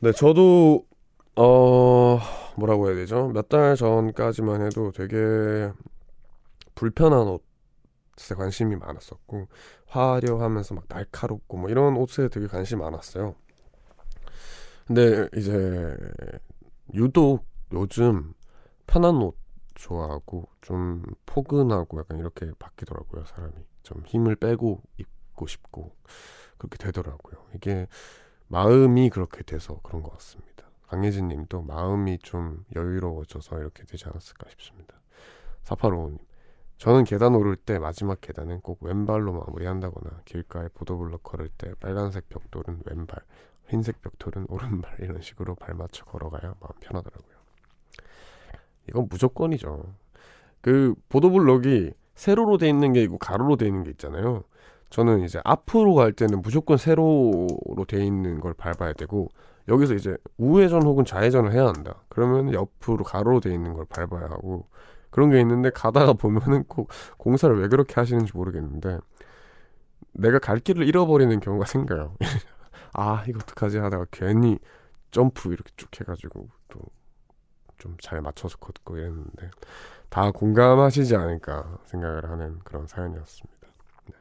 네, 0.00 0.12
저도 0.12 0.86
어 1.36 2.18
뭐라고 2.56 2.88
해야 2.88 2.94
되죠? 2.96 3.28
몇 3.28 3.48
달 3.48 3.76
전까지만 3.76 4.62
해도 4.66 4.92
되게 4.92 5.72
불편한 6.74 7.26
옷에 7.28 8.34
관심이 8.36 8.76
많았었고 8.76 9.48
화려하면서 9.86 10.74
막 10.74 10.84
날카롭고 10.88 11.56
뭐 11.56 11.70
이런 11.70 11.96
옷에 11.96 12.28
되게 12.28 12.46
관심이 12.46 12.80
많았어요. 12.82 13.34
근데 14.86 15.28
이제 15.36 15.96
유독 16.92 17.46
요즘 17.72 18.34
편한 18.86 19.16
옷 19.16 19.36
좋아하고 19.74 20.48
좀 20.60 21.02
포근하고 21.26 21.98
약간 21.98 22.18
이렇게 22.18 22.50
바뀌더라고요 22.58 23.24
사람이. 23.24 23.54
좀 23.82 24.02
힘을 24.06 24.36
빼고 24.36 24.80
입고 24.98 25.46
싶고 25.46 25.94
그렇게 26.58 26.78
되더라고요. 26.78 27.44
이게 27.54 27.86
마음이 28.48 29.10
그렇게 29.10 29.42
돼서 29.42 29.80
그런 29.82 30.02
것 30.02 30.12
같습니다. 30.12 30.64
강예진 30.86 31.28
님도 31.28 31.62
마음이 31.62 32.18
좀 32.18 32.64
여유로워져서 32.74 33.58
이렇게 33.58 33.84
되지 33.84 34.04
않았을까 34.06 34.48
싶습니다. 34.50 35.00
4855님 35.64 36.18
저는 36.78 37.04
계단 37.04 37.34
오를 37.34 37.56
때 37.56 37.78
마지막 37.78 38.20
계단은 38.20 38.60
꼭 38.60 38.82
왼발로 38.82 39.32
마무리한다거나 39.32 40.20
길가에 40.24 40.68
보도블럭 40.74 41.22
걸을 41.22 41.48
때 41.56 41.72
빨간색 41.80 42.28
벽돌은 42.28 42.82
왼발 42.86 43.22
흰색 43.68 44.00
벽돌은 44.02 44.46
오른발 44.48 44.96
이런 45.00 45.20
식으로 45.20 45.54
발 45.54 45.74
맞춰 45.74 46.04
걸어가야 46.04 46.54
마음 46.60 46.72
편하더라고요 46.80 47.34
이건 48.88 49.06
무조건이죠. 49.08 49.94
그 50.60 50.94
보도블럭이 51.08 51.92
세로로 52.14 52.58
돼 52.58 52.68
있는 52.68 52.92
게 52.92 53.02
있고 53.02 53.18
가로로 53.18 53.56
돼 53.56 53.66
있는 53.66 53.82
게 53.82 53.90
있잖아요. 53.90 54.44
저는 54.90 55.20
이제 55.20 55.40
앞으로 55.44 55.94
갈 55.94 56.12
때는 56.12 56.40
무조건 56.42 56.76
세로로 56.76 57.48
돼 57.88 58.04
있는 58.04 58.40
걸 58.40 58.54
밟아야 58.54 58.92
되고 58.92 59.28
여기서 59.68 59.94
이제 59.94 60.16
우회전 60.36 60.82
혹은 60.82 61.04
좌회전을 61.04 61.52
해야 61.52 61.66
한다. 61.66 62.02
그러면 62.08 62.52
옆으로 62.52 63.02
가로로 63.02 63.40
돼 63.40 63.52
있는 63.52 63.72
걸 63.72 63.86
밟아야 63.86 64.24
하고 64.24 64.68
그런 65.10 65.30
게 65.30 65.40
있는데 65.40 65.70
가다가 65.70 66.12
보면은 66.12 66.64
꼭 66.64 66.90
공사를 67.16 67.58
왜 67.60 67.68
그렇게 67.68 67.94
하시는지 67.94 68.32
모르겠는데 68.34 68.98
내가 70.12 70.38
갈 70.38 70.58
길을 70.58 70.86
잃어버리는 70.86 71.40
경우가 71.40 71.64
생겨요. 71.64 72.16
아 72.94 73.24
이거 73.28 73.38
어떡하지 73.42 73.78
하다가 73.78 74.06
괜히 74.10 74.58
점프 75.10 75.52
이렇게 75.52 75.70
쭉 75.76 75.88
해가지고 76.00 76.48
또 76.68 76.80
좀 77.78 77.96
잘 78.00 78.22
맞춰서 78.22 78.56
걷고 78.58 78.96
이랬는데 78.96 79.50
다 80.08 80.30
공감하시지 80.30 81.16
않을까 81.16 81.78
생각을 81.84 82.30
하는 82.30 82.58
그런 82.60 82.86
사연이었습니다. 82.86 83.68
네. 84.06 84.14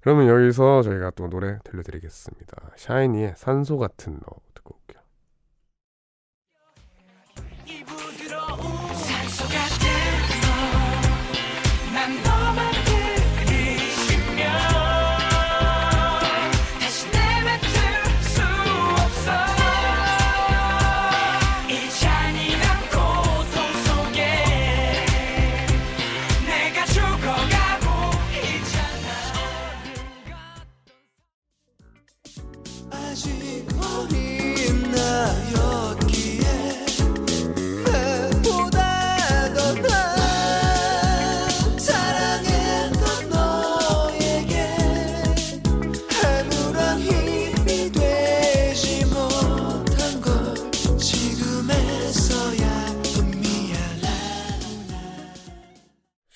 그러면 0.00 0.28
여기서 0.28 0.82
저희가 0.82 1.10
또 1.10 1.28
노래 1.28 1.58
들려드리겠습니다. 1.64 2.72
샤이니의 2.76 3.34
산소 3.36 3.78
같은 3.78 4.20
너 4.20 4.36
듣고 4.54 4.78
올게요. 4.78 5.02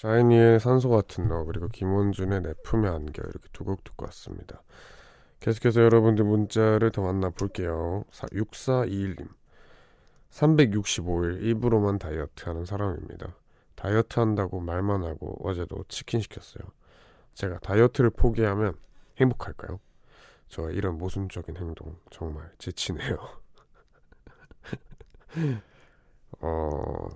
샤이니의 0.00 0.60
산소 0.60 0.88
같은 0.88 1.28
너 1.28 1.44
그리고 1.44 1.68
김원준의 1.68 2.40
내 2.40 2.54
품에 2.64 2.88
안겨 2.88 3.22
이렇게 3.22 3.48
두 3.52 3.64
곡 3.64 3.84
듣고 3.84 4.06
왔습니다. 4.06 4.62
계속해서 5.40 5.82
여러분들 5.82 6.24
문자를 6.24 6.90
더 6.90 7.02
만나볼게요. 7.02 8.04
6421님 8.10 9.28
365일 10.30 11.42
입으로만 11.44 11.98
다이어트 11.98 12.44
하는 12.48 12.64
사람입니다. 12.64 13.34
다이어트 13.74 14.18
한다고 14.20 14.60
말만 14.60 15.04
하고 15.04 15.36
어제도 15.46 15.84
치킨 15.88 16.20
시켰어요. 16.22 16.64
제가 17.34 17.58
다이어트를 17.58 18.08
포기하면 18.08 18.78
행복할까요? 19.18 19.80
저 20.48 20.70
이런 20.70 20.96
모순적인 20.96 21.58
행동 21.58 21.96
정말 22.10 22.50
지치네요. 22.58 23.18
어 26.40 27.08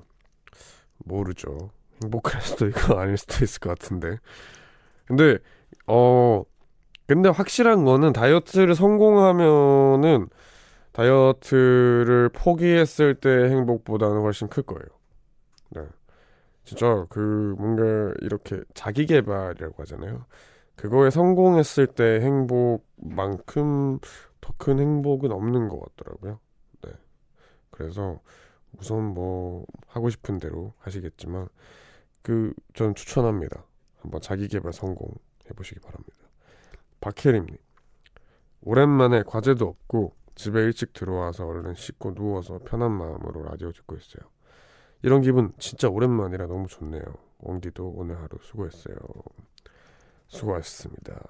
모르죠. 0.98 1.70
행복할 2.04 2.40
수도 2.42 2.66
있고 2.68 2.98
아닐 3.00 3.16
수도 3.16 3.44
있을 3.44 3.60
것 3.60 3.70
같은데. 3.78 4.18
근데 5.06 5.38
어 5.86 6.44
근데 7.06 7.28
확실한 7.28 7.84
거는 7.84 8.12
다이어트를 8.12 8.74
성공하면은 8.74 10.28
다이어트를 10.92 12.30
포기했을 12.30 13.14
때 13.16 13.30
행복보다는 13.30 14.22
훨씬 14.22 14.48
클 14.48 14.62
거예요. 14.64 14.84
네. 15.70 15.82
진짜 16.64 17.06
그 17.10 17.54
뭔가 17.58 18.14
이렇게 18.22 18.62
자기 18.74 19.06
개발이라고 19.06 19.74
하잖아요. 19.82 20.26
그거에 20.76 21.10
성공했을 21.10 21.86
때 21.88 22.20
행복만큼 22.22 24.00
더 24.40 24.54
큰 24.58 24.78
행복은 24.78 25.32
없는 25.32 25.68
것 25.68 25.80
같더라고요. 25.96 26.40
네. 26.82 26.92
그래서 27.70 28.20
우선 28.78 29.04
뭐 29.14 29.66
하고 29.88 30.10
싶은 30.10 30.38
대로 30.38 30.74
하시겠지만 30.80 31.48
그 32.24 32.54
저는 32.72 32.94
추천합니다. 32.94 33.66
한번 34.00 34.20
자기 34.22 34.48
개발 34.48 34.72
성공 34.72 35.08
해 35.46 35.50
보시기 35.54 35.78
바랍니다. 35.80 36.16
박혜림님 37.00 37.56
오랜만에 38.62 39.22
과제도 39.26 39.66
없고 39.66 40.16
집에 40.34 40.62
일찍 40.62 40.94
들어와서 40.94 41.46
얼른 41.46 41.74
씻고 41.74 42.14
누워서 42.14 42.58
편한 42.64 42.92
마음으로 42.92 43.42
라디오 43.42 43.70
듣고 43.72 43.96
있어요. 43.96 44.26
이런 45.02 45.20
기분 45.20 45.52
진짜 45.58 45.90
오랜만이라 45.90 46.46
너무 46.46 46.66
좋네요. 46.66 47.02
옹디도 47.40 47.92
오늘 47.94 48.16
하루 48.16 48.38
수고했어요. 48.40 48.96
수고하셨습니다. 50.28 51.20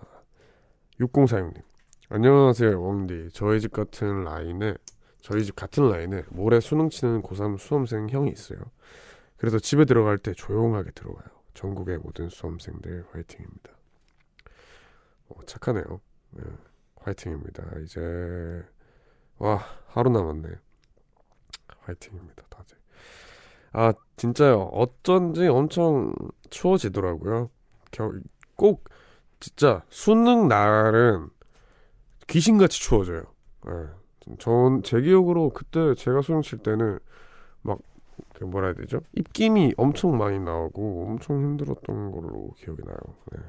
6046님 1.00 1.60
안녕하세요, 2.08 2.80
웡디. 2.80 3.30
저희 3.32 3.60
집 3.60 3.72
같은 3.72 4.22
라인에 4.22 4.76
저희 5.20 5.44
집 5.44 5.56
같은 5.56 5.88
라인에 5.88 6.22
모레 6.30 6.60
수능 6.60 6.88
치는 6.88 7.22
고3 7.22 7.58
수험생 7.58 8.10
형이 8.10 8.30
있어요. 8.30 8.60
그래서 9.36 9.58
집에 9.58 9.84
들어갈 9.84 10.18
때 10.18 10.32
조용하게 10.32 10.92
들어와요. 10.92 11.24
전국의 11.54 11.98
모든 11.98 12.28
수험생들 12.28 13.06
화이팅입니다. 13.12 13.70
어, 15.28 15.44
착하네요. 15.46 16.00
네, 16.30 16.42
화이팅입니다. 16.96 17.78
이제 17.80 18.64
와 19.38 19.64
하루 19.86 20.10
남았네. 20.10 20.48
화이팅입니다, 21.80 22.44
다들. 22.48 22.76
아 23.72 23.92
진짜요. 24.16 24.62
어쩐지 24.62 25.46
엄청 25.48 26.14
추워지더라고요. 26.50 27.50
겨, 27.90 28.12
꼭 28.56 28.88
진짜 29.40 29.82
수능 29.88 30.48
날은 30.48 31.28
귀신같이 32.26 32.80
추워져요. 32.80 33.24
예. 33.66 34.34
전제 34.38 35.02
기억으로 35.02 35.50
그때 35.50 35.94
제가 35.94 36.22
수능 36.22 36.40
칠 36.40 36.58
때는 36.58 36.98
막 37.60 37.78
그 38.34 38.44
뭐라 38.44 38.68
해야 38.68 38.74
되죠? 38.74 39.00
입김이 39.12 39.74
엄청 39.76 40.16
많이 40.18 40.38
나오고 40.38 41.06
엄청 41.06 41.40
힘들었던 41.40 42.10
걸로 42.12 42.52
기억이 42.56 42.82
나요. 42.84 42.96
네. 43.32 43.40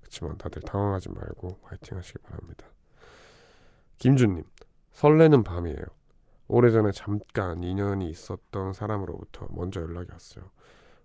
그렇지만 0.00 0.38
다들 0.38 0.62
당황하지 0.62 1.10
말고 1.10 1.58
화이팅 1.62 1.98
하시기 1.98 2.18
바랍니다. 2.20 2.66
김준님, 3.98 4.44
설레는 4.92 5.42
밤이에요. 5.42 5.84
오래전에 6.48 6.92
잠깐 6.92 7.62
인연이 7.62 8.08
있었던 8.08 8.72
사람으로부터 8.72 9.48
먼저 9.50 9.82
연락이 9.82 10.10
왔어요. 10.10 10.50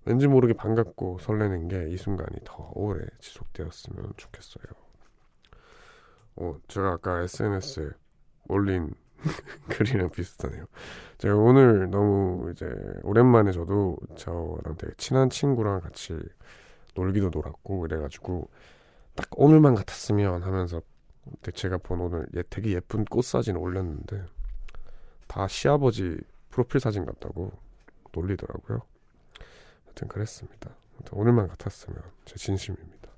왠지 0.05 0.27
모르게 0.27 0.53
반갑고 0.53 1.19
설레는 1.19 1.67
게 1.69 1.87
이 1.87 1.97
순간이 1.97 2.37
더 2.45 2.71
오래 2.75 3.05
지속되었으면 3.19 4.13
좋겠어요. 4.17 4.63
어, 6.35 6.55
제가 6.67 6.93
아까 6.93 7.21
SNS에 7.21 7.89
올린 8.47 8.93
글이랑 9.69 10.09
비슷하네요. 10.09 10.65
제가 11.17 11.35
오늘 11.35 11.89
너무 11.89 12.51
이제 12.51 12.65
오랜만에 13.03 13.51
저도 13.51 13.97
저랑 14.15 14.75
되게 14.77 14.93
친한 14.97 15.29
친구랑 15.29 15.81
같이 15.81 16.17
놀기도 16.95 17.29
놀았고 17.29 17.85
이래가지고 17.85 18.49
딱 19.15 19.27
오늘만 19.31 19.75
같았으면 19.75 20.43
하면서 20.43 20.81
제가 21.53 21.77
본 21.77 22.01
오늘 22.01 22.27
예, 22.35 22.43
되게 22.49 22.71
예쁜 22.71 23.05
꽃 23.05 23.23
사진 23.23 23.55
올렸는데 23.55 24.25
다 25.27 25.47
시아버지 25.47 26.17
프로필 26.49 26.79
사진 26.79 27.05
같다고 27.05 27.51
놀리더라고요. 28.11 28.81
하여튼 29.85 30.07
그랬습니다. 30.07 30.75
하여튼 30.93 31.17
오늘만 31.17 31.47
같았으면 31.47 31.99
제 32.25 32.35
진심입니다. 32.35 33.09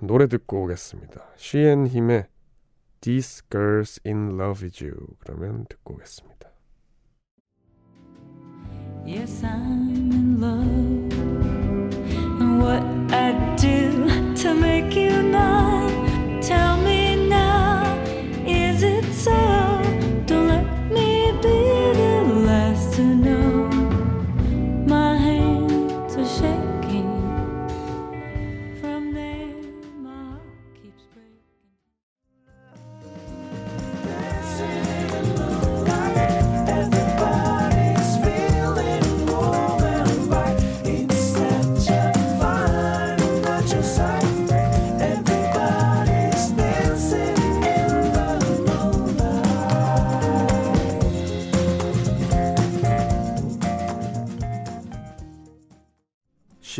노래 0.00 0.26
듣고 0.26 0.64
오겠습니다. 0.64 1.24
쉬앤 1.36 1.86
힘의 1.86 2.26
These 3.01 3.43
Girls 3.49 3.99
in 4.05 4.37
Love 4.37 4.63
with 4.63 4.83
You 4.83 5.15
그러면 5.19 5.65
듣고 5.69 5.95
오겠습니다. 5.95 6.51
Yes, 9.05 9.41
I'm 9.45 10.11
in 10.11 10.41
love. 10.41 11.00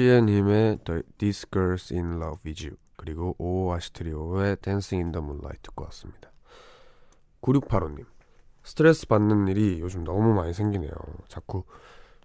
The- 0.07 1.03
These 1.19 1.47
Girls 1.51 1.93
in 1.95 2.21
Love 2.21 2.41
with 2.45 2.67
You 2.67 2.77
그리고 2.97 3.35
오아시 3.39 3.93
트리오의 3.93 4.57
Dancing 4.63 5.05
in 5.05 5.13
the 5.13 5.23
Moonlight 5.25 5.63
듣고 5.63 5.85
왔습니다. 5.85 6.31
9685님 7.41 8.07
스트레스 8.65 9.07
받는 9.07 9.49
일이 9.49 9.81
요즘 9.81 10.05
너무 10.05 10.35
많이 10.35 10.53
생기네요. 10.53 10.93
자꾸 11.29 11.65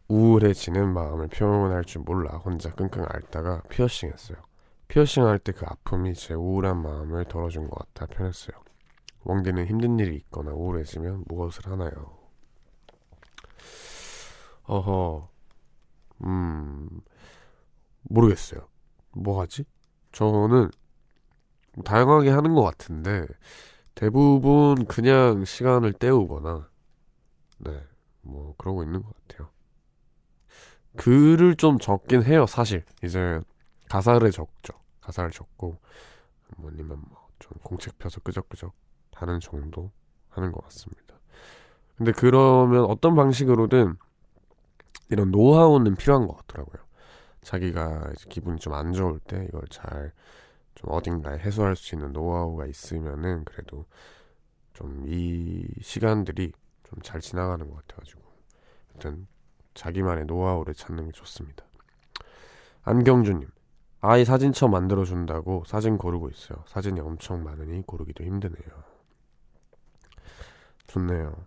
우울해지는 0.07 0.93
마음을 0.93 1.28
표현할 1.28 1.84
줄 1.84 2.01
몰라 2.03 2.38
혼자 2.38 2.73
끙끙 2.73 3.05
앓다가 3.07 3.61
피어싱 3.69 4.09
했어요. 4.11 4.38
피어싱 4.88 5.25
할 5.25 5.39
때 5.39 5.51
그 5.51 5.65
아픔이 5.67 6.13
제 6.13 6.34
우울한 6.34 6.82
마음을 6.82 7.25
덜어준 7.25 7.69
것 7.69 7.93
같아 7.93 8.05
편했어요. 8.05 8.57
웡디는 9.25 9.65
힘든 9.65 9.99
일이 9.99 10.15
있거나 10.17 10.51
우울해지면 10.51 11.25
무엇을 11.28 11.67
하나요? 11.69 12.17
어허, 14.63 15.30
음, 16.25 16.89
모르겠어요. 18.10 18.68
뭐 19.14 19.41
하지? 19.41 19.66
저는 20.12 20.70
뭐 21.76 21.84
다양하게 21.84 22.30
하는 22.30 22.53
것 22.53 22.64
같은데 22.64 23.26
대부분 23.95 24.86
그냥 24.86 25.45
시간을 25.45 25.93
때우거나 25.93 26.70
네, 27.60 27.84
뭐 28.22 28.55
그러고 28.58 28.84
있는 28.84 29.01
것 29.01 29.14
같아요. 29.28 29.49
글을 30.97 31.55
좀 31.55 31.78
적긴 31.78 32.24
해요, 32.24 32.45
사실. 32.47 32.84
이제 33.03 33.39
가사를 33.89 34.30
적죠. 34.32 34.74
가사를 35.01 35.32
적고 35.32 35.78
뭐 36.58 36.72
아니면 36.72 37.01
뭐 37.10 37.28
좀 37.39 37.51
공책 37.64 37.97
펴서 37.97 38.20
끄적끄적 38.22 38.74
하는 39.14 39.39
정도 39.39 39.91
하는 40.30 40.51
것 40.51 40.64
같습니다. 40.66 41.20
근데 41.97 42.12
그러면 42.12 42.86
어떤 42.86 43.16
방식으로든 43.16 43.95
이런 45.10 45.32
노하우는 45.32 45.95
필요한 45.95 46.28
것 46.28 46.38
같더라고요. 46.38 46.84
자기가 47.48 48.12
기분이 48.30 48.60
좀 48.60 48.74
안 48.74 48.91
좋을 48.93 49.20
때 49.20 49.45
이걸 49.48 49.64
잘 49.70 50.12
좀 50.76 50.91
어딘가에 50.91 51.39
해소할 51.39 51.76
수 51.76 51.95
있는 51.95 52.14
노하우가 52.14 52.66
있으면은 52.68 53.45
그래도 53.45 53.86
좀 54.74 55.06
이 55.08 55.66
시간들이 55.82 56.52
좀 56.84 57.00
잘 57.04 57.20
지나가는 57.22 57.68
것 57.70 57.78
같아가지고 57.88 58.22
일단 58.93 59.28
자기만의 59.74 60.26
노하우를 60.26 60.74
찾는 60.76 61.06
게 61.08 61.12
좋습니다. 61.14 61.66
안경주님 62.84 63.50
아이 64.02 64.24
사진첩 64.26 64.70
만들어준다고 64.70 65.64
사진 65.66 65.98
고르고 65.98 66.30
있어요. 66.30 66.64
사진이 66.68 67.00
엄청 67.00 67.43
많으니 67.43 67.82
고르기도 67.86 68.24
힘드네요. 68.24 68.84
좋네요. 70.88 71.45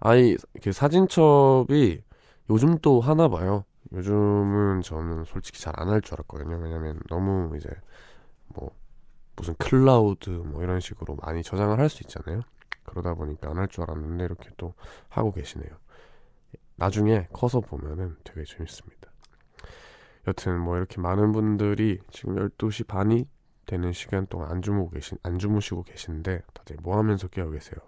아이 0.00 0.36
그 0.62 0.72
사진첩이 0.72 2.02
요즘 2.50 2.78
또 2.78 3.00
하나 3.00 3.28
봐요. 3.28 3.64
요즘은 3.92 4.82
저는 4.82 5.24
솔직히 5.24 5.60
잘 5.60 5.74
안 5.80 5.88
할 5.88 6.00
줄 6.02 6.14
알았거든요. 6.14 6.56
왜냐면 6.58 7.00
너무 7.08 7.56
이제 7.56 7.68
뭐 8.48 8.70
무슨 9.36 9.54
클라우드 9.56 10.30
뭐 10.30 10.62
이런 10.62 10.80
식으로 10.80 11.16
많이 11.16 11.42
저장을 11.42 11.78
할 11.80 11.88
수 11.88 12.02
있잖아요. 12.04 12.42
그러다 12.84 13.14
보니까 13.14 13.50
안 13.50 13.58
할 13.58 13.68
줄 13.68 13.84
알았는데 13.84 14.24
이렇게 14.24 14.50
또 14.56 14.74
하고 15.08 15.32
계시네요. 15.32 15.70
나중에 16.76 17.28
커서 17.32 17.60
보면은 17.60 18.16
되게 18.24 18.44
재밌습니다. 18.44 19.10
여튼 20.26 20.58
뭐 20.60 20.76
이렇게 20.76 21.00
많은 21.00 21.32
분들이 21.32 21.98
지금 22.10 22.38
12시 22.38 22.84
반이 22.84 23.26
되는 23.66 23.92
시간 23.92 24.26
동안 24.26 24.50
안 24.50 24.62
주무고 24.62 24.90
계신 24.90 25.18
안 25.22 25.38
주무시고 25.38 25.84
계신데 25.84 26.42
다들 26.54 26.76
뭐 26.82 26.98
하면서 26.98 27.28
깨어 27.28 27.50
계세요? 27.50 27.78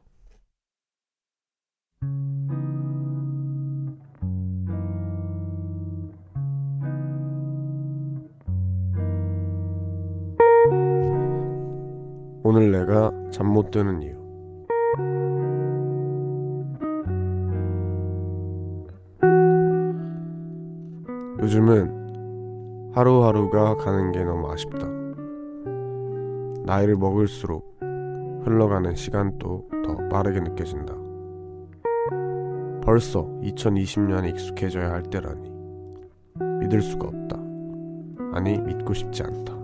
오늘 12.45 12.73
내가 12.73 13.13
잠 13.31 13.47
못 13.47 13.71
드는 13.71 14.03
이유. 14.03 14.13
요즘은 21.41 22.91
하루하루가 22.95 23.77
가는 23.77 24.13
게 24.13 24.23
너무 24.25 24.51
아쉽다. 24.51 24.87
나이를 26.65 26.97
먹을수록 26.97 27.79
흘러가는 28.45 28.95
시간도 28.95 29.69
더 29.85 30.09
빠르게 30.09 30.41
느껴진다. 30.41 30.95
벌써 32.83 33.27
2020년에 33.43 34.31
익숙해져야 34.31 34.91
할 34.91 35.03
때라니. 35.05 35.51
믿을 36.61 36.83
수가 36.83 37.09
없다. 37.09 37.39
아니, 38.35 38.59
믿고 38.59 38.93
싶지 38.95 39.23
않다. 39.23 39.62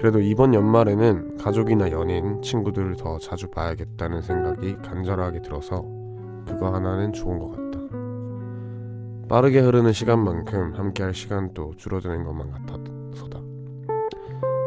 그래도 0.00 0.18
이번 0.18 0.54
연말에는 0.54 1.36
가족이나 1.36 1.90
연인, 1.90 2.40
친구들을 2.40 2.96
더 2.96 3.18
자주 3.18 3.48
봐야겠다는 3.50 4.22
생각이 4.22 4.76
간절하게 4.76 5.42
들어서 5.42 5.84
그거 6.46 6.72
하나는 6.72 7.12
좋은 7.12 7.38
것 7.38 7.50
같다. 7.50 7.78
빠르게 9.28 9.60
흐르는 9.60 9.92
시간만큼 9.92 10.72
함께할 10.72 11.12
시간도 11.12 11.74
줄어드는 11.76 12.24
것만 12.24 12.50
같아서다. 12.50 13.40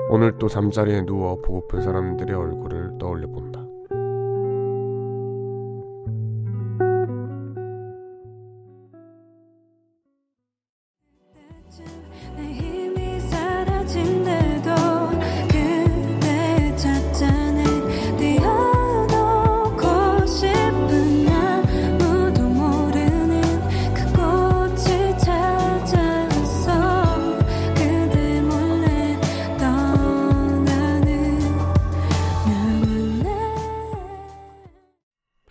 오늘 0.10 0.38
또 0.38 0.48
잠자리에 0.48 1.04
누워 1.04 1.42
보고픈 1.42 1.82
사람들의 1.82 2.36
얼굴을 2.36 3.00
떠올려 3.00 3.26
본다. 3.26 3.53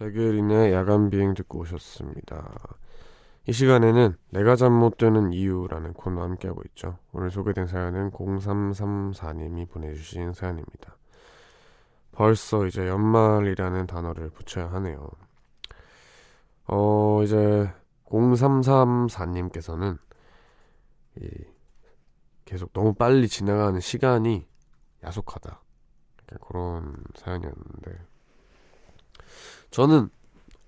백예린의 0.03 0.73
야간 0.73 1.11
비행 1.11 1.33
듣고 1.35 1.61
오셨습니다. 1.61 2.77
이 3.47 3.53
시간에는 3.53 4.17
내가 4.31 4.57
잠 4.57 4.73
못 4.73 4.97
드는 4.97 5.33
이유라는 5.33 5.93
코너 5.93 6.23
함께하고 6.23 6.61
있죠. 6.71 6.99
오늘 7.13 7.31
소개된 7.31 7.69
사연은 7.69 8.11
0334님이 8.11 9.71
보내주신 9.71 10.33
사연입니다. 10.33 10.97
벌써 12.11 12.67
이제 12.67 12.89
연말이라는 12.89 13.87
단어를 13.87 14.31
붙여야 14.31 14.73
하네요. 14.73 15.09
어, 16.67 17.23
이제 17.23 17.73
0334님께서는 18.07 19.99
이 21.21 21.29
계속 22.45 22.73
너무 22.73 22.93
빨리 22.95 23.29
지나가는 23.29 23.79
시간이 23.79 24.49
야속하다. 25.05 25.61
그런 26.41 26.97
사연이었는데 27.15 28.12
저는 29.73 30.11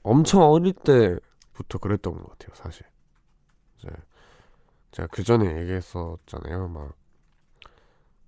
엄청 0.03 0.43
어릴 0.43 0.73
때부터 0.73 1.79
그랬던 1.79 2.15
것 2.15 2.31
같아요, 2.31 2.55
사실. 2.55 2.85
이제 3.79 3.89
제가 4.93 5.09
그 5.13 5.23
전에 5.23 5.61
얘기했었잖아요. 5.61 6.69
막 6.69 6.95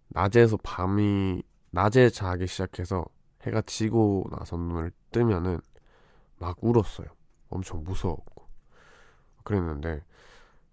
낮에서 0.09 0.59
밤이 0.63 1.43
낮에 1.71 2.11
자기 2.11 2.47
시작해서 2.47 3.07
해가 3.43 3.63
지고 3.63 4.27
나서 4.31 4.57
눈을 4.57 4.93
뜨면은 5.11 5.61
막 6.39 6.59
울었어요. 6.61 7.09
엄청 7.49 7.83
무서웠고 7.83 8.47
그랬는데 9.45 10.05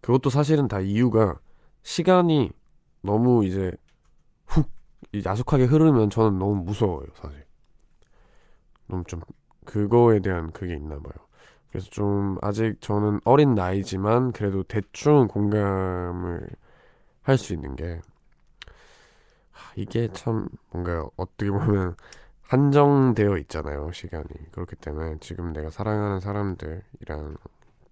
그것도 0.02 0.30
사실은 0.30 0.68
다 0.68 0.82
이유가 0.82 1.40
시간이 1.84 2.52
너무 3.02 3.46
이제 3.46 3.72
훅 4.48 4.70
야속하게 5.26 5.66
흐르면 5.66 6.10
저는 6.10 6.40
너무 6.40 6.56
무서워요, 6.64 7.08
사실. 7.16 7.46
너무 8.88 9.04
좀 9.06 9.22
그거에 9.66 10.20
대한 10.20 10.52
그게 10.52 10.76
있나 10.76 10.98
봐요. 11.00 11.14
그래서 11.72 11.90
좀 11.90 12.38
아직 12.42 12.80
저는 12.82 13.20
어린 13.26 13.56
나이지만 13.56 14.32
그래도 14.32 14.64
대충 14.64 15.28
공감을 15.28 16.48
할 17.24 17.38
수 17.38 17.54
있는 17.54 17.76
게 17.76 18.02
하, 19.52 19.74
이게 19.76 20.10
참 20.14 20.48
뭔가 20.72 21.08
어떻게 21.18 21.50
보면 21.52 21.96
한정되어 22.44 23.38
있잖아요 23.40 23.92
시간이 23.92 24.28
그렇기 24.52 24.76
때문에 24.78 25.18
지금 25.22 25.54
내가 25.54 25.70
사랑하는 25.70 26.20
사람들이랑 26.20 27.38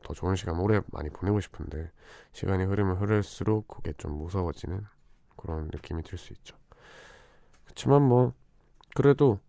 더 0.04 0.14
좋은 0.14 0.36
시간 0.36 0.60
오래 0.60 0.82
많이 0.92 1.10
보내고 1.10 1.40
싶은데 1.42 1.92
시간이 2.34 2.66
흐르면 2.66 2.98
흐를수록 2.98 3.68
그게 3.68 3.94
좀 3.98 4.14
무서워지는 4.18 4.86
그런 5.38 5.66
느낌이 5.74 6.04
들 6.04 6.18
수 6.18 6.34
있죠 6.34 6.56
그렇지만 7.66 8.02
뭐 8.04 8.34
그래도 8.96 9.40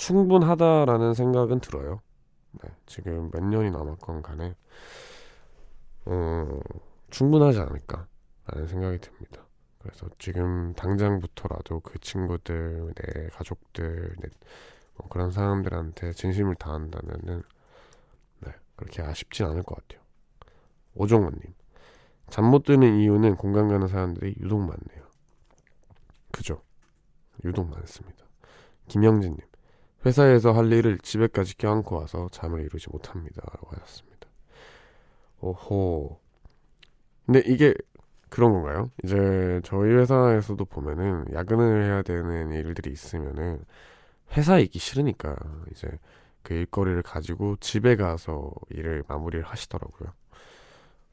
충분하다라는 0.00 1.12
생각은 1.12 1.60
들어요 1.60 2.00
네, 2.52 2.70
지금 2.86 3.30
몇 3.30 3.44
년이 3.44 3.70
남았건 3.70 4.22
간에 4.22 4.56
어, 6.06 6.60
충분하지 7.10 7.60
않을까라는 7.60 8.66
생각이 8.66 8.98
듭니다. 8.98 9.46
그래서 9.78 10.08
지금 10.18 10.72
당장부터라도 10.74 11.80
그 11.80 11.98
친구들, 12.00 12.92
내 12.94 13.28
가족들, 13.28 14.16
내, 14.18 14.28
뭐 14.96 15.06
그런 15.08 15.30
사람들한테 15.30 16.12
진심을 16.12 16.54
다한다면은 16.56 17.42
네, 18.40 18.52
그렇게 18.76 19.02
아쉽진 19.02 19.46
않을 19.46 19.62
것 19.62 19.76
같아요. 19.76 20.04
오종원님, 20.94 21.42
잠 22.30 22.46
못 22.46 22.64
드는 22.64 22.96
이유는 23.00 23.36
공감 23.36 23.68
가는 23.68 23.86
사람들이 23.86 24.36
유독 24.40 24.58
많네요. 24.60 25.06
그죠? 26.32 26.62
유독 27.44 27.68
많습니다. 27.68 28.24
김영진님, 28.88 29.38
회사에서 30.04 30.52
할 30.52 30.72
일을 30.72 30.98
집에까지 30.98 31.56
껴안고 31.56 31.96
와서 31.96 32.28
잠을 32.32 32.60
이루지 32.64 32.88
못합니다. 32.90 33.42
라고 33.52 33.68
하셨습니다. 33.72 34.28
오호. 35.40 36.18
근데 37.26 37.42
이게 37.46 37.74
그런 38.28 38.52
건가요? 38.52 38.90
이제 39.04 39.60
저희 39.64 39.92
회사에서도 39.92 40.64
보면은 40.64 41.26
야근을 41.32 41.84
해야 41.84 42.02
되는 42.02 42.52
일들이 42.52 42.90
있으면은 42.90 43.64
회사에 44.36 44.62
있기 44.62 44.78
싫으니까 44.78 45.36
이제 45.72 45.88
그 46.42 46.54
일거리를 46.54 47.02
가지고 47.02 47.56
집에 47.56 47.96
가서 47.96 48.52
일을 48.70 49.04
마무리를 49.08 49.44
하시더라고요. 49.44 50.12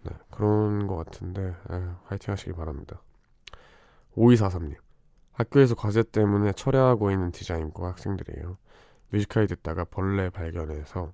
네, 0.03 0.11
그런 0.31 0.88
것 0.88 0.95
같은데 0.95 1.55
에휴, 1.71 1.95
화이팅 2.05 2.31
하시기 2.31 2.53
바랍니다. 2.53 3.01
5243님 4.15 4.75
학교에서 5.38 5.75
과제 5.75 6.01
때문에 6.01 6.51
철회하고 6.53 7.11
있는 7.11 7.31
디자인과 7.31 7.89
학생들이에요. 7.89 8.57
뮤지컬 9.11 9.45
듣다가 9.45 9.85
벌레 9.85 10.31
발견해서 10.31 11.13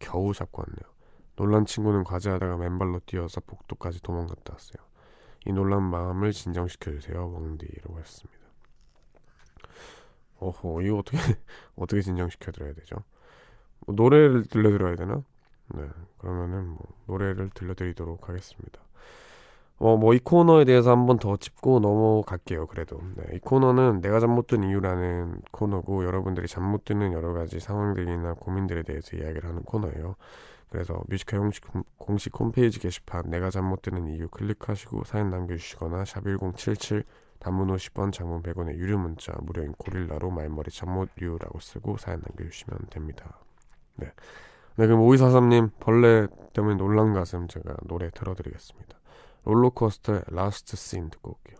겨우 0.00 0.34
잡고 0.34 0.62
왔네요. 0.62 0.92
놀란 1.36 1.64
친구는 1.66 2.02
과제하다가 2.02 2.56
맨발로 2.56 3.00
뛰어서 3.06 3.40
복도까지 3.40 4.02
도망갔다 4.02 4.54
왔어요. 4.54 4.84
이 5.46 5.52
놀란 5.52 5.84
마음을 5.84 6.32
진정시켜주세요. 6.32 7.32
왕디라고 7.32 8.00
했습니다. 8.00 8.40
어허, 10.40 10.82
이거 10.82 10.98
어떻게 10.98 11.18
어떻게 11.76 12.02
진정시켜드려야 12.02 12.72
되죠? 12.74 12.96
뭐 13.86 13.94
노래를 13.94 14.46
들려드려야 14.46 14.96
되나? 14.96 15.22
네, 15.68 15.88
그러면은 16.18 16.70
뭐 16.70 16.80
노래를 17.06 17.50
들려드리도록 17.50 18.28
하겠습니다. 18.28 18.82
어, 19.80 19.96
뭐 19.96 20.14
이 20.14 20.18
코너에 20.18 20.64
대해서 20.66 20.90
한 20.90 21.06
번 21.06 21.18
더 21.18 21.36
짚고 21.36 21.80
넘어갈게요. 21.80 22.66
그래도 22.66 23.00
네, 23.16 23.24
이 23.36 23.38
코너는 23.40 24.00
내가 24.02 24.20
잠 24.20 24.30
못 24.34 24.46
든 24.46 24.62
이유라는 24.62 25.40
코너고 25.52 26.04
여러분들이 26.04 26.46
잠 26.48 26.64
못 26.64 26.84
드는 26.84 27.12
여러 27.12 27.32
가지 27.32 27.60
상황들이나 27.60 28.34
고민들에 28.34 28.82
대해서 28.82 29.16
이야기를 29.16 29.48
하는 29.48 29.62
코너예요. 29.62 30.16
그래서 30.70 31.02
뮤지컬 31.08 31.40
공식, 31.40 31.64
공식 31.98 32.38
홈페이지 32.38 32.78
게시판 32.78 33.30
내가 33.30 33.50
잠 33.50 33.64
못 33.64 33.82
드는 33.82 34.06
이유 34.08 34.28
클릭하시고 34.28 35.04
사연 35.04 35.30
남겨주시거나 35.30 36.04
샵1077 36.04 37.04
단문 37.40 37.68
50원 37.74 38.12
장문 38.12 38.42
100원의 38.42 38.76
유료 38.76 38.98
문자 38.98 39.32
무료인 39.40 39.72
고릴라로 39.72 40.30
말머리 40.30 40.70
잠못 40.70 41.08
이유라고 41.20 41.58
쓰고 41.58 41.96
사연 41.96 42.20
남겨주시면 42.20 42.78
됩니다. 42.90 43.38
네. 43.96 44.12
네 44.76 44.86
그럼 44.86 45.00
5243님 45.00 45.70
벌레 45.80 46.26
때문에 46.52 46.76
놀란 46.76 47.14
가슴 47.14 47.48
제가 47.48 47.74
노래 47.86 48.10
들어드리겠습니다. 48.10 48.99
롤러코스터의 49.44 50.22
Last 50.28 50.76
Scene 50.76 51.10
듣고 51.10 51.38
올게요. 51.38 51.58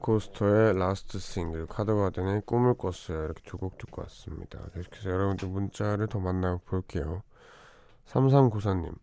롤러코스터의 0.00 0.78
Last 0.78 1.18
Scene 1.18 1.66
카더가든의 1.66 2.42
꿈을 2.46 2.74
꿨어요. 2.74 3.24
이렇게 3.24 3.42
두 3.44 3.58
곡 3.58 3.78
듣고 3.78 4.02
왔습니다. 4.02 4.58
계속해서 4.74 5.10
여러분들 5.10 5.48
문자를 5.48 6.06
더 6.08 6.18
만나볼게요. 6.18 7.22
3394님 8.06 8.96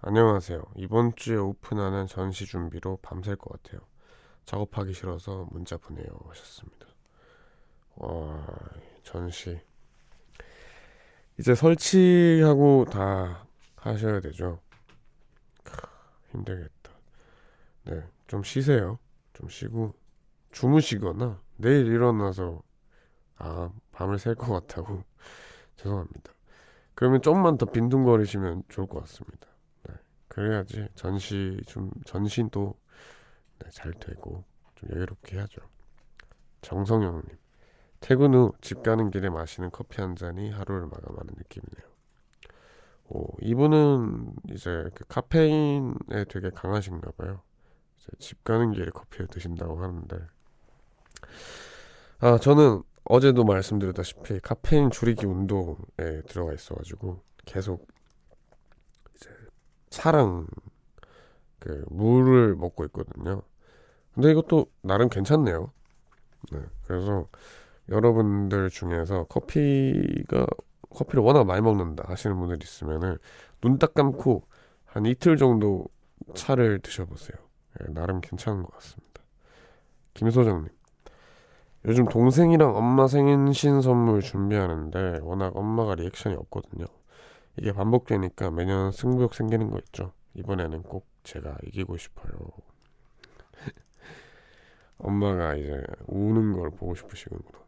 안녕하세요. 0.00 0.62
이번 0.76 1.14
주에 1.16 1.36
오픈하는 1.36 2.06
전시 2.06 2.46
준비로 2.46 2.98
밤샐 3.02 3.36
것 3.36 3.62
같아요. 3.62 3.80
작업하기 4.46 4.92
싫어서 4.92 5.46
문자 5.50 5.76
보내요. 5.76 6.06
하셨습니다. 6.28 6.86
와 7.96 8.46
전시. 9.02 9.60
이제 11.38 11.54
설치하고 11.54 12.86
다 12.90 13.46
하셔야 13.76 14.20
되죠? 14.20 14.60
크, 15.62 15.76
힘들겠다. 16.30 16.90
네좀 17.84 18.42
쉬세요. 18.42 18.98
좀 19.34 19.48
쉬고 19.50 19.94
주무시거나 20.56 21.40
내일 21.58 21.86
일어나서 21.86 22.62
아 23.36 23.70
밤을 23.92 24.18
샐 24.18 24.36
것 24.36 24.52
같다고 24.52 25.02
죄송합니다. 25.76 26.32
그러면 26.94 27.22
좀만 27.22 27.58
더 27.58 27.66
빈둥거리시면 27.66 28.64
좋을 28.68 28.86
것 28.88 29.00
같습니다. 29.02 29.48
네, 29.88 29.94
그래야지 30.28 30.88
전시 30.94 31.60
좀 31.66 31.90
전신도 32.06 32.74
네, 33.60 33.70
잘 33.72 33.92
되고 33.94 34.44
좀 34.76 34.90
여유롭게 34.94 35.36
해야죠. 35.36 35.62
정성영님 36.62 37.24
퇴근 38.00 38.34
후 38.34 38.52
집 38.60 38.82
가는 38.82 39.10
길에 39.10 39.30
마시는 39.30 39.70
커피 39.72 40.00
한 40.00 40.16
잔이 40.16 40.50
하루를 40.50 40.86
마감하는 40.88 41.34
느낌이네요. 41.38 41.86
오 43.08 43.26
이분은 43.42 44.34
이제 44.50 44.90
그 44.94 45.04
카페인에 45.08 46.24
되게 46.28 46.50
강하신가 46.50 47.12
봐요. 47.12 47.42
집 48.18 48.44
가는 48.44 48.72
길에 48.72 48.90
커피를 48.90 49.26
드신다고 49.28 49.82
하는데 49.82 50.18
아 52.20 52.38
저는 52.38 52.82
어제도 53.04 53.44
말씀드렸다시피 53.44 54.40
카페인 54.40 54.90
줄이기 54.90 55.26
운동에 55.26 55.76
들어가 56.28 56.52
있어가지고 56.52 57.22
계속 57.44 57.86
이제 59.16 59.30
차랑 59.90 60.46
그 61.58 61.84
물을 61.90 62.54
먹고 62.56 62.84
있거든요. 62.86 63.42
근데 64.14 64.30
이것도 64.30 64.66
나름 64.82 65.08
괜찮네요. 65.08 65.72
네, 66.52 66.60
그래서 66.86 67.28
여러분들 67.88 68.70
중에서 68.70 69.24
커피가 69.24 70.46
커피를 70.90 71.22
워낙 71.22 71.44
많이 71.44 71.62
먹는다 71.62 72.04
하시는 72.08 72.36
분들 72.38 72.58
있으면은 72.62 73.18
눈 73.62 73.78
딱 73.78 73.94
감고 73.94 74.46
한 74.86 75.06
이틀 75.06 75.36
정도 75.36 75.86
차를 76.34 76.80
드셔보세요. 76.80 77.36
예, 77.80 77.92
나름 77.92 78.20
괜찮은 78.20 78.62
것 78.62 78.72
같습니다. 78.74 79.22
김소정님. 80.14 80.68
요즘 81.86 82.04
동생이랑 82.06 82.74
엄마 82.74 83.06
생신 83.06 83.80
선물 83.80 84.20
준비하는데 84.20 85.20
워낙 85.22 85.56
엄마가 85.56 85.94
리액션이 85.94 86.34
없거든요. 86.34 86.84
이게 87.56 87.72
반복되니까 87.72 88.50
매년 88.50 88.90
승부욕 88.90 89.34
생기는 89.34 89.70
거 89.70 89.78
있죠. 89.78 90.12
이번에는 90.34 90.82
꼭 90.82 91.06
제가 91.22 91.56
이기고 91.64 91.96
싶어요. 91.96 92.32
엄마가 94.98 95.54
이제 95.54 95.80
우는 96.06 96.54
걸 96.54 96.70
보고 96.70 96.96
싶으시는구나. 96.96 97.58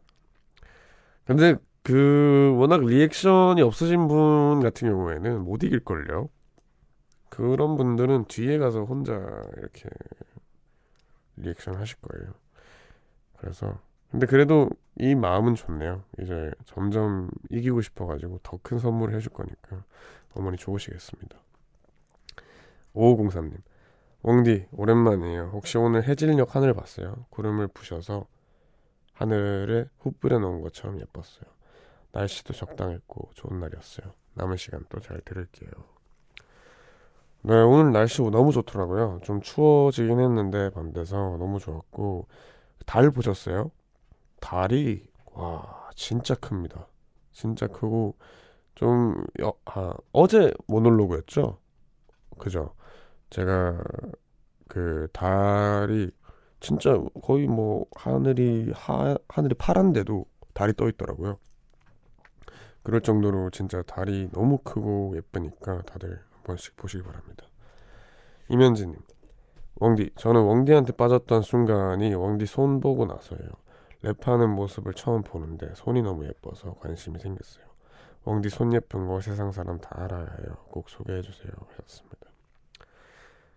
근데 1.25 1.55
그 1.81 2.55
워낙 2.57 2.81
리액션이 2.81 3.61
없으신 3.61 4.09
분 4.09 4.59
같은 4.59 4.89
경우에는 4.89 5.45
못 5.45 5.63
이길걸요. 5.63 6.29
그런 7.29 7.77
분들은 7.77 8.25
뒤에 8.25 8.57
가서 8.57 8.83
혼자 8.83 9.13
이렇게 9.57 9.87
리액션 11.37 11.75
하실 11.75 11.97
거예요. 12.01 12.33
그래서 13.37 13.79
근데 14.11 14.25
그래도 14.25 14.69
이 14.97 15.15
마음은 15.15 15.55
좋네요. 15.55 16.03
이제 16.21 16.51
점점 16.65 17.29
이기고 17.49 17.81
싶어가지고 17.81 18.39
더 18.43 18.59
큰 18.63 18.79
선물을 18.79 19.15
해줄 19.15 19.31
거니까 19.31 19.83
어머니 20.33 20.57
좋으시겠습니다. 20.57 21.37
5503님 22.95 23.53
웡디 24.23 24.67
오랜만이에요. 24.71 25.51
혹시 25.53 25.77
오늘 25.77 26.03
해질녘 26.07 26.55
하늘 26.55 26.73
봤어요? 26.73 27.25
구름을 27.29 27.67
부셔서 27.69 28.25
하늘에 29.13 29.85
후 29.99 30.11
뿌려놓은 30.11 30.61
것처럼 30.61 30.99
예뻤어요. 30.99 31.45
날씨도 32.11 32.53
적당했고 32.53 33.29
좋은 33.35 33.59
날이었어요. 33.59 34.11
남은 34.33 34.57
시간 34.57 34.83
또 34.89 34.99
잘 34.99 35.21
들을게요. 35.21 35.69
네, 37.41 37.53
오늘 37.61 37.91
날씨 37.93 38.21
너무 38.21 38.51
좋더라고요. 38.51 39.21
좀 39.23 39.41
추워지긴 39.41 40.19
했는데 40.19 40.69
밤 40.71 40.91
돼서 40.91 41.37
너무 41.39 41.59
좋았고 41.59 42.27
달 42.85 43.11
보셨어요? 43.11 43.71
달이 44.41 45.05
와 45.33 45.89
진짜 45.95 46.35
큽니다. 46.35 46.87
진짜 47.31 47.67
크고 47.67 48.15
좀 48.75 49.15
여, 49.41 49.53
아, 49.65 49.93
어제 50.11 50.53
모놀로그였죠? 50.67 51.57
그죠? 52.37 52.73
제가 53.29 53.81
그 54.67 55.07
달이 55.11 56.11
진짜 56.59 56.97
거의 57.23 57.47
뭐 57.47 57.85
하늘이 57.95 58.71
하, 58.73 59.17
하늘이 59.27 59.55
파란데도 59.55 60.25
달이 60.53 60.73
떠 60.73 60.89
있더라고요. 60.89 61.37
그럴 62.83 63.01
정도로 63.01 63.49
진짜 63.51 63.81
달이 63.83 64.29
너무 64.31 64.57
크고 64.59 65.13
예쁘니까 65.15 65.81
다들 65.83 66.09
한 66.11 66.43
번씩 66.43 66.75
보시기 66.75 67.03
바랍니다. 67.03 67.45
이면지님, 68.49 68.97
웡디, 69.75 70.11
저는 70.15 70.41
웡디한테 70.41 70.93
빠졌던 70.93 71.41
순간이 71.41 72.13
웡디 72.13 72.45
손 72.45 72.79
보고 72.79 73.05
나서예요. 73.05 73.49
랩하는 74.03 74.47
모습을 74.47 74.93
처음 74.93 75.23
보는데 75.23 75.71
손이 75.75 76.01
너무 76.01 76.25
예뻐서 76.25 76.75
관심이 76.79 77.19
생겼어요. 77.19 77.65
웡디 78.25 78.49
손 78.49 78.73
예쁜 78.73 79.07
거 79.07 79.21
세상 79.21 79.51
사람 79.51 79.79
다 79.79 79.89
알아야 80.03 80.25
해요. 80.39 80.57
꼭 80.69 80.89
소개해 80.89 81.21
주세요. 81.21 81.51
하셨습니다. 81.69 82.17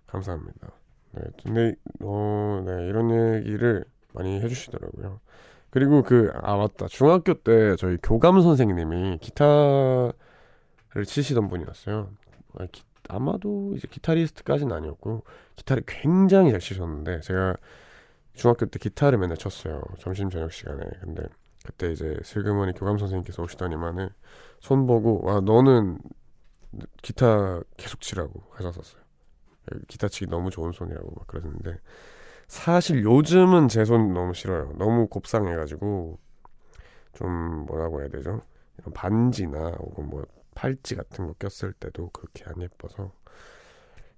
감사합니다. 0.07 0.69
네, 1.13 1.23
근데 1.43 1.75
어, 2.01 2.63
네, 2.67 2.87
이런 2.87 3.11
얘기를 3.37 3.85
많이 4.13 4.41
해주시더라고요. 4.41 5.21
그리고 5.71 6.03
그 6.03 6.31
아 6.43 6.57
맞다 6.57 6.87
중학교 6.87 7.35
때 7.35 7.77
저희 7.77 7.97
교감 8.03 8.41
선생님이 8.43 9.19
기타를 9.19 10.13
치시던 11.07 11.49
분이었어요. 11.49 12.11
아, 12.59 12.67
기- 12.71 12.85
아마도 13.09 13.73
이제 13.77 13.89
기타리스트까지는 13.91 14.75
아니었고 14.75 15.25
기타를 15.57 15.83
굉장히 15.87 16.51
잘 16.51 16.61
치셨는데 16.61 17.21
제가 17.21 17.57
중학교 18.35 18.67
때 18.67 18.79
기타를 18.79 19.19
맨날 19.19 19.37
쳤어요. 19.37 19.83
점심 19.99 20.31
저녁 20.31 20.53
시간에. 20.53 20.85
근데 21.01 21.25
그때 21.65 21.93
이제 21.93 22.17
슬그머니 22.25 22.73
교감 22.73 22.99
선생님께서 22.99 23.43
오시더니만은 23.43 24.09
손 24.61 24.87
보고 24.87 25.25
와 25.25 25.41
너는 25.41 25.99
기타 27.03 27.61
계속 27.77 28.01
치라고 28.01 28.43
하셨었어요. 28.53 29.03
기타 29.89 30.09
치기 30.09 30.29
너무 30.31 30.51
좋은 30.51 30.73
손이라고 30.73 31.13
막 31.17 31.27
그러는데 31.27 31.79
사실 32.49 33.05
요즘은 33.05 33.69
제 33.69 33.85
손 33.85 34.15
너무 34.15 34.35
싫어요. 34.35 34.73
너무 34.79 35.09
곱상해가지고 35.09 36.19
좀 37.15 37.31
뭐라고 37.67 38.01
해야 38.01 38.09
되죠? 38.09 38.41
이런 38.79 38.93
반지나 38.95 39.71
혹은 39.79 40.09
뭐 40.11 40.25
팔찌 40.55 40.95
같은 40.97 41.27
거 41.27 41.35
꼈을 41.39 41.73
때도 41.75 42.11
그렇게 42.11 42.45
안 42.47 42.61
예뻐서 42.63 43.13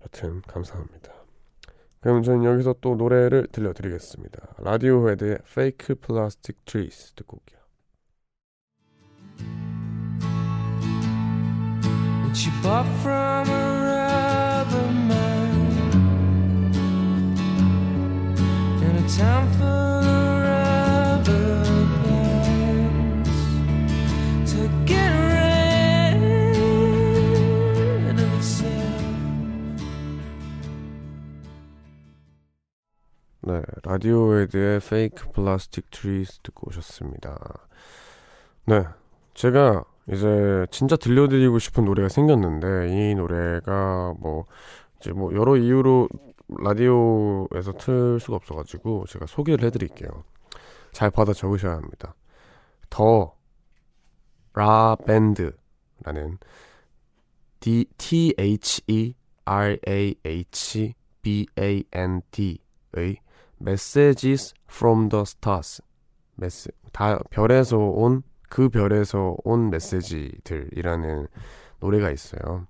여튼 0.03 0.41
감사합니다. 0.43 1.13
그럼 2.05 2.23
저는 2.23 2.45
여기서 2.45 2.75
또 2.83 2.97
노래를 2.97 3.47
들려드리겠습니다. 3.51 4.57
라디오 4.59 5.09
헤드의 5.09 5.39
Fake 5.47 5.97
Plastic 5.97 6.61
Trees 6.67 7.15
듣고 7.15 7.39
올게요. 7.39 7.61
You 12.37 12.51
bought 12.63 12.87
from 13.01 13.49
a 13.49 13.65
rubber 13.81 14.93
man 15.09 15.51
in 18.83 18.97
a 18.97 19.09
town 19.09 19.49
full 19.53 19.84
네, 33.47 33.61
라디오 33.83 34.39
헤드의 34.39 34.77
Fake 34.77 35.31
Plastic 35.35 35.91
Trees 35.91 36.41
듣고 36.43 36.69
오셨습니다. 36.69 37.39
네, 38.65 38.87
제가 39.35 39.85
이제 40.11 40.67
진짜 40.71 40.97
들려드리고 40.97 41.59
싶은 41.59 41.85
노래가 41.85 42.09
생겼는데 42.09 42.89
이 42.89 43.15
노래가 43.15 44.15
뭐 44.19 44.47
이제 44.99 45.13
뭐 45.13 45.35
여러 45.35 45.59
이유로 45.59 46.09
라디오에서 46.49 47.73
틀 47.79 48.19
수가 48.19 48.37
없어가지고 48.37 49.05
제가 49.09 49.27
소개를 49.27 49.67
해드릴게요. 49.67 50.25
잘 50.93 51.11
받아 51.11 51.35
적으셔야 51.35 51.75
합니다. 51.75 52.15
더 52.89 53.35
라밴드라는 54.55 56.39
D 57.61 57.85
T 57.99 58.35
H 58.39 58.81
E 58.87 59.15
R 59.45 59.77
A 59.87 60.15
H 60.25 60.95
B 61.21 61.47
A 61.59 61.85
N 61.93 62.23
D의 62.31 63.19
Messages 63.61 64.55
from 64.71 65.09
the 65.09 65.23
Stars. 65.23 65.83
메시, 66.37 66.69
다 66.93 67.19
별에서 67.31 67.79
온 67.79 68.23
그 68.55 68.69
별에서 68.69 69.37
온 69.43 69.69
메시지들이라는 69.71 71.27
노래가 71.81 72.13
있어요. 72.13 72.69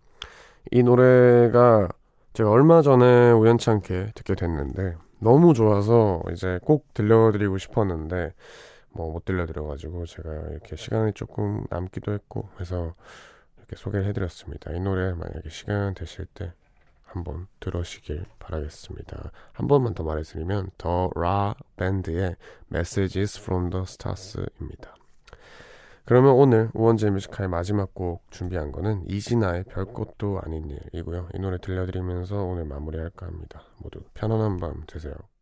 이 0.71 0.83
노래가 0.83 1.89
제가 2.33 2.49
얼마 2.51 2.81
전에 2.81 3.33
우연찮게 3.33 4.13
듣게 4.15 4.35
됐는데 4.35 4.97
너무 5.19 5.53
좋아서 5.53 6.23
이제 6.33 6.59
꼭 6.65 6.95
들려드리고 6.95 7.59
싶었는데 7.59 8.33
뭐 8.93 9.11
못 9.11 9.27
들려드려가지고 9.27 10.07
제가 10.07 10.31
이렇게 10.53 10.75
시간이 10.75 11.13
조금 11.13 11.67
남기도 11.69 12.13
했고 12.15 12.49
해서 12.61 12.95
이렇게 13.59 13.77
소개를 13.77 14.07
해드렸습니다. 14.07 14.73
이 14.73 14.81
노래 14.81 15.13
만약에 15.13 15.51
시간 15.51 15.93
되실 15.93 16.25
때 16.33 16.55
한번 17.15 17.47
들으시길 17.61 18.25
바라겠습니다. 18.39 19.31
한 19.53 19.69
번만 19.69 19.95
더 19.95 20.03
말해드리면 20.03 20.71
더 20.77 21.11
라 21.15 21.55
밴드의 21.77 22.37
Messages 22.73 23.41
from 23.41 23.71
the 23.71 23.83
Stars입니다. 23.85 24.95
그러면 26.05 26.33
오늘 26.33 26.71
우원재 26.75 27.09
뮤지카의 27.11 27.49
마지막 27.49 27.95
곡 27.95 28.31
준비한 28.31 28.73
거는 28.73 29.09
이진아의 29.09 29.65
별것도 29.65 30.41
아닌 30.45 30.69
일이고요. 30.93 31.29
이 31.35 31.39
노래 31.39 31.57
들려드리면서 31.59 32.43
오늘 32.43 32.67
마무리할까 32.67 33.27
합니다. 33.27 33.63
모두 33.79 34.01
편안한 34.13 34.59
밤 34.59 34.83
되세요. 34.87 35.15
다 35.15 35.34